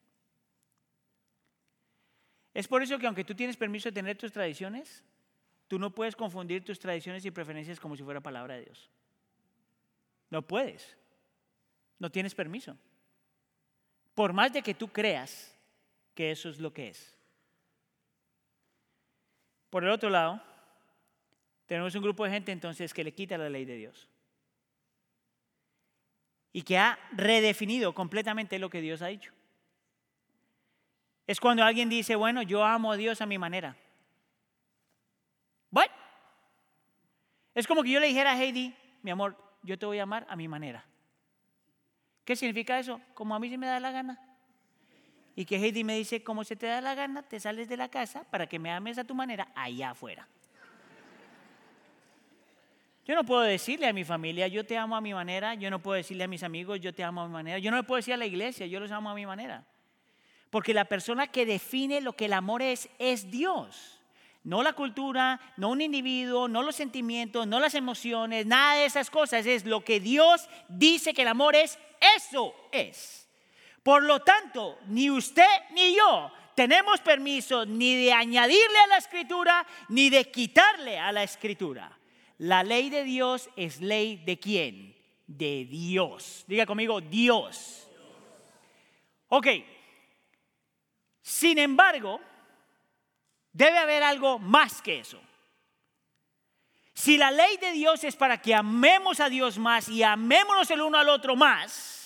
Es 2.55 2.69
por 2.69 2.83
eso 2.83 2.99
que 2.99 3.07
aunque 3.07 3.25
tú 3.25 3.35
tienes 3.35 3.57
permiso 3.57 3.91
de 3.91 3.95
tener 3.95 4.17
tus 4.17 4.33
tradiciones, 4.33 5.03
tú 5.69 5.79
no 5.79 5.95
puedes 5.95 6.17
confundir 6.17 6.65
tus 6.65 6.79
tradiciones 6.79 7.25
y 7.27 7.31
preferencias 7.31 7.79
como 7.79 7.97
si 7.97 8.03
fuera 8.03 8.21
palabra 8.21 8.55
de 8.55 8.65
Dios. 8.65 8.89
No 10.31 10.41
puedes. 10.41 10.97
No 11.99 12.11
tienes 12.11 12.35
permiso. 12.35 12.77
Por 14.15 14.33
más 14.33 14.53
de 14.53 14.63
que 14.63 14.73
tú 14.73 14.89
creas 14.89 15.55
que 16.15 16.31
eso 16.31 16.49
es 16.49 16.59
lo 16.59 16.73
que 16.73 16.89
es. 16.89 17.16
Por 19.77 19.85
el 19.85 19.91
otro 19.91 20.09
lado, 20.09 20.41
tenemos 21.67 21.95
un 21.95 22.03
grupo 22.03 22.25
de 22.25 22.31
gente 22.31 22.51
entonces 22.51 22.95
que 22.95 23.05
le 23.05 23.13
quita 23.13 23.37
la 23.37 23.51
ley 23.51 23.67
de 23.67 23.77
Dios 23.77 24.09
y 26.51 26.63
que 26.63 26.79
ha 26.79 26.99
redefinido 27.13 27.95
completamente 27.95 28.59
lo 28.59 28.71
que 28.71 28.81
Dios 28.81 29.03
ha 29.03 29.09
dicho. 29.09 29.35
Es 31.27 31.39
cuando 31.41 31.63
alguien 31.63 31.91
dice, 31.91 32.17
bueno, 32.17 32.41
yo 32.41 32.65
amo 32.65 32.91
a 32.91 32.97
Dios 32.97 33.21
a 33.21 33.27
mi 33.27 33.37
manera. 33.37 33.77
Bueno, 35.71 35.93
es 37.55 37.67
como 37.67 37.83
que 37.83 37.91
yo 37.91 38.01
le 38.01 38.07
dijera 38.07 38.33
a 38.33 38.43
Heidi, 38.43 38.75
mi 39.03 39.11
amor, 39.11 39.37
yo 39.63 39.79
te 39.79 39.85
voy 39.85 39.99
a 39.99 40.05
amar 40.05 40.27
a 40.31 40.37
mi 40.37 40.49
manera. 40.49 40.87
¿Qué 42.25 42.35
significa 42.35 42.79
eso? 42.79 42.99
Como 43.13 43.35
a 43.35 43.39
mí 43.39 43.51
se 43.51 43.59
me 43.59 43.67
da 43.67 43.79
la 43.79 43.91
gana 43.91 44.26
y 45.39 45.45
que 45.45 45.57
Heidi 45.57 45.85
me 45.85 45.95
dice, 45.95 46.25
como 46.25 46.45
se 46.45 46.57
te 46.57 46.67
da 46.67 46.81
la 46.81 46.95
gana, 46.95 47.23
te 47.23 47.39
sales 47.39 47.69
de 47.69 47.77
la 47.77 47.91
casa 47.91 48.25
para 48.25 48.47
que 48.47 48.59
me 48.59 48.73
ames 48.73 48.97
a 48.97 49.05
tu 49.05 49.15
manera 49.15 49.47
allá 49.55 49.91
afuera. 49.91 50.27
Yo 53.05 53.15
no 53.15 53.23
puedo 53.23 53.43
decirle 53.43 53.87
a 53.87 53.93
mi 53.93 54.03
familia, 54.03 54.49
yo 54.49 54.65
te 54.65 54.79
amo 54.79 54.97
a 54.97 55.01
mi 55.03 55.13
manera, 55.13 55.55
yo 55.55 55.71
no 55.71 55.79
puedo 55.79 55.97
decirle 55.97 56.25
a 56.25 56.29
mis 56.29 56.43
amigos, 56.43 56.81
yo 56.81 56.93
te 56.93 57.05
amo 57.05 57.21
a 57.21 57.27
mi 57.27 57.35
manera, 57.35 57.59
yo 57.59 57.71
no 57.71 57.77
le 57.77 57.83
puedo 57.83 57.99
decir 57.99 58.15
a 58.15 58.17
la 58.17 58.27
iglesia, 58.27 58.67
yo 58.67 58.81
los 58.81 58.91
amo 58.91 59.11
a 59.11 59.15
mi 59.15 59.27
manera. 59.27 59.63
Porque 60.49 60.73
la 60.73 60.87
persona 60.87 61.27
que 61.27 61.45
define 61.45 62.01
lo 62.01 62.15
que 62.15 62.25
el 62.25 62.33
amor 62.33 62.63
es, 62.63 62.89
es 62.99 63.31
Dios. 63.31 64.01
No 64.43 64.63
la 64.63 64.73
cultura, 64.73 65.39
no 65.57 65.69
un 65.69 65.83
individuo, 65.83 66.49
no 66.49 66.63
los 66.63 66.77
sentimientos, 66.77 67.47
no 67.47 67.61
las 67.61 67.75
emociones, 67.75 68.47
nada 68.47 68.77
de 68.77 68.87
esas 68.87 69.11
cosas. 69.11 69.45
Es 69.45 69.67
lo 69.67 69.85
que 69.85 70.01
Dios 70.01 70.49
dice 70.69 71.13
que 71.13 71.23
el 71.23 71.29
amor 71.29 71.55
es, 71.55 71.79
eso 72.17 72.55
es. 72.73 73.26
Por 73.87 74.03
lo 74.03 74.19
tanto, 74.19 74.81
ni 74.89 75.09
usted 75.09 75.47
ni 75.71 75.95
yo 75.95 76.33
tenemos 76.57 76.99
permiso 77.03 77.65
ni 77.65 77.95
de 77.95 78.13
añadirle 78.13 78.79
a 78.81 78.89
la 78.89 78.97
escritura 78.97 79.65
ni 79.91 80.11
de 80.11 80.29
quitarle 80.29 80.99
a 80.99 81.13
la 81.13 81.23
escritura. 81.23 81.97
La 82.39 82.65
ley 82.65 82.91
de 82.91 83.05
Dios 83.05 83.49
es 83.55 83.81
ley 83.81 84.17
de 84.17 84.41
quién? 84.41 84.97
De 85.29 85.67
Dios. 85.67 86.45
Diga 86.49 86.67
conmigo, 86.67 87.01
Dios. 87.01 87.89
Ok. 89.29 89.47
Sin 91.23 91.57
embargo, 91.57 92.21
debe 93.53 93.79
haber 93.79 94.03
algo 94.03 94.41
más 94.41 94.83
que 94.83 94.99
eso. 94.99 95.21
Si 96.93 97.17
la 97.17 97.31
ley 97.31 97.57
de 97.59 97.71
Dios 97.71 98.03
es 98.03 98.17
para 98.17 98.43
que 98.43 98.53
amemos 98.53 99.21
a 99.21 99.29
Dios 99.29 99.59
más 99.59 99.89
y 99.89 100.03
amémonos 100.03 100.69
el 100.73 100.81
uno 100.81 100.99
al 100.99 101.09
otro 101.09 101.37
más, 101.37 102.06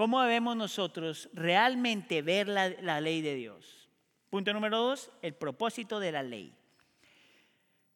¿Cómo 0.00 0.22
debemos 0.22 0.56
nosotros 0.56 1.28
realmente 1.34 2.22
ver 2.22 2.48
la, 2.48 3.00
ley 3.02 3.20
de 3.20 3.34
Dios? 3.34 3.86
Punto 4.30 4.50
número 4.54 4.78
dos, 4.78 5.10
el 5.20 5.34
propósito 5.34 6.00
de 6.00 6.10
la 6.10 6.22
ley. 6.22 6.54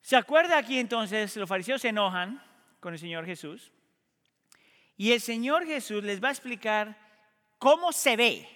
¿Se 0.02 0.14
acuerda 0.14 0.58
aquí 0.58 0.78
entonces? 0.78 1.34
Los 1.34 1.48
fariseos 1.48 1.80
se 1.80 1.88
enojan 1.88 2.44
con 2.78 2.92
el 2.92 3.00
Señor 3.00 3.24
Jesús 3.24 3.72
y 4.98 5.12
el 5.12 5.22
Señor 5.22 5.64
Jesús 5.64 6.04
les 6.04 6.22
va 6.22 6.28
a 6.28 6.32
explicar 6.32 6.94
cómo 7.58 7.90
se 7.90 8.16
ve 8.16 8.48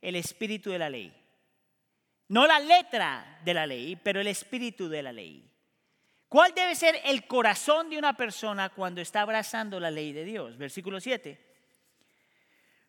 el 0.00 0.14
espíritu 0.14 0.70
de 0.70 0.78
la 0.78 0.88
ley. 0.88 1.12
No 2.28 2.46
la 2.46 2.60
letra 2.60 3.40
de 3.44 3.52
la 3.52 3.66
ley, 3.66 3.96
pero 3.96 4.20
el 4.20 4.28
espíritu 4.28 4.88
de 4.88 5.02
la 5.02 5.12
ley. 5.12 5.50
¿Cuál 6.28 6.54
debe 6.54 6.76
ser 6.76 7.00
el 7.04 7.26
corazón 7.26 7.90
de 7.90 7.98
una 7.98 8.16
persona 8.16 8.68
cuando 8.68 9.00
está 9.00 9.22
abrazando 9.22 9.80
la 9.80 9.90
ley 9.90 10.12
de 10.12 10.22
Dios? 10.22 10.56
Versículo 10.56 11.00
7. 11.00 11.45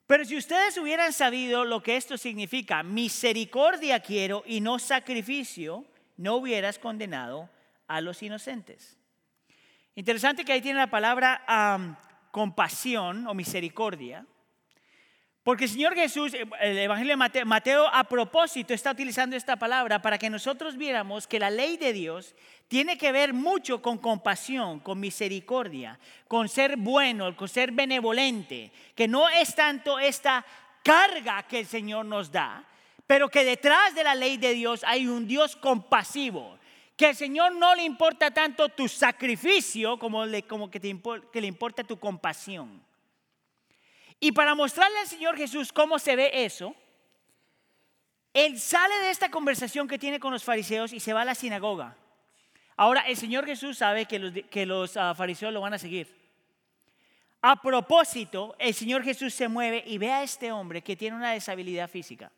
Pero 0.08 0.24
si 0.24 0.38
ustedes 0.38 0.78
hubieran 0.78 1.12
sabido 1.12 1.66
lo 1.66 1.84
que 1.84 1.98
esto 1.98 2.18
significa, 2.18 2.82
misericordia 2.82 4.00
quiero 4.00 4.42
y 4.46 4.62
no 4.62 4.80
sacrificio, 4.80 5.86
no 6.16 6.38
hubieras 6.38 6.80
condenado 6.80 7.50
a 7.88 8.00
los 8.00 8.24
inocentes. 8.24 8.98
Interesante 9.96 10.46
que 10.46 10.54
ahí 10.54 10.62
tiene 10.62 10.80
la 10.80 10.90
palabra 10.90 11.98
compasión 12.32 13.28
o 13.28 13.34
misericordia. 13.34 14.26
Porque 15.48 15.64
el 15.64 15.72
Señor 15.72 15.96
Jesús, 15.96 16.34
eh, 16.34 16.46
el 16.60 16.78
Evangelio 16.78 17.16
de 17.16 17.46
Mateo, 17.46 17.88
a 17.88 18.04
propósito 18.04 18.74
está 18.74 18.92
utilizando 18.92 19.34
esta 19.34 19.56
palabra 19.56 20.02
para 20.02 20.18
que 20.18 20.30
nosotros 20.30 20.76
viéramos 20.76 21.26
que 21.26 21.40
la 21.40 21.50
ley 21.50 21.78
de 21.78 21.94
Dios 21.94 22.36
tiene 22.68 22.98
que 22.98 23.14
ver 23.14 23.32
mucho 23.34 23.82
con 23.82 23.98
compasión, 23.98 24.82
con 24.82 25.00
misericordia, 25.00 25.98
con 26.28 26.50
ser 26.50 26.76
bueno, 26.76 27.34
con 27.38 27.48
ser 27.48 27.72
benevolente, 27.72 28.74
que 28.94 29.08
no 29.08 29.30
es 29.30 29.56
tanto 29.56 29.98
esta 29.98 30.46
carga 30.84 31.44
que 31.44 31.60
el 31.60 31.66
Señor 31.66 32.06
nos 32.06 32.30
da, 32.30 32.66
pero 33.08 33.30
que 33.30 33.46
detrás 33.46 33.96
de 33.96 34.04
la 34.04 34.16
ley 34.16 34.36
de 34.36 34.52
Dios 34.52 34.84
hay 34.84 35.08
un 35.08 35.26
Dios 35.30 35.56
compasivo, 35.56 36.60
que 36.98 37.06
al 37.06 37.16
Señor 37.16 37.56
no 37.56 37.74
le 37.74 37.84
importa 37.84 38.32
tanto 38.32 38.68
tu 38.68 38.90
sacrificio 38.90 39.98
como, 39.98 40.26
que 40.30 41.40
le 41.42 41.48
importa 41.48 41.86
tu 41.86 41.98
compasión. 41.98 42.86
Y 44.20 44.32
para 44.32 44.56
mostrarle 44.56 45.00
al 45.00 45.08
Señor 45.08 45.38
Jesús 45.38 45.72
cómo 45.72 46.00
se 46.00 46.16
ve 46.16 46.46
eso, 46.46 46.76
Él 48.34 48.60
sale 48.60 48.96
de 49.00 49.12
esta 49.12 49.30
conversación 49.30 49.88
que 49.88 50.00
tiene 50.00 50.20
con 50.20 50.32
los 50.32 50.44
fariseos 50.44 50.94
y 50.94 51.00
se 51.00 51.14
va 51.14 51.22
a 51.22 51.26
la 51.26 51.36
sinagoga. 51.36 51.96
Ahora, 52.76 53.02
el 53.02 53.18
Señor 53.18 53.46
Jesús 53.46 53.78
sabe 53.78 54.06
que 54.06 54.66
los, 54.66 54.98
ah, 54.98 55.14
fariseos 55.16 55.54
lo 55.54 55.62
van 55.62 55.74
a 55.74 55.80
seguir. 55.80 56.16
A 57.42 57.62
propósito, 57.62 58.56
el 58.60 58.74
Señor 58.74 59.04
Jesús 59.04 59.34
se 59.34 59.48
mueve 59.48 59.84
y 59.86 59.98
ve 59.98 60.12
a 60.12 60.24
este 60.24 60.52
hombre 60.52 60.82
que 60.82 60.96
tiene 60.96 61.16
una 61.16 61.32
deshabilidad 61.32 61.90
física. 61.90 62.32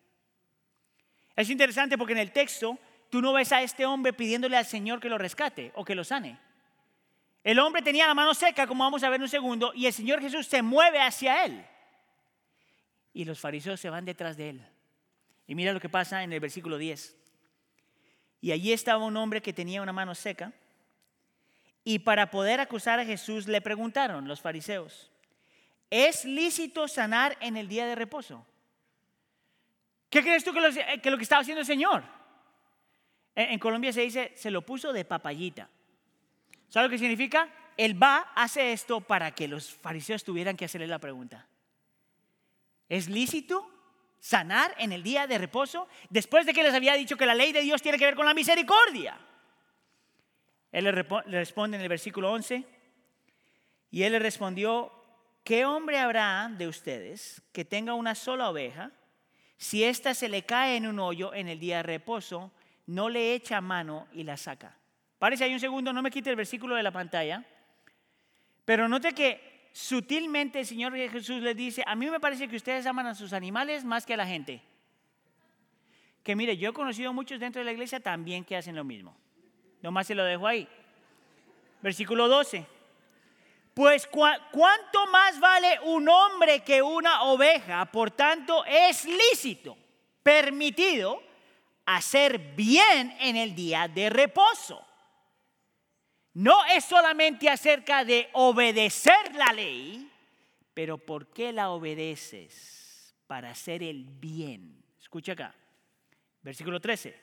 Es 1.36 1.50
interesante 1.50 1.98
porque 1.98 2.14
en 2.14 2.20
el 2.20 2.32
texto 2.32 2.78
tú 3.10 3.22
no 3.22 3.34
ves 3.34 3.52
a 3.54 3.62
este 3.62 3.86
hombre 3.86 4.14
pidiéndole 4.14 4.58
al 4.58 4.66
Señor 4.66 5.00
que 5.00 5.10
lo 5.10 5.18
rescate 5.18 5.72
o 5.76 5.86
que 5.86 5.96
lo 5.96 6.04
sane. 6.04 6.38
El 7.44 7.60
hombre 7.60 7.82
tenía 7.82 8.08
la 8.08 8.14
mano 8.14 8.34
seca, 8.34 8.68
como 8.68 8.84
vamos 8.84 9.04
a 9.04 9.10
ver 9.10 9.18
en 9.18 9.24
un 9.24 9.30
segundo, 9.30 9.72
y 9.74 9.86
el 9.86 9.94
Señor 9.94 10.22
Jesús 10.22 10.48
se 10.48 10.62
mueve 10.62 11.00
hacia 11.00 11.46
él. 11.46 11.66
Y 13.14 13.26
los 13.26 13.40
fariseos 13.40 13.80
se 13.80 13.90
van 13.90 14.06
detrás 14.06 14.38
de 14.38 14.50
él. 14.50 14.68
Y 15.48 15.56
mira 15.56 15.74
lo 15.74 15.80
que 15.80 15.90
pasa 15.90 16.24
en 16.24 16.34
el 16.34 16.40
versículo 16.40 16.78
10. 16.78 17.16
Y 18.42 18.52
allí 18.52 18.72
estaba 18.72 19.04
un 19.04 19.18
hombre 19.18 19.42
que 19.42 19.54
tenía 19.54 19.82
una 19.82 19.94
mano 19.94 20.16
seca. 20.16 20.54
Y 21.84 22.00
para 22.00 22.30
poder 22.30 22.60
acusar 22.60 23.00
a 23.00 23.06
Jesús 23.06 23.48
le 23.48 23.62
preguntaron 23.62 24.28
los 24.28 24.42
fariseos, 24.42 25.10
¿es 25.90 26.26
lícito 26.26 26.88
sanar 26.88 27.38
en 27.40 27.58
el 27.58 27.68
día 27.68 27.88
de 27.88 27.96
reposo? 27.96 28.46
¿Qué 30.10 30.22
crees 30.22 30.44
tú 30.44 30.54
que 30.54 30.62
lo 30.62 31.18
que, 31.18 31.24
estaba 31.24 31.42
haciendo 31.42 31.62
el 31.62 31.68
Señor? 31.68 32.04
En, 33.34 33.52
en 33.52 33.60
Colombia 33.60 33.94
se 33.94 34.02
dice, 34.02 34.34
se 34.36 34.52
lo 34.52 34.62
puso 34.62 34.92
de 34.92 35.06
papayita. 35.06 35.70
¿Sabe 36.70 36.88
lo 36.88 36.92
que 36.92 37.00
significa? 37.00 37.50
Él 37.78 38.02
va, 38.02 38.32
hace 38.36 38.72
esto 38.72 39.02
para 39.02 39.32
que 39.32 39.48
los 39.48 39.74
fariseos 39.74 40.24
tuvieran 40.24 40.56
que 40.56 40.66
hacerle 40.66 40.88
la 40.88 41.00
pregunta. 41.00 41.48
¿Es 42.88 43.08
lícito 43.08 43.70
sanar 44.20 44.76
en 44.78 44.92
el 44.92 45.02
día 45.02 45.28
de 45.28 45.38
reposo 45.38 45.88
después 46.10 46.46
de 46.46 46.54
que 46.54 46.64
les 46.64 46.74
había 46.74 46.94
dicho 46.96 47.18
que 47.18 47.26
la 47.26 47.36
ley 47.36 47.52
de 47.54 47.62
Dios 47.62 47.82
tiene 47.82 47.98
que 47.98 48.06
ver 48.06 48.16
con 48.16 48.26
la 48.26 48.34
misericordia? 48.34 49.18
Él 50.72 50.84
le, 50.84 50.92
responde 50.92 51.78
en 51.78 51.84
el 51.84 51.90
versículo 51.90 52.32
11 52.32 52.66
y 53.92 54.04
él 54.04 54.12
le 54.12 54.20
respondió, 54.20 54.92
¿qué 55.44 55.66
hombre 55.66 56.00
habrá 56.00 56.50
de 56.56 56.68
ustedes 56.68 57.42
que 57.52 57.66
tenga 57.66 57.94
una 57.94 58.14
sola 58.14 58.50
oveja? 58.50 58.92
Si 59.58 59.84
ésta 59.84 60.14
se 60.14 60.30
le 60.30 60.44
cae 60.44 60.76
en 60.76 60.86
un 60.86 61.00
hoyo 61.00 61.34
en 61.34 61.48
el 61.48 61.60
día 61.60 61.78
de 61.78 61.84
reposo, 61.84 62.52
no 62.86 63.10
le 63.10 63.34
echa 63.34 63.62
mano 63.62 64.08
y 64.12 64.24
la 64.24 64.38
saca. 64.38 64.79
Parece 65.20 65.44
ahí 65.44 65.54
un 65.54 65.60
segundo, 65.60 65.92
no 65.92 66.02
me 66.02 66.10
quite 66.10 66.30
el 66.30 66.38
versículo 66.38 66.76
de 66.76 66.84
la 66.84 66.92
pantalla. 66.92 67.46
Pero 68.64 68.88
note 68.88 69.14
que 69.14 69.70
sutilmente 69.74 70.62
el 70.62 70.66
Señor 70.66 70.96
Jesús 70.96 71.42
les 71.42 71.56
dice, 71.56 71.84
a 71.86 71.96
mí 71.96 72.10
me 72.10 72.20
parece 72.20 72.48
que 72.48 72.56
ustedes 72.56 72.86
aman 72.86 73.08
a 73.08 73.16
sus 73.16 73.34
animales 73.34 73.84
más 73.84 74.06
que 74.06 74.14
a 74.14 74.18
la 74.18 74.26
gente. 74.26 74.62
Que 76.24 76.36
mire, 76.36 76.58
yo 76.58 76.70
he 76.70 76.74
conocido 76.74 77.14
muchos 77.14 77.40
dentro 77.40 77.60
de 77.60 77.66
la 77.66 77.74
iglesia 77.74 78.00
también 78.00 78.46
que 78.46 78.56
hacen 78.56 78.76
lo 78.76 78.84
mismo. 78.84 79.16
Nomás 79.82 80.08
se 80.08 80.16
lo 80.16 80.24
dejo 80.24 80.48
ahí. 80.48 80.68
Versículo 81.82 82.28
12. 82.28 82.66
Pues 83.74 84.08
cuánto 84.08 85.08
más 85.12 85.40
vale 85.40 85.80
un 85.86 86.08
hombre 86.08 86.62
que 86.62 86.82
una 86.82 87.24
oveja, 87.24 87.86
por 87.86 88.12
tanto 88.12 88.64
es 88.66 89.06
lícito, 89.06 89.78
permitido 90.22 91.22
hacer 91.86 92.38
bien 92.56 93.16
en 93.20 93.36
el 93.36 93.56
día 93.56 93.88
de 93.88 94.10
reposo. 94.10 94.86
No 96.40 96.64
es 96.68 96.86
solamente 96.86 97.50
acerca 97.50 98.06
de 98.06 98.30
obedecer 98.32 99.36
la 99.36 99.52
ley, 99.52 100.10
pero 100.74 100.98
¿por 100.98 101.34
qué 101.34 101.52
la 101.52 101.70
obedeces? 101.72 103.14
Para 103.28 103.50
hacer 103.50 103.84
el 103.84 104.06
bien. 104.06 104.82
Escucha 105.02 105.34
acá, 105.34 105.54
versículo 106.42 106.80
13. 106.80 107.14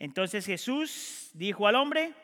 Entonces 0.00 0.44
Jesús 0.44 1.30
dijo 1.34 1.68
al 1.68 1.76
hombre, 1.76 2.14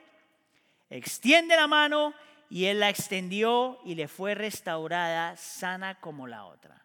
extiende 0.90 1.54
la 1.54 1.68
mano 1.68 2.12
y 2.50 2.64
él 2.64 2.81
la 2.81 2.90
extendió 2.90 3.78
y 3.85 3.94
le 3.94 4.09
fue 4.09 4.35
restaurada 4.35 5.37
sana 5.37 6.00
como 6.00 6.26
la 6.26 6.46
otra. 6.46 6.85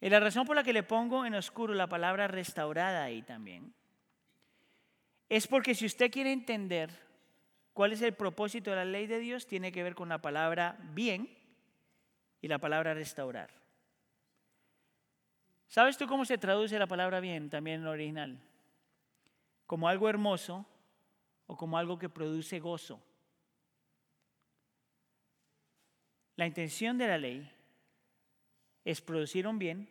Y 0.00 0.08
la 0.08 0.20
razón 0.20 0.46
por 0.46 0.54
la 0.54 0.62
que 0.62 0.72
le 0.72 0.84
pongo 0.84 1.26
en 1.26 1.34
oscuro 1.34 1.74
la 1.74 1.88
palabra 1.88 2.28
restaurada 2.28 3.02
ahí 3.02 3.22
también 3.22 3.74
es 5.28 5.48
porque 5.48 5.74
si 5.74 5.84
usted 5.84 6.12
quiere 6.12 6.30
entender 6.30 7.02
¿Cuál 7.74 7.92
es 7.92 8.02
el 8.02 8.14
propósito 8.14 8.70
de 8.70 8.76
la 8.76 8.84
ley 8.84 9.08
de 9.08 9.18
Dios? 9.18 9.48
Tiene 9.48 9.72
que 9.72 9.82
ver 9.82 9.96
con 9.96 10.08
la 10.08 10.22
palabra 10.22 10.78
bien 10.92 11.28
y 12.40 12.46
la 12.46 12.58
palabra 12.58 12.94
restaurar. 12.94 13.50
¿Sabes 15.66 15.98
tú 15.98 16.06
cómo 16.06 16.24
se 16.24 16.38
traduce 16.38 16.78
la 16.78 16.86
palabra 16.86 17.18
bien 17.18 17.50
también 17.50 17.80
en 17.80 17.82
el 17.82 17.88
original? 17.88 18.40
Como 19.66 19.88
algo 19.88 20.08
hermoso 20.08 20.64
o 21.48 21.56
como 21.56 21.76
algo 21.76 21.98
que 21.98 22.08
produce 22.08 22.60
gozo. 22.60 23.02
La 26.36 26.46
intención 26.46 26.96
de 26.96 27.08
la 27.08 27.18
ley 27.18 27.50
es 28.84 29.00
producir 29.00 29.48
un 29.48 29.58
bien 29.58 29.88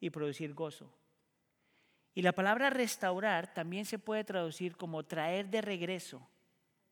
y 0.00 0.10
producir 0.10 0.52
gozo. 0.52 0.92
Y 2.14 2.20
la 2.20 2.32
palabra 2.32 2.68
restaurar 2.68 3.54
también 3.54 3.86
se 3.86 3.98
puede 3.98 4.22
traducir 4.22 4.76
como 4.76 5.02
traer 5.04 5.48
de 5.48 5.62
regreso 5.62 6.28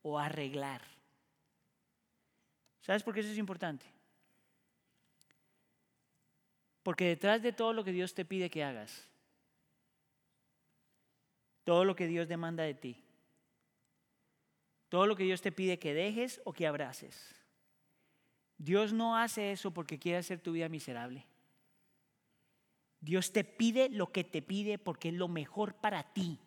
o 0.03 0.19
arreglar. 0.19 0.83
¿Sabes 2.81 3.03
por 3.03 3.15
qué 3.15 3.21
eso 3.21 3.31
es 3.31 3.39
importante? 3.39 3.87
Porque 6.83 7.05
detrás 7.05 7.43
de 7.43 7.53
todo 7.53 7.73
lo 7.73 7.85
que 7.85 7.93
Dios 7.93 8.15
te 8.15 8.25
pide 8.25 8.51
que 8.51 8.65
hagas, 8.65 9.07
todo 11.65 11.85
lo 11.85 11.95
que 11.95 12.07
Dios 12.07 12.27
demanda 12.27 12.65
de 12.65 12.75
ti, 12.75 13.05
todo 14.89 15.07
lo 15.07 15.15
que 15.15 15.25
Dios 15.25 15.43
te 15.43 15.53
pide 15.53 15.79
que 15.79 15.95
dejes 15.95 16.41
o 16.45 16.53
que 16.53 16.67
abraces, 16.67 17.35
Dios 18.57 18.93
no 18.93 19.17
hace 19.17 19.53
eso 19.53 19.71
porque 19.71 19.99
quiere 19.99 20.19
hacer 20.19 20.41
tu 20.41 20.53
vida 20.53 20.69
miserable. 20.69 21.27
Dios 23.01 23.33
te 23.33 23.45
pide 23.45 23.89
lo 23.89 24.13
que 24.13 24.25
te 24.25 24.43
pide 24.43 24.79
porque 24.79 25.09
es 25.09 25.15
lo 25.15 25.29
mejor 25.29 25.75
para 25.75 26.13
ti. 26.13 26.39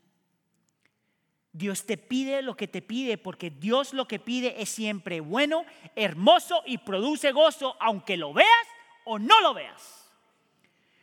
Dios 1.54 1.86
te 1.86 1.98
pide 1.98 2.42
lo 2.42 2.58
que 2.58 2.68
te 2.68 2.82
pide 2.82 3.20
porque 3.20 3.52
Dios 3.52 3.94
lo 3.94 4.08
que 4.08 4.18
pide 4.18 4.60
es 4.60 4.70
siempre 4.70 5.22
bueno, 5.22 5.66
hermoso 5.96 6.64
y 6.66 6.80
produce 6.80 7.32
gozo, 7.32 7.78
aunque 7.80 8.18
lo 8.18 8.34
veas 8.34 8.68
o 9.06 9.20
no 9.20 9.40
lo 9.40 9.54
veas. 9.54 10.12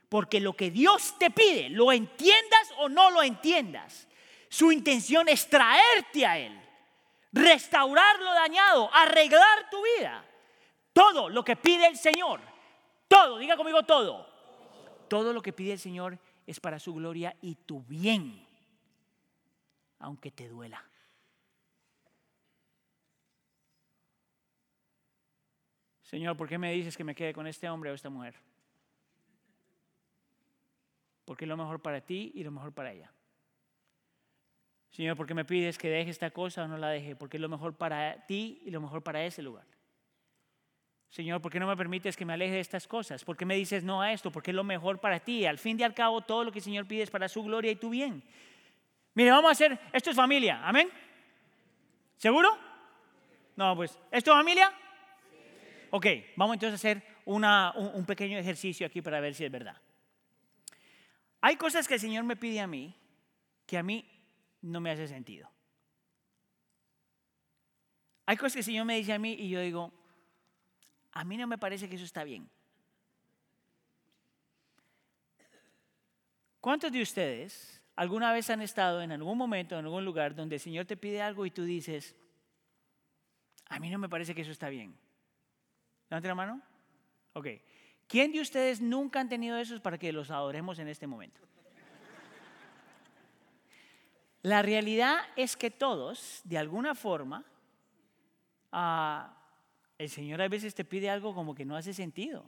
Porque 0.08 0.40
lo 0.40 0.54
que 0.54 0.72
Dios 0.72 1.16
te 1.20 1.30
pide, 1.30 1.68
lo 1.68 1.92
entiendas 1.92 2.72
o 2.78 2.88
no 2.88 3.12
lo 3.12 3.22
entiendas, 3.22 4.08
su 4.48 4.72
intención 4.72 5.28
es 5.28 5.48
traerte 5.48 6.26
a 6.26 6.36
Él, 6.36 6.60
restaurar 7.32 8.18
lo 8.18 8.34
dañado, 8.34 8.90
arreglar 8.92 9.70
tu 9.70 9.80
vida. 9.96 10.24
Todo 10.92 11.28
lo 11.28 11.44
que 11.44 11.54
pide 11.54 11.86
el 11.86 11.96
Señor, 11.96 12.40
todo, 13.06 13.38
diga 13.38 13.56
conmigo 13.56 13.84
todo, 13.84 14.28
todo 15.06 15.32
lo 15.32 15.40
que 15.42 15.52
pide 15.52 15.74
el 15.74 15.78
Señor 15.78 16.18
es 16.44 16.58
para 16.58 16.80
su 16.80 16.92
gloria 16.92 17.36
y 17.40 17.54
tu 17.54 17.84
bien 17.84 18.49
aunque 20.00 20.30
te 20.30 20.48
duela. 20.48 20.84
Señor, 26.02 26.36
¿por 26.36 26.48
qué 26.48 26.58
me 26.58 26.72
dices 26.72 26.96
que 26.96 27.04
me 27.04 27.14
quede 27.14 27.32
con 27.32 27.46
este 27.46 27.68
hombre 27.68 27.92
o 27.92 27.94
esta 27.94 28.10
mujer? 28.10 28.34
Porque 31.24 31.44
es 31.44 31.48
lo 31.48 31.56
mejor 31.56 31.80
para 31.80 32.00
ti 32.00 32.32
y 32.34 32.42
lo 32.42 32.50
mejor 32.50 32.72
para 32.72 32.92
ella. 32.92 33.12
Señor, 34.90 35.16
¿por 35.16 35.28
qué 35.28 35.34
me 35.34 35.44
pides 35.44 35.78
que 35.78 35.88
deje 35.88 36.10
esta 36.10 36.32
cosa 36.32 36.64
o 36.64 36.68
no 36.68 36.76
la 36.76 36.88
deje? 36.88 37.14
Porque 37.14 37.36
es 37.36 37.40
lo 37.40 37.48
mejor 37.48 37.76
para 37.76 38.26
ti 38.26 38.60
y 38.64 38.70
lo 38.70 38.80
mejor 38.80 39.04
para 39.04 39.24
ese 39.24 39.40
lugar. 39.40 39.64
Señor, 41.10 41.40
¿por 41.40 41.52
qué 41.52 41.60
no 41.60 41.68
me 41.68 41.76
permites 41.76 42.16
que 42.16 42.24
me 42.24 42.32
aleje 42.32 42.54
de 42.54 42.60
estas 42.60 42.88
cosas? 42.88 43.24
¿Por 43.24 43.36
qué 43.36 43.44
me 43.44 43.54
dices 43.54 43.84
no 43.84 44.02
a 44.02 44.12
esto? 44.12 44.32
Porque 44.32 44.50
es 44.50 44.54
lo 44.56 44.64
mejor 44.64 44.98
para 44.98 45.20
ti. 45.20 45.46
Al 45.46 45.58
fin 45.58 45.78
y 45.78 45.84
al 45.84 45.94
cabo, 45.94 46.22
todo 46.22 46.44
lo 46.44 46.50
que 46.50 46.58
el 46.58 46.64
Señor 46.64 46.86
pide 46.86 47.02
es 47.02 47.10
para 47.10 47.28
su 47.28 47.42
gloria 47.44 47.70
y 47.70 47.76
tu 47.76 47.90
bien. 47.90 48.22
Mire, 49.20 49.33
vamos 49.33 49.50
a 49.50 49.52
hacer, 49.52 49.78
esto 49.92 50.09
es 50.09 50.16
familia, 50.16 50.66
amén. 50.66 50.88
¿Seguro? 52.16 52.56
No, 53.54 53.76
pues, 53.76 53.98
¿esto 54.11 54.30
es 54.30 54.35
familia? 54.38 54.72
Ok, 55.90 56.06
vamos 56.37 56.54
entonces 56.54 56.72
a 56.72 56.88
hacer 56.88 57.02
un, 57.26 58.06
pequeño 58.06 58.38
ejercicio 58.38 58.87
aquí 58.87 59.02
para 59.02 59.20
ver 59.20 59.35
si 59.35 59.44
es 59.44 59.52
verdad. 59.52 59.76
Hay 61.42 61.56
cosas 61.56 61.87
que 61.87 61.92
el 61.92 62.00
Señor 62.00 62.24
me 62.24 62.35
pide 62.35 62.61
a 62.61 62.66
mí 62.66 62.96
que 63.66 63.76
a 63.76 63.83
mí 63.83 64.09
no 64.62 64.80
me 64.80 64.90
hace 64.90 65.06
sentido. 65.06 65.50
Hay 68.24 68.38
cosas 68.38 68.54
que 68.54 68.61
el 68.61 68.64
Señor 68.64 68.87
me 68.87 68.96
dice 68.96 69.12
a 69.12 69.18
mí 69.18 69.35
y 69.35 69.50
yo 69.50 69.61
digo, 69.61 69.92
a 71.12 71.24
mí 71.24 71.37
no 71.37 71.46
me 71.46 71.59
parece 71.59 71.90
que 71.90 71.96
eso 71.96 72.06
está 72.06 72.24
bien. 72.24 72.48
¿Cuántos 76.59 76.90
de 76.90 77.02
ustedes 77.02 77.79
alguna 78.00 78.32
vez 78.32 78.48
han 78.48 78.62
estado 78.62 79.02
en 79.02 79.12
algún 79.12 79.36
momento, 79.36 79.78
en 79.78 79.84
algún 79.84 80.06
lugar 80.06 80.34
donde 80.34 80.54
el 80.54 80.60
Señor 80.60 80.86
te 80.86 80.96
pide 80.96 81.20
algo 81.20 81.44
y 81.44 81.50
tú 81.50 81.64
dices, 81.64 82.16
a 83.68 83.78
mí 83.78 83.90
no 83.90 83.98
me 83.98 84.08
parece 84.08 84.34
que 84.34 84.40
eso 84.40 84.52
está 84.52 84.70
bien? 84.70 84.96
Levante 86.08 86.26
la 86.26 86.34
mano. 86.34 86.62
Ok. 87.34 87.48
¿Quién 88.06 88.32
de 88.32 88.40
ustedes 88.40 88.80
nunca 88.80 89.20
han 89.20 89.28
tenido 89.28 89.58
eso 89.58 89.78
para 89.82 89.98
que 89.98 90.14
los 90.14 90.30
adoremos 90.30 90.78
en 90.78 90.88
este 90.88 91.06
momento? 91.06 91.42
La 94.40 94.62
realidad 94.62 95.18
es 95.36 95.54
que 95.54 95.70
todos, 95.70 96.40
de 96.44 96.56
alguna 96.56 96.94
forma, 96.94 97.44
ah, 98.72 99.36
el 99.98 100.08
Señor 100.08 100.40
a 100.40 100.48
veces 100.48 100.74
te 100.74 100.86
pide 100.86 101.10
algo 101.10 101.34
como 101.34 101.54
que 101.54 101.66
no 101.66 101.76
hace 101.76 101.92
sentido. 101.92 102.46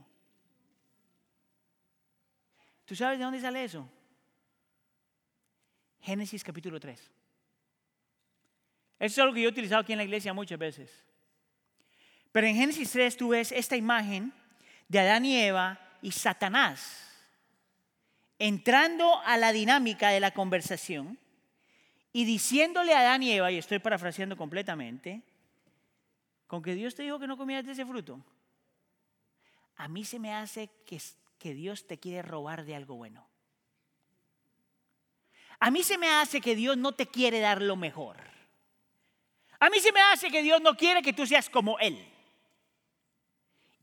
¿Tú 2.86 2.96
sabes 2.96 3.18
de 3.18 3.24
dónde 3.26 3.38
sale 3.38 3.64
eso? 3.64 3.86
Génesis 6.02 6.44
capítulo 6.44 6.78
3. 6.78 7.00
Eso 7.00 7.12
es 8.98 9.18
algo 9.18 9.34
que 9.34 9.42
yo 9.42 9.48
he 9.48 9.52
utilizado 9.52 9.80
aquí 9.80 9.92
en 9.92 9.98
la 9.98 10.04
iglesia 10.04 10.34
muchas 10.34 10.58
veces. 10.58 10.90
Pero 12.30 12.46
en 12.46 12.56
Génesis 12.56 12.90
3 12.92 13.16
tú 13.16 13.30
ves 13.30 13.52
esta 13.52 13.76
imagen 13.76 14.32
de 14.88 14.98
Adán 15.00 15.24
y 15.24 15.36
Eva 15.36 15.78
y 16.02 16.12
Satanás 16.12 17.08
entrando 18.38 19.20
a 19.20 19.36
la 19.36 19.52
dinámica 19.52 20.08
de 20.08 20.18
la 20.18 20.32
conversación 20.32 21.16
y 22.12 22.24
diciéndole 22.24 22.92
a 22.92 22.98
Adán 22.98 23.22
y 23.22 23.30
Eva, 23.30 23.52
y 23.52 23.58
estoy 23.58 23.78
parafraseando 23.78 24.36
completamente, 24.36 25.22
con 26.48 26.60
que 26.60 26.74
Dios 26.74 26.96
te 26.96 27.04
dijo 27.04 27.20
que 27.20 27.28
no 27.28 27.36
comieras 27.36 27.64
de 27.64 27.72
ese 27.72 27.86
fruto. 27.86 28.20
A 29.76 29.86
mí 29.86 30.04
se 30.04 30.18
me 30.18 30.34
hace 30.34 30.68
que, 30.84 31.00
que 31.38 31.54
Dios 31.54 31.86
te 31.86 31.98
quiere 31.98 32.22
robar 32.22 32.64
de 32.64 32.74
algo 32.74 32.96
bueno. 32.96 33.31
A 35.62 35.70
mí 35.70 35.84
se 35.84 35.96
me 35.96 36.10
hace 36.10 36.40
que 36.40 36.56
Dios 36.56 36.76
no 36.76 36.90
te 36.90 37.06
quiere 37.06 37.38
dar 37.38 37.62
lo 37.62 37.76
mejor. 37.76 38.16
A 39.60 39.70
mí 39.70 39.78
se 39.78 39.92
me 39.92 40.00
hace 40.00 40.28
que 40.28 40.42
Dios 40.42 40.60
no 40.60 40.76
quiere 40.76 41.02
que 41.02 41.12
tú 41.12 41.24
seas 41.24 41.48
como 41.48 41.78
Él. 41.78 42.04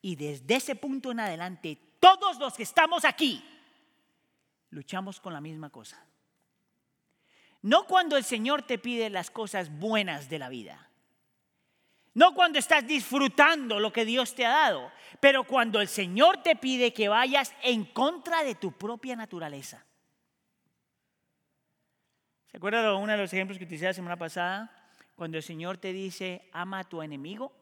Y 0.02 0.18
desde 0.18 0.56
ese 0.56 0.76
punto 0.76 1.12
en 1.12 1.22
adelante, 1.22 1.78
todos 2.02 2.38
los 2.38 2.56
que 2.56 2.64
estamos 2.64 3.06
aquí 3.06 3.42
luchamos 4.72 5.22
con 5.22 5.32
la 5.32 5.40
misma 5.40 5.70
cosa. 5.70 6.06
No 7.62 7.88
cuando 7.88 8.18
el 8.18 8.26
Señor 8.26 8.64
te 8.64 8.78
pide 8.78 9.10
las 9.10 9.32
cosas 9.32 9.72
buenas 9.80 10.30
de 10.30 10.40
la 10.40 10.50
vida. 10.50 10.90
No 12.14 12.36
cuando 12.36 12.60
estás 12.60 12.86
disfrutando 12.86 13.80
lo 13.80 13.94
que 13.94 14.04
Dios 14.04 14.36
te 14.36 14.46
ha 14.46 14.50
dado, 14.50 14.92
pero 15.22 15.46
cuando 15.46 15.80
el 15.80 15.88
Señor 15.88 16.44
te 16.44 16.58
pide 16.58 16.92
que 16.92 17.08
vayas 17.08 17.56
en 17.64 17.86
contra 17.86 18.44
de 18.44 18.56
tu 18.56 18.74
propia 18.74 19.16
naturaleza. 19.16 19.86
¿Se 22.52 22.58
acuerdan 22.58 22.84
de 22.84 22.94
uno 22.94 23.12
de 23.12 23.18
los 23.18 23.32
ejemplos 23.32 23.58
que 23.60 23.66
utilicé 23.66 23.86
la 23.86 23.94
semana 23.94 24.18
pasada? 24.18 24.72
Cuando 25.16 25.38
el 25.38 25.44
Señor 25.44 25.78
te 25.78 25.94
dice, 25.94 26.50
ama 26.52 26.80
a 26.80 26.84
tu 26.84 27.02
enemigo. 27.02 27.54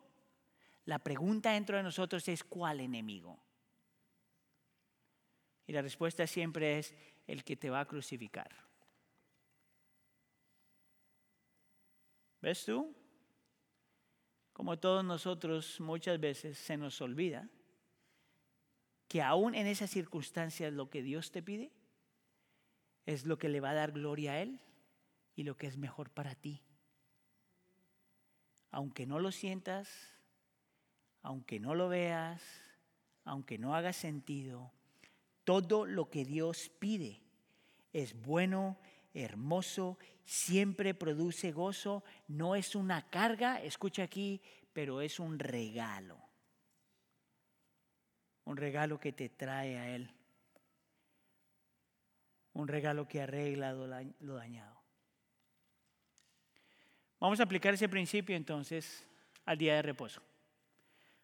La 0.85 0.99
pregunta 0.99 1.51
dentro 1.51 1.75
de 1.75 1.83
nosotros 1.83 2.25
es, 2.29 2.43
¿cuál 2.43 2.79
enemigo? 2.79 3.37
Y 5.65 5.73
la 5.73 5.81
respuesta 5.81 6.25
siempre 6.25 6.79
es 6.79 6.95
el 7.27 7.43
que 7.43 7.57
te 7.57 7.69
va 7.69 7.81
a 7.81 7.85
crucificar. 7.85 8.49
¿Ves 12.41 12.63
tú? 12.63 12.95
Como 14.53 14.79
todos 14.79 15.03
nosotros 15.03 15.81
muchas 15.81 16.17
veces 16.19 16.57
se 16.57 16.77
nos 16.77 17.01
olvida 17.01 17.49
que 19.09 19.21
aún 19.21 19.53
en 19.53 19.67
esas 19.67 19.89
circunstancias 19.89 20.71
lo 20.71 20.89
que 20.89 21.01
Dios 21.01 21.31
te 21.31 21.43
pide 21.43 21.71
es 23.05 23.25
lo 23.25 23.37
que 23.37 23.49
le 23.49 23.59
va 23.59 23.71
a 23.71 23.75
dar 23.75 23.91
gloria 23.91 24.33
a 24.33 24.41
Él 24.41 24.61
y 25.37 25.43
lo 25.43 25.55
que 25.55 25.67
es 25.67 25.77
mejor 25.77 26.09
para 26.09 26.33
ti. 26.35 26.63
Aunque 28.71 29.05
no 29.05 29.19
lo 29.19 29.31
sientas, 29.31 29.87
aunque 31.21 31.59
no 31.59 31.75
lo 31.75 31.87
veas, 31.87 32.41
aunque 33.23 33.59
no 33.59 33.75
haga 33.75 33.93
sentido, 33.93 34.73
todo 35.43 35.85
lo 35.85 36.09
que 36.09 36.25
Dios 36.25 36.71
pide 36.79 37.21
es 37.93 38.19
bueno, 38.19 38.79
hermoso, 39.13 39.99
siempre 40.25 40.95
produce 40.95 41.51
gozo, 41.51 42.03
no 42.27 42.55
es 42.55 42.75
una 42.75 43.07
carga, 43.09 43.61
escucha 43.61 44.03
aquí, 44.03 44.41
pero 44.73 45.01
es 45.01 45.19
un 45.19 45.37
regalo. 45.37 46.17
Un 48.43 48.57
regalo 48.57 48.99
que 48.99 49.13
te 49.13 49.29
trae 49.29 49.77
a 49.77 49.95
Él. 49.95 50.09
Un 52.53 52.67
regalo 52.67 53.07
que 53.07 53.21
arregla 53.21 53.73
lo 53.73 54.33
dañado. 54.33 54.76
Vamos 57.19 57.39
a 57.39 57.43
aplicar 57.43 57.73
ese 57.73 57.89
principio 57.89 58.35
entonces 58.35 59.05
al 59.45 59.57
día 59.57 59.75
de 59.75 59.81
reposo. 59.81 60.21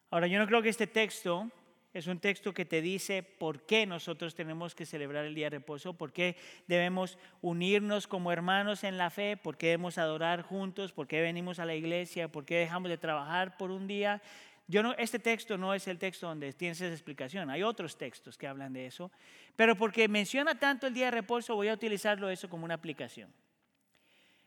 Ahora, 0.09 0.27
yo 0.27 0.39
no 0.39 0.47
creo 0.47 0.61
que 0.61 0.69
este 0.69 0.87
texto 0.87 1.51
es 1.93 2.07
un 2.07 2.19
texto 2.19 2.53
que 2.53 2.65
te 2.65 2.81
dice 2.81 3.21
por 3.21 3.67
qué 3.67 3.85
nosotros 3.85 4.33
tenemos 4.33 4.73
que 4.73 4.87
celebrar 4.87 5.25
el 5.25 5.35
día 5.35 5.47
de 5.51 5.57
reposo, 5.57 5.93
por 5.93 6.11
qué 6.11 6.35
debemos 6.67 7.19
unirnos 7.41 8.07
como 8.07 8.31
hermanos 8.31 8.83
en 8.83 8.97
la 8.97 9.11
fe, 9.11 9.37
por 9.37 9.57
qué 9.57 9.67
debemos 9.67 9.99
adorar 9.99 10.41
juntos, 10.41 10.91
por 10.91 11.07
qué 11.07 11.21
venimos 11.21 11.59
a 11.59 11.65
la 11.65 11.75
iglesia, 11.75 12.31
por 12.31 12.45
qué 12.45 12.55
dejamos 12.55 12.89
de 12.89 12.97
trabajar 12.97 13.57
por 13.57 13.69
un 13.69 13.85
día. 13.85 14.23
Yo 14.67 14.81
no, 14.81 14.93
este 14.93 15.19
texto 15.19 15.57
no 15.57 15.75
es 15.75 15.87
el 15.87 15.99
texto 15.99 16.25
donde 16.25 16.53
tienes 16.53 16.81
esa 16.81 16.93
explicación, 16.93 17.51
hay 17.51 17.61
otros 17.61 17.95
textos 17.95 18.37
que 18.37 18.47
hablan 18.47 18.73
de 18.73 18.87
eso, 18.87 19.11
pero 19.55 19.75
porque 19.75 20.07
menciona 20.07 20.57
tanto 20.57 20.87
el 20.87 20.95
día 20.95 21.05
de 21.05 21.11
reposo, 21.11 21.53
voy 21.53 21.67
a 21.67 21.73
utilizarlo 21.73 22.29
eso 22.31 22.49
como 22.49 22.65
una 22.65 22.73
aplicación. 22.73 23.31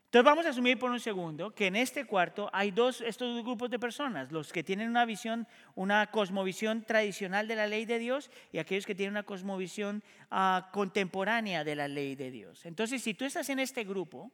Entonces 0.06 0.24
vamos 0.24 0.46
a 0.46 0.50
asumir 0.50 0.78
por 0.78 0.92
un 0.92 1.00
segundo 1.00 1.52
que 1.52 1.66
en 1.66 1.74
este 1.74 2.04
cuarto 2.04 2.48
hay 2.52 2.70
dos, 2.70 3.00
estos 3.00 3.34
dos 3.34 3.44
grupos 3.44 3.70
de 3.70 3.78
personas, 3.80 4.30
los 4.30 4.52
que 4.52 4.62
tienen 4.62 4.88
una 4.88 5.04
visión, 5.04 5.48
una 5.74 6.12
cosmovisión 6.12 6.84
tradicional 6.84 7.48
de 7.48 7.56
la 7.56 7.66
ley 7.66 7.86
de 7.86 7.98
Dios 7.98 8.30
y 8.52 8.58
aquellos 8.58 8.86
que 8.86 8.94
tienen 8.94 9.14
una 9.14 9.24
cosmovisión 9.24 10.04
ah, 10.30 10.70
contemporánea 10.72 11.64
de 11.64 11.74
la 11.74 11.88
ley 11.88 12.14
de 12.14 12.30
Dios. 12.30 12.64
Entonces, 12.66 13.02
si 13.02 13.14
tú 13.14 13.24
estás 13.24 13.48
en 13.48 13.58
este 13.58 13.82
grupo, 13.82 14.30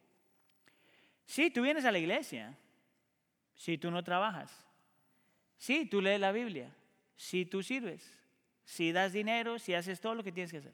sí, 1.25 1.49
tú 1.49 1.63
vienes 1.63 1.85
a 1.85 1.91
la 1.91 1.97
iglesia, 1.97 2.55
si 3.55 3.79
tú 3.79 3.89
no 3.89 4.03
trabajas, 4.03 4.55
sí, 5.57 5.87
tú 5.87 6.01
lees 6.01 6.19
la 6.19 6.31
Biblia, 6.31 6.71
si 7.17 7.47
tú 7.47 7.63
sirves, 7.63 8.11
si 8.63 8.91
das 8.91 9.11
dinero, 9.11 9.57
si 9.57 9.73
haces 9.73 9.99
todo 9.99 10.13
lo 10.13 10.23
que 10.23 10.31
tienes 10.31 10.51
que 10.51 10.59
hacer. 10.59 10.73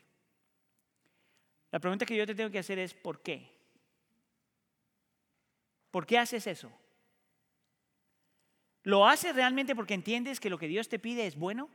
La 1.72 1.80
pregunta 1.80 2.06
que 2.06 2.18
yo 2.18 2.28
te 2.28 2.36
tengo 2.36 2.52
que 2.52 2.60
hacer 2.60 2.80
es, 2.80 2.94
¿por 2.94 3.22
qué? 3.22 3.59
¿Por 5.92 6.06
qué 6.06 6.18
haces 6.18 6.46
eso? 6.48 6.72
¿Lo 8.84 9.08
haces 9.08 9.36
realmente 9.36 9.76
porque 9.76 9.94
entiendes 9.94 10.40
que 10.40 10.50
lo 10.50 10.58
que 10.58 10.68
Dios 10.68 10.90
te 10.90 11.00
pide 11.00 11.28
es 11.28 11.36
bueno? 11.36 11.70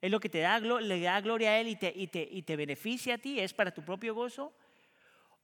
¿Es 0.00 0.10
lo 0.10 0.20
que 0.20 0.28
te 0.28 0.40
da, 0.40 0.58
le 0.58 1.00
da 1.00 1.20
gloria 1.20 1.50
a 1.50 1.58
Él 1.58 1.68
y 1.68 1.76
te, 1.76 2.42
te 2.42 2.56
beneficia 2.56 3.14
a 3.14 3.18
ti? 3.18 3.38
¿Es 3.38 3.54
para 3.54 3.72
tu 3.72 3.84
propio 3.84 4.14
gozo? 4.14 4.52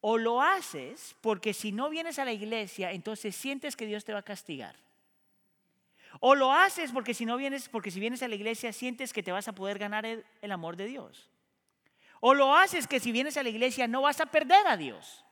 ¿O 0.00 0.18
lo 0.18 0.42
haces 0.42 1.16
porque 1.20 1.54
si 1.54 1.70
no 1.70 1.88
vienes 1.90 2.18
a 2.18 2.24
la 2.24 2.32
iglesia, 2.32 2.92
entonces 2.92 3.36
sientes 3.36 3.76
que 3.76 3.86
Dios 3.86 4.04
te 4.04 4.12
va 4.12 4.20
a 4.20 4.24
castigar? 4.24 4.76
¿O 6.20 6.34
lo 6.34 6.52
haces 6.52 6.90
porque 6.90 7.14
si 7.14 7.24
no 7.24 7.36
vienes, 7.36 7.68
porque 7.68 7.90
si 7.90 8.00
vienes 8.00 8.22
a 8.22 8.28
la 8.28 8.34
iglesia 8.34 8.72
sientes 8.72 9.12
que 9.12 9.22
te 9.22 9.30
vas 9.30 9.46
a 9.46 9.54
poder 9.54 9.78
ganar 9.78 10.06
el, 10.06 10.24
el 10.42 10.50
amor 10.50 10.76
de 10.76 10.86
Dios? 10.86 11.30
¿O 12.20 12.34
lo 12.34 12.54
haces 12.56 12.88
que 12.88 12.98
si 12.98 13.12
vienes 13.12 13.36
a 13.36 13.42
la 13.42 13.50
iglesia 13.50 13.86
no 13.86 14.02
vas 14.02 14.20
a 14.20 14.26
perder 14.26 14.66
a 14.66 14.76
Dios? 14.76 15.24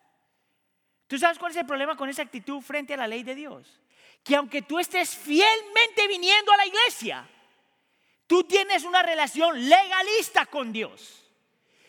¿Tú 1.06 1.18
sabes 1.18 1.38
cuál 1.38 1.52
es 1.52 1.58
el 1.58 1.66
problema 1.66 1.96
con 1.96 2.08
esa 2.08 2.22
actitud 2.22 2.60
frente 2.60 2.94
a 2.94 2.96
la 2.96 3.06
ley 3.06 3.22
de 3.22 3.34
Dios? 3.34 3.80
Que 4.24 4.36
aunque 4.36 4.62
tú 4.62 4.78
estés 4.78 5.16
fielmente 5.16 6.08
viniendo 6.08 6.52
a 6.52 6.56
la 6.56 6.66
iglesia, 6.66 7.28
tú 8.26 8.42
tienes 8.44 8.84
una 8.84 9.02
relación 9.02 9.68
legalista 9.68 10.46
con 10.46 10.72
Dios. 10.72 11.22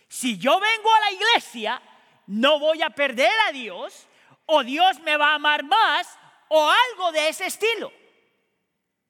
Si 0.07 0.37
yo 0.37 0.59
vengo 0.59 0.93
a 0.93 0.99
la 0.99 1.11
iglesia, 1.11 1.81
no 2.27 2.59
voy 2.59 2.81
a 2.81 2.91
perder 2.91 3.31
a 3.47 3.51
Dios, 3.51 4.07
o 4.45 4.63
Dios 4.63 4.99
me 4.99 5.17
va 5.17 5.31
a 5.31 5.35
amar 5.35 5.63
más, 5.63 6.07
o 6.49 6.69
algo 6.69 7.11
de 7.11 7.29
ese 7.29 7.47
estilo. 7.47 7.91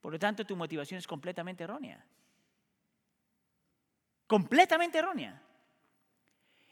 Por 0.01 0.13
lo 0.13 0.19
tanto, 0.19 0.45
tu 0.45 0.55
motivación 0.55 0.97
es 0.97 1.05
completamente 1.05 1.63
errónea. 1.63 2.03
Completamente 4.25 4.97
errónea. 4.97 5.41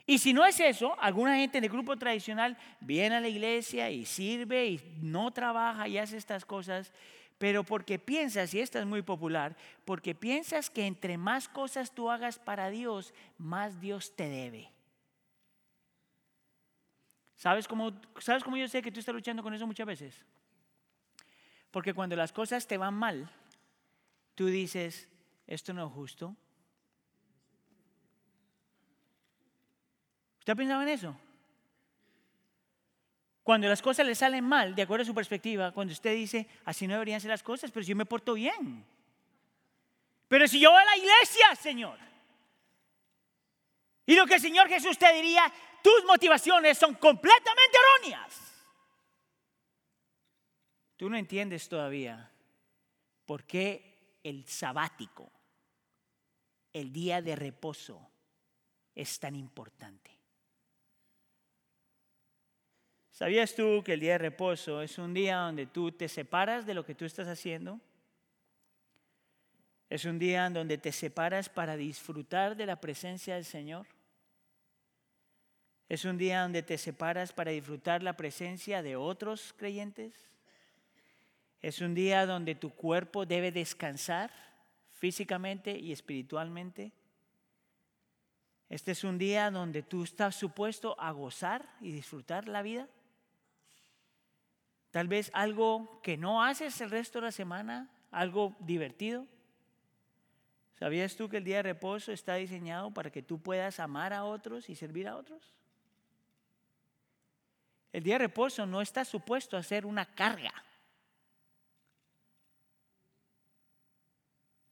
Y 0.08 0.20
si 0.20 0.34
no 0.34 0.46
es 0.46 0.60
eso, 0.60 0.96
alguna 1.00 1.36
gente 1.38 1.60
del 1.60 1.70
grupo 1.70 1.98
tradicional 1.98 2.58
viene 2.80 3.16
a 3.16 3.20
la 3.20 3.28
iglesia 3.28 3.90
y 3.90 4.06
sirve 4.06 4.68
y 4.68 4.98
no 5.02 5.32
trabaja 5.32 5.88
y 5.88 5.98
hace 5.98 6.18
estas 6.18 6.46
cosas, 6.46 6.94
pero 7.40 7.64
porque 7.64 7.98
piensas, 7.98 8.54
y 8.54 8.60
esta 8.60 8.80
es 8.80 8.86
muy 8.86 9.02
popular, 9.02 9.58
porque 9.84 10.14
piensas 10.14 10.70
que 10.70 10.86
entre 10.86 11.18
más 11.18 11.50
cosas 11.50 11.94
tú 11.94 12.12
hagas 12.12 12.38
para 12.38 12.70
Dios, 12.70 13.14
más 13.38 13.82
Dios 13.82 14.16
te 14.16 14.30
debe. 14.30 14.72
¿Sabes 17.36 17.68
cómo, 17.68 17.92
¿Sabes 18.20 18.44
cómo 18.44 18.58
yo 18.58 18.68
sé 18.68 18.82
que 18.82 18.92
tú 18.92 19.00
estás 19.00 19.14
luchando 19.14 19.44
con 19.44 19.54
eso 19.54 19.68
muchas 19.68 19.88
veces? 19.88 20.24
Porque 21.72 21.94
cuando 21.94 22.16
las 22.16 22.32
cosas 22.32 22.68
te 22.68 22.78
van 22.78 22.94
mal, 22.94 23.30
tú 24.36 24.46
dices, 24.46 25.10
esto 25.46 25.74
no 25.74 25.88
es 25.88 25.92
justo, 25.92 26.36
¿Usted 30.46 30.54
ha 30.54 30.58
pensado 30.58 30.84
en 30.84 30.90
eso? 30.90 31.18
Cuando 33.42 33.68
las 33.68 33.82
cosas 33.82 34.06
le 34.06 34.14
salen 34.14 34.44
mal, 34.44 34.76
de 34.76 34.84
acuerdo 34.84 35.02
a 35.02 35.06
su 35.08 35.16
perspectiva, 35.16 35.72
cuando 35.72 35.92
usted 35.92 36.14
dice, 36.14 36.48
así 36.66 36.86
no 36.86 36.94
deberían 36.94 37.20
ser 37.20 37.32
las 37.32 37.42
cosas, 37.42 37.72
pero 37.72 37.84
si 37.84 37.90
yo 37.90 37.96
me 37.96 38.06
porto 38.06 38.36
bien. 38.36 38.86
Pero 40.28 40.48
si 40.48 40.60
yo 40.60 40.70
voy 40.70 40.84
a 40.84 40.86
la 40.86 40.98
iglesia, 40.98 41.56
Señor. 41.56 41.98
Y 44.06 44.14
lo 44.14 44.28
que 44.28 44.36
el 44.36 44.40
Señor 44.40 44.68
Jesús 44.70 45.00
te 45.00 45.12
diría, 45.14 45.52
tus 45.82 46.06
motivaciones 46.06 46.78
son 46.78 46.94
completamente 46.94 47.78
erróneas. 48.04 48.64
Tú 50.96 51.10
no 51.10 51.18
entiendes 51.18 51.68
todavía 51.68 52.32
por 53.26 53.46
qué 53.46 54.20
el 54.22 54.46
sabático, 54.46 55.32
el 56.72 56.94
día 56.94 57.20
de 57.24 57.36
reposo, 57.36 58.12
es 58.94 59.20
tan 59.20 59.36
importante. 59.36 60.15
¿Sabías 63.16 63.56
tú 63.56 63.82
que 63.82 63.94
el 63.94 64.02
día 64.02 64.12
de 64.12 64.18
reposo 64.18 64.82
es 64.82 64.98
un 64.98 65.14
día 65.14 65.38
donde 65.38 65.68
tú 65.68 65.90
te 65.90 66.10
separas 66.10 66.66
de 66.66 66.74
lo 66.74 66.84
que 66.84 66.96
tú 66.96 67.06
estás 67.06 67.30
haciendo? 67.30 67.80
Es 69.90 70.04
un 70.04 70.20
día 70.20 70.46
en 70.46 70.52
donde 70.52 70.78
te 70.78 70.92
separas 70.92 71.48
para 71.48 71.78
disfrutar 71.78 72.58
de 72.58 72.66
la 72.66 72.82
presencia 72.82 73.36
del 73.36 73.46
Señor. 73.46 73.88
Es 75.88 76.04
un 76.04 76.18
día 76.18 76.42
donde 76.42 76.62
te 76.62 76.78
separas 76.78 77.32
para 77.32 77.52
disfrutar 77.52 78.04
la 78.04 78.18
presencia 78.18 78.84
de 78.84 78.98
otros 78.98 79.54
creyentes. 79.56 80.14
Es 81.62 81.80
un 81.80 81.96
día 81.96 82.26
donde 82.26 82.54
tu 82.54 82.72
cuerpo 82.72 83.26
debe 83.26 83.54
descansar 83.54 84.30
físicamente 84.92 85.80
y 85.80 85.94
espiritualmente. 85.94 86.92
Este 88.68 88.92
es 88.92 89.06
un 89.06 89.18
día 89.18 89.50
donde 89.52 89.84
tú 89.84 90.04
estás 90.04 90.36
supuesto 90.36 91.00
a 91.00 91.12
gozar 91.12 91.78
y 91.80 91.94
disfrutar 91.94 92.50
la 92.50 92.62
vida. 92.62 92.90
Tal 94.96 95.10
vez 95.10 95.30
algo 95.34 96.00
que 96.02 96.16
no 96.16 96.42
haces 96.42 96.80
el 96.80 96.90
resto 96.90 97.20
de 97.20 97.26
la 97.26 97.32
semana, 97.34 97.90
algo 98.12 98.56
divertido. 98.60 99.28
¿Sabías 100.80 101.18
tú 101.18 101.28
que 101.28 101.36
el 101.36 101.44
día 101.44 101.58
de 101.58 101.64
reposo 101.64 102.14
está 102.14 102.36
diseñado 102.36 102.94
para 102.94 103.10
que 103.10 103.22
tú 103.22 103.42
puedas 103.42 103.82
amar 103.82 104.14
a 104.14 104.24
otros 104.24 104.70
y 104.70 104.76
servir 104.76 105.10
a 105.10 105.18
otros? 105.18 105.54
El 107.92 108.04
día 108.04 108.14
de 108.14 108.20
reposo 108.20 108.66
no 108.66 108.80
está 108.82 109.04
supuesto 109.04 109.58
a 109.58 109.64
ser 109.64 109.86
una 109.86 110.06
carga. 110.06 110.54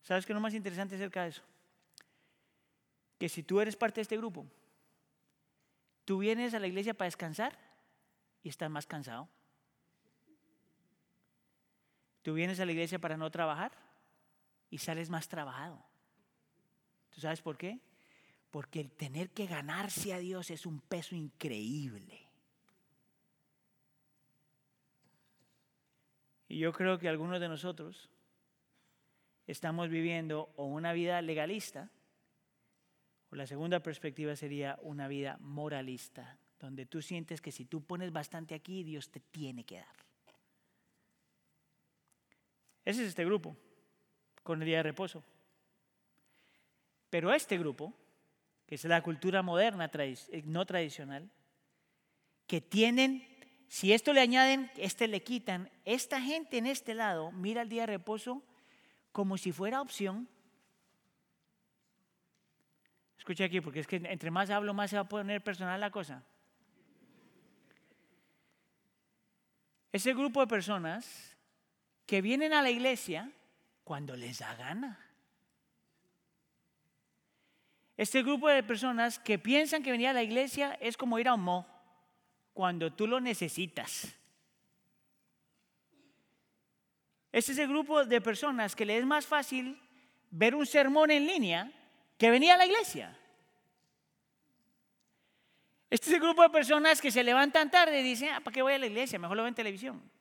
¿Sabes 0.03 0.25
qué 0.25 0.31
es 0.31 0.35
lo 0.35 0.39
más 0.39 0.53
interesante 0.53 0.95
acerca 0.95 1.23
de 1.23 1.29
eso? 1.31 1.43
Que 3.19 3.27
si 3.27 3.43
tú 3.43 3.59
eres 3.59 3.75
parte 3.75 3.95
de 3.95 4.03
este 4.03 4.15
grupo, 4.15 4.45
tú 6.05 6.19
vienes 6.19 6.53
a 6.53 6.59
la 6.59 6.67
iglesia 6.67 6.93
para 6.93 7.07
descansar 7.07 7.59
y 8.41 8.47
estás 8.47 8.69
más 8.69 8.87
cansado. 8.87 9.27
Tú 12.23 12.33
vienes 12.33 12.59
a 12.59 12.65
la 12.65 12.71
iglesia 12.71 12.99
para 12.99 13.17
no 13.17 13.29
trabajar 13.29 13.73
y 14.69 14.79
sales 14.79 15.09
más 15.09 15.27
trabajado. 15.27 15.85
¿Tú 17.11 17.21
sabes 17.21 17.41
por 17.41 17.57
qué? 17.57 17.79
Porque 18.49 18.79
el 18.79 18.91
tener 18.91 19.29
que 19.29 19.45
ganarse 19.45 20.13
a 20.13 20.19
Dios 20.19 20.49
es 20.49 20.65
un 20.65 20.79
peso 20.79 21.15
increíble. 21.15 22.27
Y 26.47 26.59
yo 26.59 26.71
creo 26.71 26.97
que 26.97 27.09
algunos 27.09 27.39
de 27.41 27.49
nosotros 27.49 28.09
estamos 29.45 29.89
viviendo 29.89 30.53
o 30.55 30.65
una 30.65 30.93
vida 30.93 31.21
legalista, 31.21 31.91
o 33.31 33.35
la 33.35 33.47
segunda 33.47 33.81
perspectiva 33.81 34.35
sería 34.35 34.79
una 34.81 35.07
vida 35.07 35.37
moralista, 35.41 36.37
donde 36.59 36.85
tú 36.85 37.01
sientes 37.01 37.41
que 37.41 37.51
si 37.51 37.65
tú 37.65 37.83
pones 37.83 38.13
bastante 38.13 38.55
aquí, 38.55 38.83
Dios 38.83 39.09
te 39.09 39.19
tiene 39.19 39.65
que 39.65 39.79
dar. 39.79 40.02
Ese 42.85 43.03
es 43.03 43.09
este 43.09 43.25
grupo, 43.25 43.55
con 44.43 44.61
el 44.61 44.65
día 44.65 44.77
de 44.77 44.83
reposo. 44.83 45.23
Pero 47.09 47.33
este 47.33 47.57
grupo, 47.57 47.93
que 48.65 48.75
es 48.75 48.83
la 48.85 49.01
cultura 49.01 49.41
moderna, 49.41 49.89
eh, 49.93 50.41
no 50.45 50.65
tradicional, 50.65 51.29
que 52.47 52.59
tienen, 52.59 53.25
si 53.67 53.93
esto 53.93 54.13
le 54.13 54.21
añaden, 54.21 54.71
este 54.77 55.07
le 55.07 55.23
quitan, 55.23 55.69
esta 55.85 56.21
gente 56.21 56.57
en 56.57 56.65
este 56.65 56.93
lado 56.93 57.31
mira 57.31 57.61
el 57.61 57.69
día 57.69 57.83
de 57.83 57.93
reposo 57.93 58.43
como 59.11 59.37
si 59.37 59.51
fuera 59.51 59.81
opción. 59.81 60.27
Escucha 63.17 63.45
aquí, 63.45 63.61
porque 63.61 63.79
es 63.79 63.87
que 63.87 63.95
entre 63.95 64.31
más 64.31 64.49
hablo, 64.49 64.73
más 64.73 64.89
se 64.89 64.97
va 64.97 65.03
a 65.03 65.07
poner 65.07 65.41
personal 65.41 65.79
la 65.79 65.91
cosa. 65.91 66.25
Ese 69.93 70.13
grupo 70.13 70.41
de 70.41 70.47
personas 70.47 71.32
que 72.13 72.21
vienen 72.21 72.53
a 72.53 72.61
la 72.61 72.69
iglesia 72.69 73.31
cuando 73.83 74.15
les 74.15 74.37
da 74.37 74.53
gana. 74.53 74.99
Este 77.97 78.21
grupo 78.21 78.49
de 78.49 78.61
personas 78.61 79.17
que 79.17 79.39
piensan 79.39 79.81
que 79.81 79.89
venir 79.89 80.09
a 80.09 80.13
la 80.13 80.21
iglesia 80.21 80.77
es 80.79 80.95
como 80.95 81.17
ir 81.17 81.27
a 81.27 81.33
un 81.33 81.41
mo 81.41 81.65
cuando 82.53 82.93
tú 82.93 83.07
lo 83.07 83.19
necesitas. 83.19 84.15
Este 87.31 87.53
es 87.53 87.57
el 87.57 87.67
grupo 87.67 88.05
de 88.05 88.21
personas 88.21 88.75
que 88.75 88.85
le 88.85 88.95
es 88.99 89.05
más 89.07 89.25
fácil 89.25 89.81
ver 90.29 90.53
un 90.53 90.67
sermón 90.67 91.09
en 91.09 91.25
línea 91.25 91.71
que 92.19 92.29
venir 92.29 92.51
a 92.51 92.57
la 92.57 92.67
iglesia. 92.67 93.17
Este 95.89 96.09
es 96.09 96.13
el 96.13 96.21
grupo 96.21 96.43
de 96.43 96.51
personas 96.51 97.01
que 97.01 97.09
se 97.09 97.23
levantan 97.23 97.71
tarde 97.71 98.01
y 98.01 98.03
dicen, 98.03 98.29
ah, 98.35 98.39
¿para 98.39 98.53
qué 98.53 98.61
voy 98.61 98.73
a 98.73 98.77
la 98.77 98.85
iglesia? 98.85 99.17
Mejor 99.17 99.35
lo 99.35 99.41
ven 99.41 99.53
en 99.53 99.55
televisión. 99.55 100.12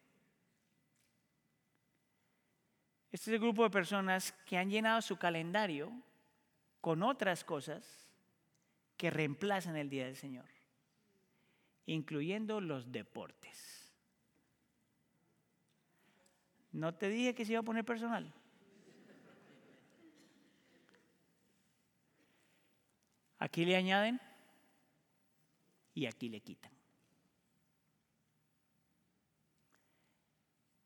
Este 3.13 3.31
es 3.31 3.35
el 3.35 3.41
grupo 3.41 3.63
de 3.63 3.71
personas 3.71 4.33
que 4.47 4.57
han 4.57 4.71
llenado 4.71 5.03
su 5.03 5.19
calendario 5.19 5.93
con 6.81 7.03
otras 7.03 7.45
cosas 7.45 8.09
que 8.97 9.11
reemplazan 9.11 9.77
el 9.77 9.91
Día 9.91 10.07
del 10.07 10.17
Señor, 10.17 10.49
incluyendo 11.85 12.61
los 12.63 12.91
deportes. 12.91 13.93
No 16.73 16.95
te 16.95 17.11
dije 17.11 17.35
que 17.35 17.45
se 17.45 17.53
iba 17.53 17.61
a 17.61 17.65
poner 17.65 17.85
personal. 17.85 18.33
Aquí 23.39 23.67
le 23.67 23.77
añaden 23.77 24.21
y 25.95 26.07
aquí 26.07 26.31
le 26.31 26.41
quitan. 26.41 26.73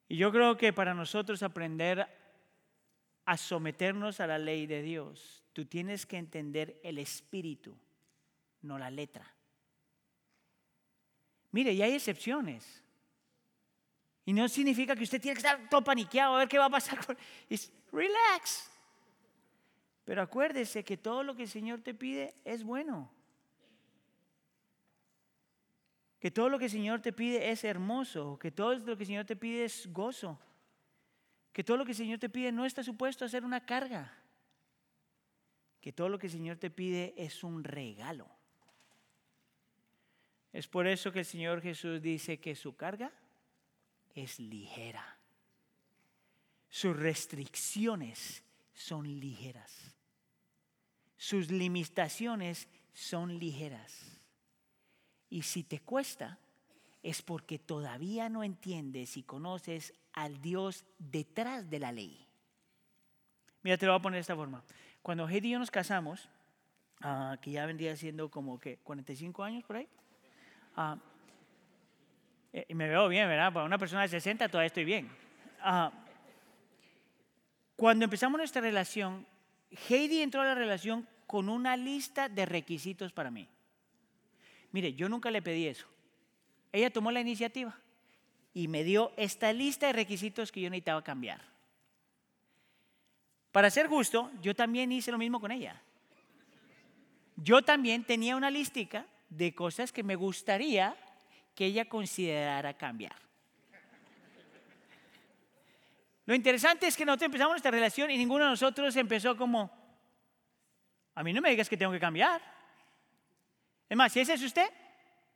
Y 0.09 0.17
yo 0.17 0.33
creo 0.33 0.57
que 0.57 0.73
para 0.73 0.95
nosotros 0.95 1.43
aprender 1.43 2.16
a 3.27 3.37
someternos 3.37 4.21
a 4.21 4.27
la 4.29 4.39
ley 4.39 4.67
de 4.67 4.83
Dios, 4.83 5.45
tú 5.53 5.67
tienes 5.67 6.07
que 6.07 6.17
entender 6.17 6.81
el 6.85 6.99
espíritu, 6.99 7.77
no 8.63 8.79
la 8.79 8.91
letra. 8.91 9.35
Mire, 11.51 11.73
y 11.73 11.83
hay 11.83 11.95
excepciones. 11.95 12.83
Y 14.25 14.33
no 14.33 14.49
significa 14.49 14.95
que 14.95 15.05
usted 15.05 15.21
tiene 15.21 15.35
que 15.35 15.47
estar 15.47 15.69
todo 15.69 15.83
paniqueado 15.83 16.37
a 16.37 16.39
ver 16.39 16.49
qué 16.49 16.59
va 16.59 16.67
a 16.67 16.71
pasar. 16.71 16.99
Relax. 17.93 18.71
Pero 20.05 20.23
acuérdese 20.23 20.85
que 20.85 20.97
todo 20.97 21.25
lo 21.25 21.35
que 21.35 21.43
el 21.43 21.49
Señor 21.49 21.81
te 21.81 21.95
pide 21.95 22.35
es 22.45 22.63
bueno. 22.63 23.11
Que 26.21 26.31
todo 26.31 26.49
lo 26.49 26.59
que 26.59 26.67
el 26.67 26.71
Señor 26.71 27.01
te 27.01 27.13
pide 27.13 27.51
es 27.51 27.65
hermoso. 27.65 28.39
Que 28.39 28.53
todo 28.53 28.75
lo 28.77 28.97
que 28.97 29.03
el 29.03 29.07
Señor 29.07 29.25
te 29.25 29.37
pide 29.37 29.65
es 29.65 29.93
gozo 29.93 30.39
que 31.57 31.65
todo 31.65 31.79
lo 31.79 31.87
que 31.87 31.93
el 31.93 31.97
Señor 31.97 32.19
te 32.19 32.29
pide 32.29 32.53
no 32.53 32.67
está 32.67 32.85
supuesto 32.85 33.25
a 33.25 33.31
ser 33.31 33.43
una 33.43 33.65
carga, 33.65 34.13
que 35.81 35.91
todo 35.91 36.11
lo 36.11 36.19
que 36.19 36.27
el 36.27 36.33
Señor 36.35 36.59
te 36.59 36.69
pide 36.69 37.15
es 37.17 37.43
un 37.43 37.65
regalo. 37.65 38.29
Es 40.53 40.69
por 40.69 40.87
eso 40.87 41.11
que 41.13 41.21
el 41.21 41.25
Señor 41.25 41.63
Jesús 41.63 42.03
dice 42.03 42.39
que 42.41 42.55
su 42.55 42.77
carga 42.77 43.11
es 44.15 44.39
ligera. 44.39 45.19
Sus 46.69 46.95
restricciones 46.95 48.43
son 48.75 49.19
ligeras. 49.19 49.97
sus 51.17 51.51
limitaciones 51.51 52.69
son 52.93 53.39
ligeras. 53.39 54.21
Y 55.31 55.41
si 55.41 55.63
te 55.63 55.81
cuesta, 55.81 56.39
es 57.07 57.23
porque 57.23 57.61
todavía 57.61 58.29
no 58.29 58.43
entiendes 58.43 59.17
y 59.17 59.23
conoces 59.23 59.95
al 60.13 60.43
Dios 60.43 60.85
detrás 60.99 61.71
de 61.71 61.79
la 61.79 61.93
ley. 61.93 62.27
Mira, 63.63 63.79
te 63.79 63.87
lo 63.87 63.93
voy 63.93 64.01
a 64.01 64.03
poner 64.03 64.17
de 64.17 64.23
esta 64.23 64.35
forma. 64.35 64.65
Cuando 65.03 65.29
Heidi 65.29 65.47
y 65.47 65.51
yo 65.53 65.61
nos 65.61 65.71
casamos, 65.71 66.29
ah, 67.03 67.39
que 67.41 67.53
ya 67.53 67.65
vendría 67.65 67.95
siendo 67.95 68.29
como 68.29 68.59
que 68.59 68.79
45 68.79 69.45
años 69.45 69.63
por 69.63 69.77
ahí, 69.77 69.89
uh, 70.77 70.97
y 72.67 72.75
me 72.75 72.89
veo 72.89 73.07
bien, 73.07 73.29
¿verdad? 73.29 73.53
Para 73.53 73.67
una 73.67 73.79
persona 73.79 74.03
de 74.03 74.09
60 74.09 74.49
todavía 74.49 74.67
estoy 74.67 74.85
bien. 74.85 75.09
Ah, 75.61 75.93
cuando 77.77 78.05
empezamos 78.05 78.37
nuestra 78.37 78.63
relación, 78.63 79.25
Heidi 79.89 80.23
entró 80.23 80.41
a 80.41 80.47
la 80.47 80.57
relación 80.57 81.07
con 81.29 81.49
una 81.51 81.77
lista 81.77 82.29
de 82.29 82.47
requisitos 82.47 83.13
para 83.13 83.31
mí. 83.31 83.49
Mire, 84.73 84.93
yo 84.95 85.09
nunca 85.09 85.31
le 85.31 85.41
pedí 85.41 85.69
eso. 85.69 85.87
Ella 86.73 86.91
tomó 86.91 87.11
la 87.11 87.21
iniciativa 87.21 87.79
y 88.53 88.69
me 88.69 88.85
dio 88.85 89.13
esta 89.17 89.53
lista 89.53 89.87
de 89.87 89.93
requisitos 89.93 90.51
que 90.51 90.61
yo 90.61 90.71
necesitaba 90.71 91.03
cambiar. 91.05 91.41
Para 93.53 93.71
ser 93.71 93.87
justo, 93.87 94.31
yo 94.43 94.55
también 94.55 94.93
hice 94.93 95.11
lo 95.11 95.19
mismo 95.19 95.41
con 95.41 95.51
ella. 95.51 95.81
Yo 97.37 97.63
también 97.63 98.05
tenía 98.05 98.37
una 98.37 98.51
listica 98.51 99.07
de 99.29 99.55
cosas 99.55 99.93
que 99.93 100.03
me 100.03 100.15
gustaría 100.15 100.97
que 101.55 101.67
ella 101.67 101.87
considerara 101.87 102.75
cambiar. 102.75 103.17
Lo 106.27 106.35
interesante 106.35 106.87
es 106.87 106.97
que 106.97 107.05
nosotros 107.05 107.27
empezamos 107.27 107.53
nuestra 107.53 107.71
relación 107.71 108.11
y 108.11 108.19
ninguno 108.19 108.45
de 108.45 108.51
nosotros 108.51 108.95
empezó 108.97 109.37
como, 109.37 109.71
a 111.15 111.23
mí 111.23 111.33
no 111.33 111.41
me 111.41 111.51
digas 111.51 111.69
que 111.69 111.77
tengo 111.77 111.93
que 111.93 112.01
cambiar. 112.01 112.43
Es 113.89 113.97
más, 113.97 114.13
si 114.13 114.21
ese 114.21 114.35
es 114.35 114.43
usted, 114.43 114.69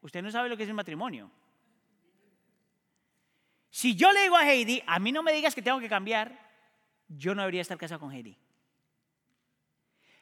usted 0.00 0.22
no 0.22 0.30
sabe 0.30 0.48
lo 0.48 0.56
que 0.56 0.64
es 0.64 0.68
el 0.68 0.74
matrimonio. 0.74 1.30
Si 3.70 3.94
yo 3.94 4.12
le 4.12 4.22
digo 4.22 4.36
a 4.36 4.48
Heidi, 4.50 4.82
a 4.86 4.98
mí 4.98 5.12
no 5.12 5.22
me 5.22 5.32
digas 5.32 5.54
que 5.54 5.62
tengo 5.62 5.78
que 5.78 5.88
cambiar, 5.88 6.36
yo 7.08 7.34
no 7.34 7.42
debería 7.42 7.62
estar 7.62 7.78
casado 7.78 8.00
con 8.00 8.12
Heidi. 8.12 8.36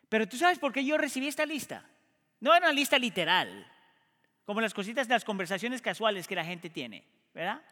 Pero 0.08 0.28
tú 0.28 0.36
sabes 0.36 0.58
por 0.58 0.72
qué 0.72 0.84
yo 0.84 0.96
recibí 0.98 1.28
esta 1.28 1.46
lista. 1.46 1.84
No 2.40 2.54
era 2.54 2.66
una 2.66 2.72
lista 2.72 2.98
literal, 2.98 3.66
como 4.44 4.60
las 4.60 4.74
cositas 4.74 5.08
de 5.08 5.14
las 5.14 5.24
conversaciones 5.24 5.82
casuales 5.82 6.26
que 6.26 6.34
la 6.34 6.44
gente 6.44 6.70
tiene, 6.70 7.04
¿verdad? 7.34 7.62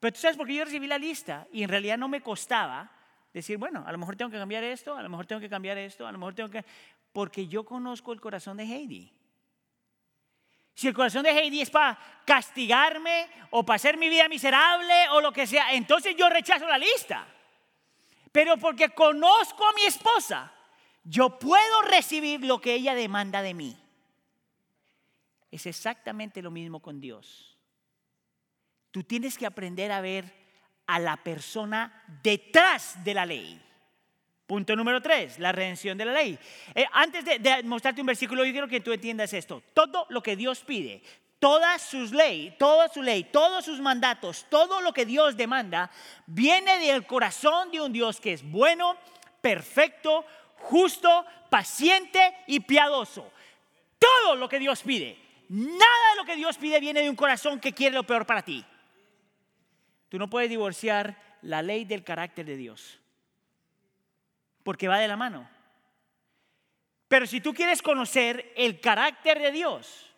Pero 0.00 0.12
tú 0.12 0.20
sabes 0.20 0.36
por 0.36 0.46
qué 0.46 0.54
yo 0.54 0.64
recibí 0.64 0.86
la 0.86 0.98
lista 0.98 1.46
y 1.52 1.62
en 1.62 1.68
realidad 1.68 1.98
no 1.98 2.08
me 2.08 2.20
costaba 2.20 2.90
decir, 3.32 3.58
bueno, 3.58 3.84
a 3.86 3.92
lo 3.92 3.98
mejor 3.98 4.16
tengo 4.16 4.30
que 4.30 4.38
cambiar 4.38 4.64
esto, 4.64 4.96
a 4.96 5.02
lo 5.02 5.08
mejor 5.08 5.26
tengo 5.26 5.40
que 5.40 5.48
cambiar 5.48 5.78
esto, 5.78 6.06
a 6.06 6.12
lo 6.12 6.18
mejor 6.18 6.34
tengo 6.34 6.50
que... 6.50 6.64
Porque 7.12 7.46
yo 7.46 7.64
conozco 7.64 8.12
el 8.12 8.20
corazón 8.20 8.56
de 8.56 8.64
Heidi. 8.64 9.12
Si 10.78 10.86
el 10.86 10.94
corazón 10.94 11.24
de 11.24 11.30
Heidi 11.30 11.60
es 11.60 11.70
para 11.70 11.98
castigarme 12.24 13.28
o 13.50 13.66
para 13.66 13.74
hacer 13.74 13.96
mi 13.96 14.08
vida 14.08 14.28
miserable 14.28 15.08
o 15.10 15.20
lo 15.20 15.32
que 15.32 15.44
sea, 15.44 15.74
entonces 15.74 16.14
yo 16.16 16.28
rechazo 16.28 16.68
la 16.68 16.78
lista. 16.78 17.26
Pero 18.30 18.56
porque 18.58 18.90
conozco 18.90 19.66
a 19.66 19.72
mi 19.72 19.82
esposa, 19.86 20.52
yo 21.02 21.36
puedo 21.36 21.82
recibir 21.82 22.44
lo 22.44 22.60
que 22.60 22.74
ella 22.74 22.94
demanda 22.94 23.42
de 23.42 23.54
mí. 23.54 23.76
Es 25.50 25.66
exactamente 25.66 26.42
lo 26.42 26.52
mismo 26.52 26.78
con 26.80 27.00
Dios. 27.00 27.58
Tú 28.92 29.02
tienes 29.02 29.36
que 29.36 29.46
aprender 29.46 29.90
a 29.90 30.00
ver 30.00 30.32
a 30.86 31.00
la 31.00 31.16
persona 31.16 32.04
detrás 32.22 33.02
de 33.02 33.14
la 33.14 33.26
ley. 33.26 33.67
Punto 34.48 34.74
número 34.74 35.02
tres, 35.02 35.38
la 35.38 35.52
redención 35.52 35.98
de 35.98 36.06
la 36.06 36.12
ley. 36.14 36.38
Eh, 36.74 36.86
antes 36.92 37.22
de, 37.22 37.62
mostrarte 37.64 38.00
un 38.00 38.06
versículo, 38.06 38.46
yo 38.46 38.52
quiero 38.52 38.66
que 38.66 38.80
tú 38.80 38.94
entiendas 38.94 39.34
esto. 39.34 39.62
Todo 39.74 40.06
lo 40.08 40.22
que 40.22 40.36
Dios 40.36 40.60
pide, 40.60 41.02
toda 41.38 41.78
sus 41.78 42.12
ley, 42.12 42.56
toda 42.58 42.88
su 42.88 43.02
ley, 43.02 43.24
todos 43.24 43.66
sus 43.66 43.78
mandatos, 43.78 44.46
todo 44.48 44.80
lo 44.80 44.94
que 44.94 45.04
Dios 45.04 45.36
demanda, 45.36 45.90
viene 46.24 46.78
del 46.78 47.04
corazón 47.04 47.70
de 47.70 47.82
un 47.82 47.92
Dios 47.92 48.20
que 48.20 48.32
es 48.32 48.42
bueno, 48.42 48.96
perfecto, 49.42 50.24
justo, 50.56 51.26
paciente 51.50 52.34
y 52.46 52.60
piadoso. 52.60 53.30
Todo 53.98 54.34
lo 54.34 54.48
que 54.48 54.60
Dios 54.60 54.80
pide, 54.80 55.18
nada 55.50 56.10
de 56.12 56.16
lo 56.16 56.24
que 56.24 56.36
Dios 56.36 56.56
pide 56.56 56.80
viene 56.80 57.02
de 57.02 57.10
un 57.10 57.16
corazón 57.16 57.60
que 57.60 57.74
quiere 57.74 57.96
lo 57.96 58.04
peor 58.04 58.24
para 58.24 58.40
ti. 58.40 58.64
Tú 60.08 60.18
no 60.18 60.30
puedes 60.30 60.48
divorciar 60.48 61.36
la 61.42 61.60
ley 61.60 61.84
del 61.84 62.02
carácter 62.02 62.46
de 62.46 62.56
Dios 62.56 62.98
porque 64.68 64.86
va 64.86 64.98
de 64.98 65.08
la 65.08 65.16
mano. 65.16 65.48
Pero 67.08 67.26
si 67.26 67.40
tú 67.40 67.54
quieres 67.54 67.80
conocer 67.80 68.52
el 68.54 68.82
carácter 68.82 69.38
de 69.38 69.50
Dios, 69.50 70.12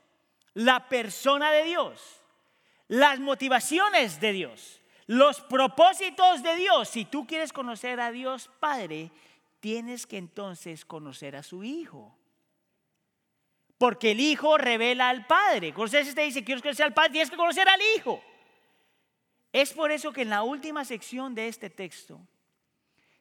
la 0.54 0.88
persona 0.88 1.52
de 1.52 1.62
Dios, 1.62 2.20
las 2.88 3.20
motivaciones 3.20 4.20
de 4.20 4.32
Dios, 4.32 4.80
los 5.06 5.40
propósitos 5.42 6.42
de 6.42 6.56
Dios, 6.56 6.88
si 6.88 7.04
tú 7.04 7.28
quieres 7.28 7.52
conocer 7.52 8.00
a 8.00 8.10
Dios 8.10 8.50
Padre, 8.58 9.12
tienes 9.60 10.04
que 10.04 10.18
entonces 10.18 10.84
conocer 10.84 11.36
a 11.36 11.44
su 11.44 11.62
Hijo. 11.62 12.18
Porque 13.78 14.10
el 14.10 14.18
Hijo 14.18 14.58
revela 14.58 15.10
al 15.10 15.28
Padre. 15.28 15.68
Entonces 15.68 16.12
te 16.12 16.22
dice, 16.22 16.42
quiero 16.42 16.60
conocer 16.60 16.86
al 16.86 16.92
Padre, 16.92 17.12
tienes 17.12 17.30
que 17.30 17.36
conocer 17.36 17.68
al 17.68 17.80
Hijo. 17.94 18.20
Es 19.52 19.72
por 19.72 19.92
eso 19.92 20.12
que 20.12 20.22
en 20.22 20.30
la 20.30 20.42
última 20.42 20.84
sección 20.84 21.36
de 21.36 21.46
este 21.46 21.70
texto, 21.70 22.20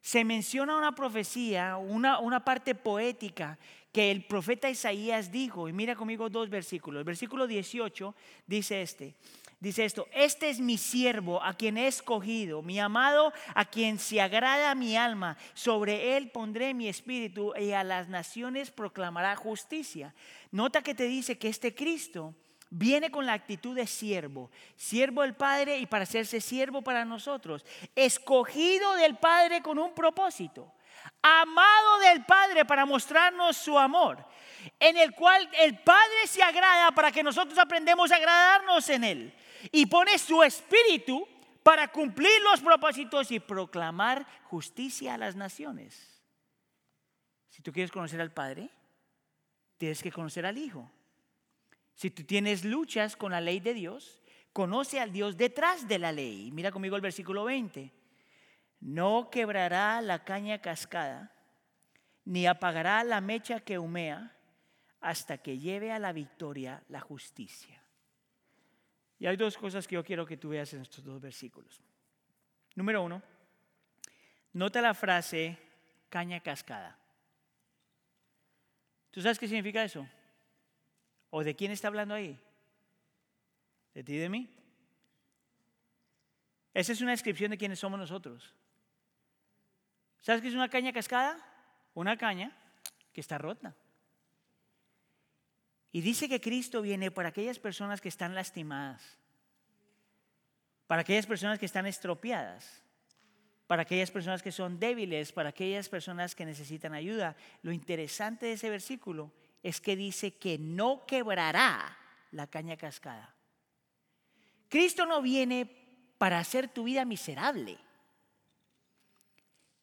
se 0.01 0.23
menciona 0.23 0.77
una 0.77 0.95
profecía, 0.95 1.77
una, 1.77 2.19
una 2.19 2.43
parte 2.43 2.75
poética 2.75 3.59
que 3.91 4.11
el 4.11 4.25
profeta 4.25 4.69
Isaías 4.69 5.31
dijo, 5.31 5.67
y 5.67 5.73
mira 5.73 5.95
conmigo 5.95 6.29
dos 6.29 6.49
versículos. 6.49 6.99
El 6.99 7.05
versículo 7.05 7.47
18 7.47 8.15
dice 8.45 8.81
este, 8.81 9.15
dice 9.59 9.83
esto, 9.83 10.07
este 10.13 10.49
es 10.49 10.59
mi 10.59 10.77
siervo 10.77 11.43
a 11.43 11.53
quien 11.55 11.77
he 11.77 11.87
escogido, 11.87 12.61
mi 12.61 12.79
amado 12.79 13.33
a 13.55 13.65
quien 13.65 13.97
se 13.97 14.21
agrada 14.21 14.75
mi 14.75 14.95
alma, 14.95 15.37
sobre 15.53 16.17
él 16.17 16.29
pondré 16.29 16.73
mi 16.73 16.87
espíritu 16.87 17.53
y 17.59 17.71
a 17.71 17.83
las 17.83 18.09
naciones 18.09 18.71
proclamará 18.71 19.35
justicia. 19.35 20.13
Nota 20.51 20.81
que 20.81 20.95
te 20.95 21.05
dice 21.05 21.37
que 21.37 21.49
este 21.49 21.73
Cristo 21.73 22.35
viene 22.69 23.09
con 23.09 23.25
la 23.25 23.33
actitud 23.33 23.75
de 23.75 23.87
siervo, 23.87 24.51
siervo 24.75 25.23
del 25.23 25.35
Padre 25.35 25.77
y 25.79 25.85
para 25.85 26.03
hacerse 26.03 26.39
siervo 26.39 26.81
para 26.81 27.05
nosotros, 27.05 27.65
escogido 27.95 28.93
del 28.95 29.17
Padre 29.17 29.61
con 29.61 29.79
un 29.79 29.93
propósito, 29.93 30.71
amado 31.21 31.99
del 31.99 32.25
Padre 32.25 32.65
para 32.65 32.85
mostrarnos 32.85 33.57
su 33.57 33.77
amor, 33.77 34.23
en 34.79 34.97
el 34.97 35.13
cual 35.13 35.49
el 35.59 35.79
Padre 35.79 36.27
se 36.27 36.43
agrada 36.43 36.91
para 36.91 37.11
que 37.11 37.23
nosotros 37.23 37.57
aprendamos 37.57 38.11
a 38.11 38.17
agradarnos 38.17 38.89
en 38.89 39.03
Él 39.03 39.33
y 39.71 39.85
pone 39.85 40.17
su 40.17 40.43
espíritu 40.43 41.27
para 41.63 41.87
cumplir 41.87 42.41
los 42.43 42.61
propósitos 42.61 43.31
y 43.31 43.39
proclamar 43.39 44.25
justicia 44.43 45.15
a 45.15 45.17
las 45.17 45.35
naciones. 45.35 46.23
Si 47.49 47.61
tú 47.61 47.71
quieres 47.71 47.91
conocer 47.91 48.21
al 48.21 48.31
Padre, 48.31 48.69
tienes 49.77 50.01
que 50.01 50.11
conocer 50.11 50.45
al 50.45 50.57
Hijo. 50.57 50.89
Si 51.99 52.09
tú 52.09 52.23
tienes 52.23 52.63
luchas 52.63 53.17
con 53.17 53.33
la 53.33 53.41
ley 53.41 53.59
de 53.59 53.73
Dios, 53.73 54.21
conoce 54.53 55.01
al 55.01 55.11
Dios 55.11 55.35
detrás 55.35 55.85
de 55.85 55.99
la 55.99 56.13
ley. 56.13 56.49
Mira 56.49 56.71
conmigo 56.71 56.95
el 56.95 57.01
versículo 57.01 57.43
20. 57.43 57.91
No 58.79 59.29
quebrará 59.29 60.01
la 60.01 60.23
caña 60.23 60.61
cascada, 60.61 61.35
ni 62.23 62.47
apagará 62.47 63.03
la 63.03 63.19
mecha 63.19 63.59
que 63.59 63.77
humea, 63.77 64.33
hasta 65.01 65.39
que 65.39 65.57
lleve 65.57 65.91
a 65.91 65.99
la 65.99 66.13
victoria 66.13 66.81
la 66.87 67.01
justicia. 67.01 67.83
Y 69.19 69.27
hay 69.27 69.35
dos 69.35 69.57
cosas 69.57 69.85
que 69.85 69.95
yo 69.95 70.03
quiero 70.05 70.25
que 70.25 70.37
tú 70.37 70.47
veas 70.47 70.73
en 70.73 70.83
estos 70.83 71.03
dos 71.03 71.19
versículos. 71.19 71.81
Número 72.75 73.03
uno, 73.03 73.21
nota 74.53 74.81
la 74.81 74.93
frase 74.93 75.57
caña 76.07 76.39
cascada. 76.39 76.97
¿Tú 79.11 79.21
sabes 79.21 79.37
qué 79.37 79.49
significa 79.49 79.83
eso? 79.83 80.07
¿O 81.29 81.43
de 81.43 81.55
quién 81.55 81.71
está 81.71 81.87
hablando 81.87 82.13
ahí? 82.13 82.39
¿De 83.93 84.03
ti 84.03 84.13
y 84.13 84.17
de 84.17 84.29
mí? 84.29 84.49
Esa 86.73 86.93
es 86.93 87.01
una 87.01 87.11
descripción 87.11 87.51
de 87.51 87.57
quiénes 87.57 87.79
somos 87.79 87.99
nosotros. 87.99 88.53
¿Sabes 90.21 90.41
qué 90.41 90.47
es 90.47 90.55
una 90.55 90.69
caña 90.69 90.93
cascada? 90.93 91.37
Una 91.93 92.17
caña 92.17 92.55
que 93.13 93.21
está 93.21 93.37
rota. 93.37 93.75
Y 95.91 96.01
dice 96.01 96.29
que 96.29 96.41
Cristo 96.41 96.81
viene 96.81 97.09
para 97.09 97.29
aquellas 97.29 97.59
personas 97.59 97.99
que 97.99 98.09
están 98.09 98.35
lastimadas, 98.35 99.17
para 100.85 101.01
aquellas 101.01 101.25
personas 101.25 101.57
que 101.57 101.65
están 101.65 101.87
estropeadas, 101.87 102.83
para 103.65 103.83
aquellas 103.83 104.11
personas 104.11 104.43
que 104.43 104.51
son 104.51 104.79
débiles, 104.79 105.31
para 105.31 105.49
aquellas 105.49 105.89
personas 105.89 106.35
que 106.35 106.45
necesitan 106.45 106.93
ayuda. 106.93 107.35
Lo 107.63 107.71
interesante 107.71 108.47
de 108.47 108.53
ese 108.53 108.69
versículo 108.69 109.31
es 109.63 109.81
que 109.81 109.95
dice 109.95 110.37
que 110.37 110.57
no 110.57 111.05
quebrará 111.05 111.97
la 112.31 112.47
caña 112.47 112.77
cascada. 112.77 113.35
Cristo 114.69 115.05
no 115.05 115.21
viene 115.21 115.65
para 116.17 116.39
hacer 116.39 116.67
tu 116.67 116.83
vida 116.83 117.05
miserable. 117.05 117.77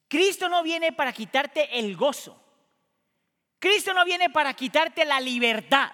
Cristo 0.09 0.49
no 0.49 0.62
viene 0.62 0.93
para 0.93 1.12
quitarte 1.12 1.79
el 1.79 1.97
gozo. 1.97 2.41
Cristo 3.59 3.93
no 3.93 4.05
viene 4.05 4.31
para 4.31 4.55
quitarte 4.55 5.05
la 5.05 5.20
libertad. 5.20 5.91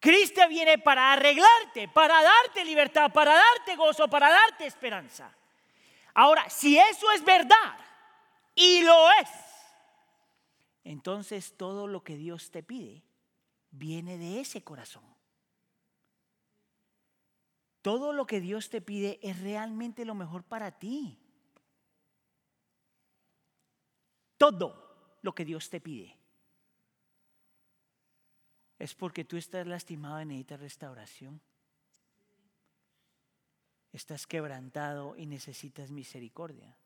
Cristo 0.00 0.46
viene 0.48 0.78
para 0.78 1.12
arreglarte, 1.12 1.88
para 1.88 2.22
darte 2.22 2.64
libertad, 2.64 3.10
para 3.12 3.34
darte 3.34 3.74
gozo, 3.76 4.08
para 4.08 4.30
darte 4.30 4.66
esperanza. 4.66 5.32
Ahora, 6.14 6.48
si 6.50 6.78
eso 6.78 7.10
es 7.12 7.24
verdad, 7.24 7.76
y 8.54 8.82
lo 8.82 9.10
es, 9.12 9.28
entonces 10.88 11.54
todo 11.54 11.86
lo 11.86 12.02
que 12.02 12.16
Dios 12.16 12.50
te 12.50 12.62
pide 12.62 13.02
viene 13.70 14.16
de 14.16 14.40
ese 14.40 14.64
corazón. 14.64 15.04
Todo 17.82 18.14
lo 18.14 18.26
que 18.26 18.40
Dios 18.40 18.70
te 18.70 18.80
pide 18.80 19.20
es 19.22 19.38
realmente 19.38 20.06
lo 20.06 20.14
mejor 20.14 20.44
para 20.44 20.78
ti. 20.78 21.18
Todo 24.38 25.18
lo 25.20 25.34
que 25.34 25.44
Dios 25.44 25.68
te 25.68 25.78
pide 25.78 26.16
es 28.78 28.94
porque 28.94 29.26
tú 29.26 29.36
estás 29.36 29.66
lastimado 29.66 30.22
y 30.22 30.24
necesitas 30.24 30.60
restauración. 30.60 31.42
Estás 33.92 34.26
quebrantado 34.26 35.18
y 35.18 35.26
necesitas 35.26 35.90
misericordia. 35.90 36.78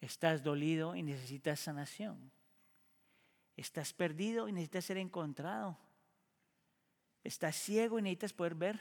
Estás 0.00 0.42
dolido 0.42 0.94
y 0.94 1.02
necesitas 1.02 1.60
sanación. 1.60 2.30
Estás 3.56 3.92
perdido 3.92 4.48
y 4.48 4.52
necesitas 4.52 4.84
ser 4.84 4.98
encontrado. 4.98 5.76
Estás 7.24 7.56
ciego 7.56 7.98
y 7.98 8.02
necesitas 8.02 8.32
poder 8.32 8.54
ver. 8.54 8.80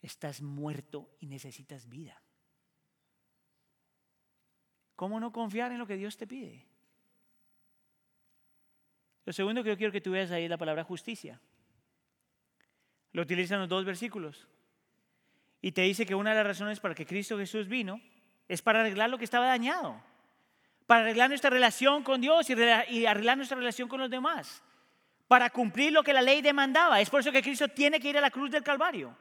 Estás 0.00 0.40
muerto 0.40 1.10
y 1.20 1.26
necesitas 1.26 1.88
vida. 1.88 2.22
¿Cómo 4.96 5.20
no 5.20 5.32
confiar 5.32 5.70
en 5.70 5.78
lo 5.78 5.86
que 5.86 5.96
Dios 5.96 6.16
te 6.16 6.26
pide? 6.26 6.66
Lo 9.24 9.32
segundo 9.32 9.62
que 9.62 9.68
yo 9.68 9.76
quiero 9.76 9.92
que 9.92 10.00
tú 10.00 10.12
veas 10.12 10.30
ahí 10.30 10.44
es 10.44 10.50
la 10.50 10.56
palabra 10.56 10.82
justicia. 10.84 11.40
Lo 13.12 13.22
utilizan 13.22 13.60
los 13.60 13.68
dos 13.68 13.84
versículos. 13.84 14.48
Y 15.60 15.72
te 15.72 15.82
dice 15.82 16.06
que 16.06 16.14
una 16.14 16.30
de 16.30 16.36
las 16.36 16.46
razones 16.46 16.80
para 16.80 16.94
que 16.94 17.04
Cristo 17.04 17.36
Jesús 17.36 17.68
vino 17.68 18.00
es 18.48 18.62
para 18.62 18.80
arreglar 18.80 19.10
lo 19.10 19.18
que 19.18 19.24
estaba 19.24 19.46
dañado. 19.46 20.00
Para 20.86 21.02
arreglar 21.02 21.28
nuestra 21.28 21.50
relación 21.50 22.02
con 22.02 22.20
Dios 22.20 22.48
y 22.48 23.06
arreglar 23.06 23.36
nuestra 23.36 23.58
relación 23.58 23.88
con 23.88 24.00
los 24.00 24.10
demás. 24.10 24.62
Para 25.28 25.50
cumplir 25.50 25.92
lo 25.92 26.02
que 26.02 26.14
la 26.14 26.22
ley 26.22 26.40
demandaba. 26.40 27.00
Es 27.00 27.10
por 27.10 27.20
eso 27.20 27.30
que 27.30 27.42
Cristo 27.42 27.68
tiene 27.68 28.00
que 28.00 28.08
ir 28.08 28.18
a 28.18 28.22
la 28.22 28.30
cruz 28.30 28.50
del 28.50 28.62
Calvario 28.62 29.14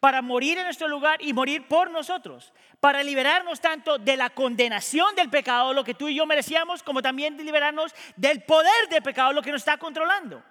para 0.00 0.22
morir 0.22 0.58
en 0.58 0.64
nuestro 0.64 0.86
lugar 0.86 1.20
y 1.20 1.32
morir 1.32 1.66
por 1.66 1.90
nosotros, 1.90 2.52
para 2.78 3.02
liberarnos 3.02 3.60
tanto 3.60 3.98
de 3.98 4.16
la 4.16 4.30
condenación 4.30 5.14
del 5.16 5.28
pecado, 5.28 5.72
lo 5.72 5.82
que 5.82 5.94
tú 5.94 6.08
y 6.08 6.14
yo 6.14 6.24
merecíamos, 6.24 6.82
como 6.82 7.02
también 7.02 7.36
de 7.36 7.42
liberarnos 7.42 7.92
del 8.14 8.42
poder 8.42 8.88
del 8.90 9.02
pecado, 9.02 9.32
lo 9.32 9.42
que 9.42 9.50
nos 9.50 9.60
está 9.60 9.76
controlando. 9.76 10.42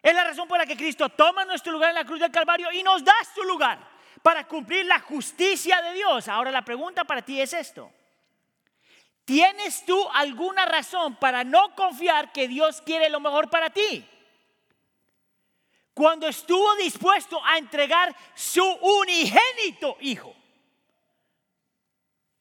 Es 0.00 0.14
la 0.14 0.22
razón 0.22 0.46
por 0.46 0.58
la 0.58 0.66
que 0.66 0.76
Cristo 0.76 1.08
toma 1.08 1.44
nuestro 1.44 1.72
lugar 1.72 1.90
en 1.90 1.96
la 1.96 2.04
cruz 2.04 2.20
del 2.20 2.30
Calvario 2.30 2.70
y 2.70 2.84
nos 2.84 3.04
da 3.04 3.14
su 3.34 3.42
lugar 3.42 3.80
para 4.22 4.46
cumplir 4.46 4.86
la 4.86 5.00
justicia 5.00 5.80
de 5.82 5.94
Dios. 5.94 6.28
Ahora 6.28 6.50
la 6.50 6.62
pregunta 6.62 7.04
para 7.04 7.22
ti 7.22 7.40
es 7.40 7.52
esto. 7.52 7.90
¿Tienes 9.24 9.84
tú 9.84 10.08
alguna 10.14 10.64
razón 10.66 11.16
para 11.16 11.44
no 11.44 11.74
confiar 11.74 12.32
que 12.32 12.48
Dios 12.48 12.80
quiere 12.80 13.10
lo 13.10 13.20
mejor 13.20 13.50
para 13.50 13.70
ti? 13.70 14.06
cuando 15.98 16.28
estuvo 16.28 16.76
dispuesto 16.76 17.44
a 17.44 17.58
entregar 17.58 18.14
su 18.32 18.62
unigénito 18.62 19.96
hijo 19.98 20.32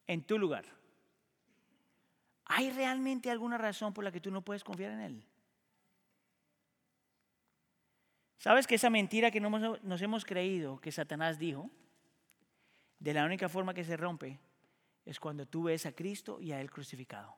en 0.05 0.21
tu 0.21 0.37
lugar. 0.37 0.63
¿Hay 2.45 2.69
realmente 2.69 3.31
alguna 3.31 3.57
razón 3.57 3.95
por 3.95 4.03
la 4.03 4.11
que 4.11 4.21
tú 4.21 4.29
no 4.29 4.43
puedes 4.43 4.63
confiar 4.63 4.91
en 4.91 4.99
Él? 4.99 5.26
¿Sabes 8.37 8.67
que 8.67 8.75
esa 8.75 8.89
mentira 8.89 9.31
que 9.31 9.39
nos 9.39 10.01
hemos 10.01 10.23
creído 10.23 10.79
que 10.79 10.91
Satanás 10.91 11.39
dijo, 11.39 11.69
de 12.99 13.13
la 13.13 13.25
única 13.25 13.49
forma 13.49 13.73
que 13.73 13.83
se 13.83 13.97
rompe 13.97 14.39
es 15.05 15.19
cuando 15.19 15.47
tú 15.47 15.63
ves 15.63 15.85
a 15.85 15.91
Cristo 15.91 16.39
y 16.39 16.51
a 16.51 16.61
Él 16.61 16.69
crucificado? 16.69 17.35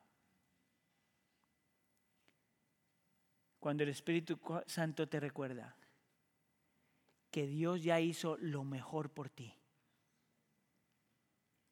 Cuando 3.60 3.84
el 3.84 3.90
Espíritu 3.90 4.40
Santo 4.68 5.08
te 5.08 5.20
recuerda 5.20 5.76
que 7.32 7.46
Dios 7.48 7.84
ya 7.84 8.00
hizo 8.00 8.38
lo 8.38 8.64
mejor 8.64 9.10
por 9.12 9.30
ti. 9.30 9.54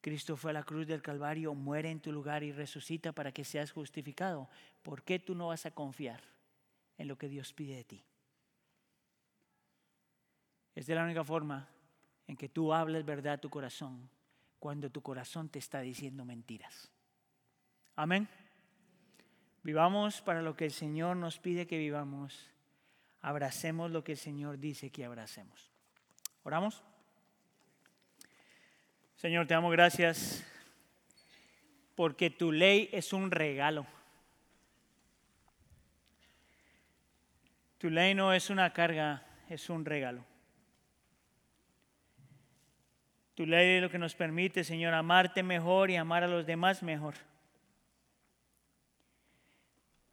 Cristo 0.01 0.37
fue 0.37 0.51
a 0.51 0.53
la 0.53 0.63
cruz 0.63 0.87
del 0.87 1.01
Calvario, 1.01 1.53
muere 1.53 1.89
en 1.89 1.99
tu 1.99 2.11
lugar 2.11 2.43
y 2.43 2.51
resucita 2.51 3.11
para 3.11 3.31
que 3.31 3.43
seas 3.43 3.71
justificado. 3.71 4.49
¿Por 4.83 5.03
qué 5.03 5.19
tú 5.19 5.35
no 5.35 5.47
vas 5.47 5.65
a 5.65 5.71
confiar 5.71 6.23
en 6.97 7.07
lo 7.07 7.17
que 7.17 7.27
Dios 7.27 7.51
pide 7.51 7.75
de 7.75 7.83
ti? 7.83 8.05
Es 10.77 10.85
de 10.85 10.93
la 10.93 11.03
única 11.03 11.23
forma 11.23 11.67
en 12.27 12.37
que 12.37 12.49
tú 12.49 12.71
hables 12.71 13.03
verdad 13.03 13.33
a 13.33 13.37
tu 13.39 13.49
corazón 13.49 14.07
cuando 14.59 14.91
tu 14.91 15.01
corazón 15.01 15.49
te 15.49 15.57
está 15.57 15.79
diciendo 15.79 16.23
mentiras. 16.23 16.91
Amén. 17.95 18.29
Vivamos 19.63 20.21
para 20.21 20.43
lo 20.43 20.55
que 20.55 20.65
el 20.65 20.71
Señor 20.71 21.17
nos 21.17 21.39
pide 21.39 21.65
que 21.65 21.79
vivamos 21.79 22.51
abracemos 23.21 23.89
lo 23.89 24.03
que 24.03 24.11
el 24.11 24.19
Señor 24.19 24.59
dice 24.59 24.91
que 24.91 25.03
abracemos. 25.03 25.71
¿Oramos? 26.43 26.83
Señor, 29.15 29.47
te 29.47 29.55
damos 29.55 29.71
gracias 29.71 30.45
porque 31.95 32.29
tu 32.29 32.51
ley 32.51 32.87
es 32.91 33.13
un 33.13 33.31
regalo. 33.31 33.87
Tu 37.79 37.89
ley 37.89 38.13
no 38.13 38.31
es 38.31 38.51
una 38.51 38.71
carga, 38.73 39.25
es 39.49 39.71
un 39.71 39.83
regalo. 39.83 40.36
Tu 43.37 43.45
ley 43.45 43.75
es 43.75 43.83
lo 43.83 43.91
que 43.91 43.99
nos 43.99 44.15
permite, 44.15 44.63
Señor, 44.63 44.95
amarte 44.95 45.43
mejor 45.43 45.91
y 45.91 45.95
amar 45.95 46.23
a 46.23 46.27
los 46.27 46.47
demás 46.47 46.81
mejor. 46.81 47.13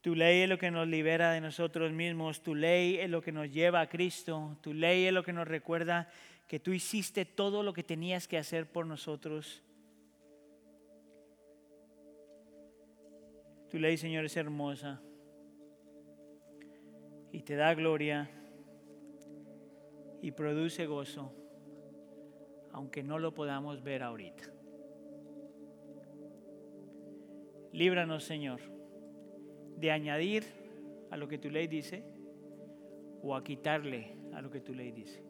Tu 0.03 0.14
ley 0.14 0.43
es 0.43 0.49
lo 0.51 0.59
que 0.59 0.70
nos 0.70 0.87
libera 0.87 1.33
de 1.33 1.41
nosotros 1.41 1.91
mismos, 1.91 2.43
tu 2.43 2.55
ley 2.55 2.99
es 2.99 3.09
lo 3.09 3.22
que 3.22 3.33
nos 3.33 3.51
lleva 3.51 3.81
a 3.81 3.89
Cristo, 3.89 4.59
tu 4.61 4.75
ley 4.75 5.07
es 5.07 5.12
lo 5.14 5.22
que 5.22 5.33
nos 5.33 5.49
recuerda 5.49 6.11
que 6.47 6.61
tú 6.61 6.75
hiciste 6.75 7.25
todo 7.25 7.62
lo 7.62 7.72
que 7.72 7.83
tenías 7.83 8.29
que 8.29 8.37
hacer 8.37 8.70
por 8.70 8.85
nosotros. 8.85 9.62
Tu 13.70 13.79
ley, 13.79 13.97
Señor, 13.97 14.27
es 14.27 14.37
hermosa 14.37 15.01
y 17.33 17.41
te 17.41 17.57
da 17.57 17.72
gloria 17.72 18.31
y 20.20 20.31
produce 20.33 20.85
gozo, 20.85 21.35
aunque 22.75 23.03
no 23.03 23.18
lo 23.18 23.33
podamos 23.33 23.83
ver 23.83 24.03
ahorita. 24.03 24.45
Líbranos, 27.72 28.25
Señor 28.25 28.61
de 29.77 29.91
añadir 29.91 30.45
a 31.11 31.16
lo 31.16 31.29
que 31.29 31.39
tu 31.39 31.51
ley 31.51 31.66
dice 31.66 32.05
o 33.22 33.35
a 33.35 33.43
quitarle 33.43 34.16
a 34.33 34.41
lo 34.41 34.51
que 34.51 34.61
tu 34.61 34.75
ley 34.75 34.93
dice. 34.93 35.22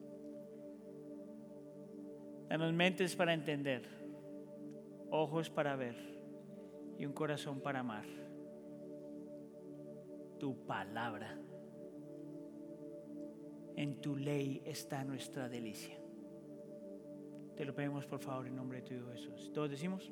Danos 2.48 2.72
mentes 2.72 3.16
para 3.16 3.34
entender, 3.34 3.82
ojos 5.10 5.50
para 5.50 5.76
ver 5.76 5.96
y 6.98 7.06
un 7.06 7.12
corazón 7.12 7.60
para 7.60 7.80
amar. 7.80 8.04
Tu 10.38 10.66
palabra. 10.66 11.38
En 13.76 14.00
tu 14.00 14.16
ley 14.16 14.62
está 14.64 15.02
nuestra 15.04 15.48
delicia. 15.48 15.98
Te 17.56 17.64
lo 17.64 17.74
pedimos 17.74 18.04
por 18.06 18.18
favor 18.18 18.46
en 18.46 18.56
nombre 18.56 18.80
de 18.80 18.98
tu 18.98 19.10
Jesús. 19.12 19.52
Todos 19.52 19.70
decimos. 19.70 20.10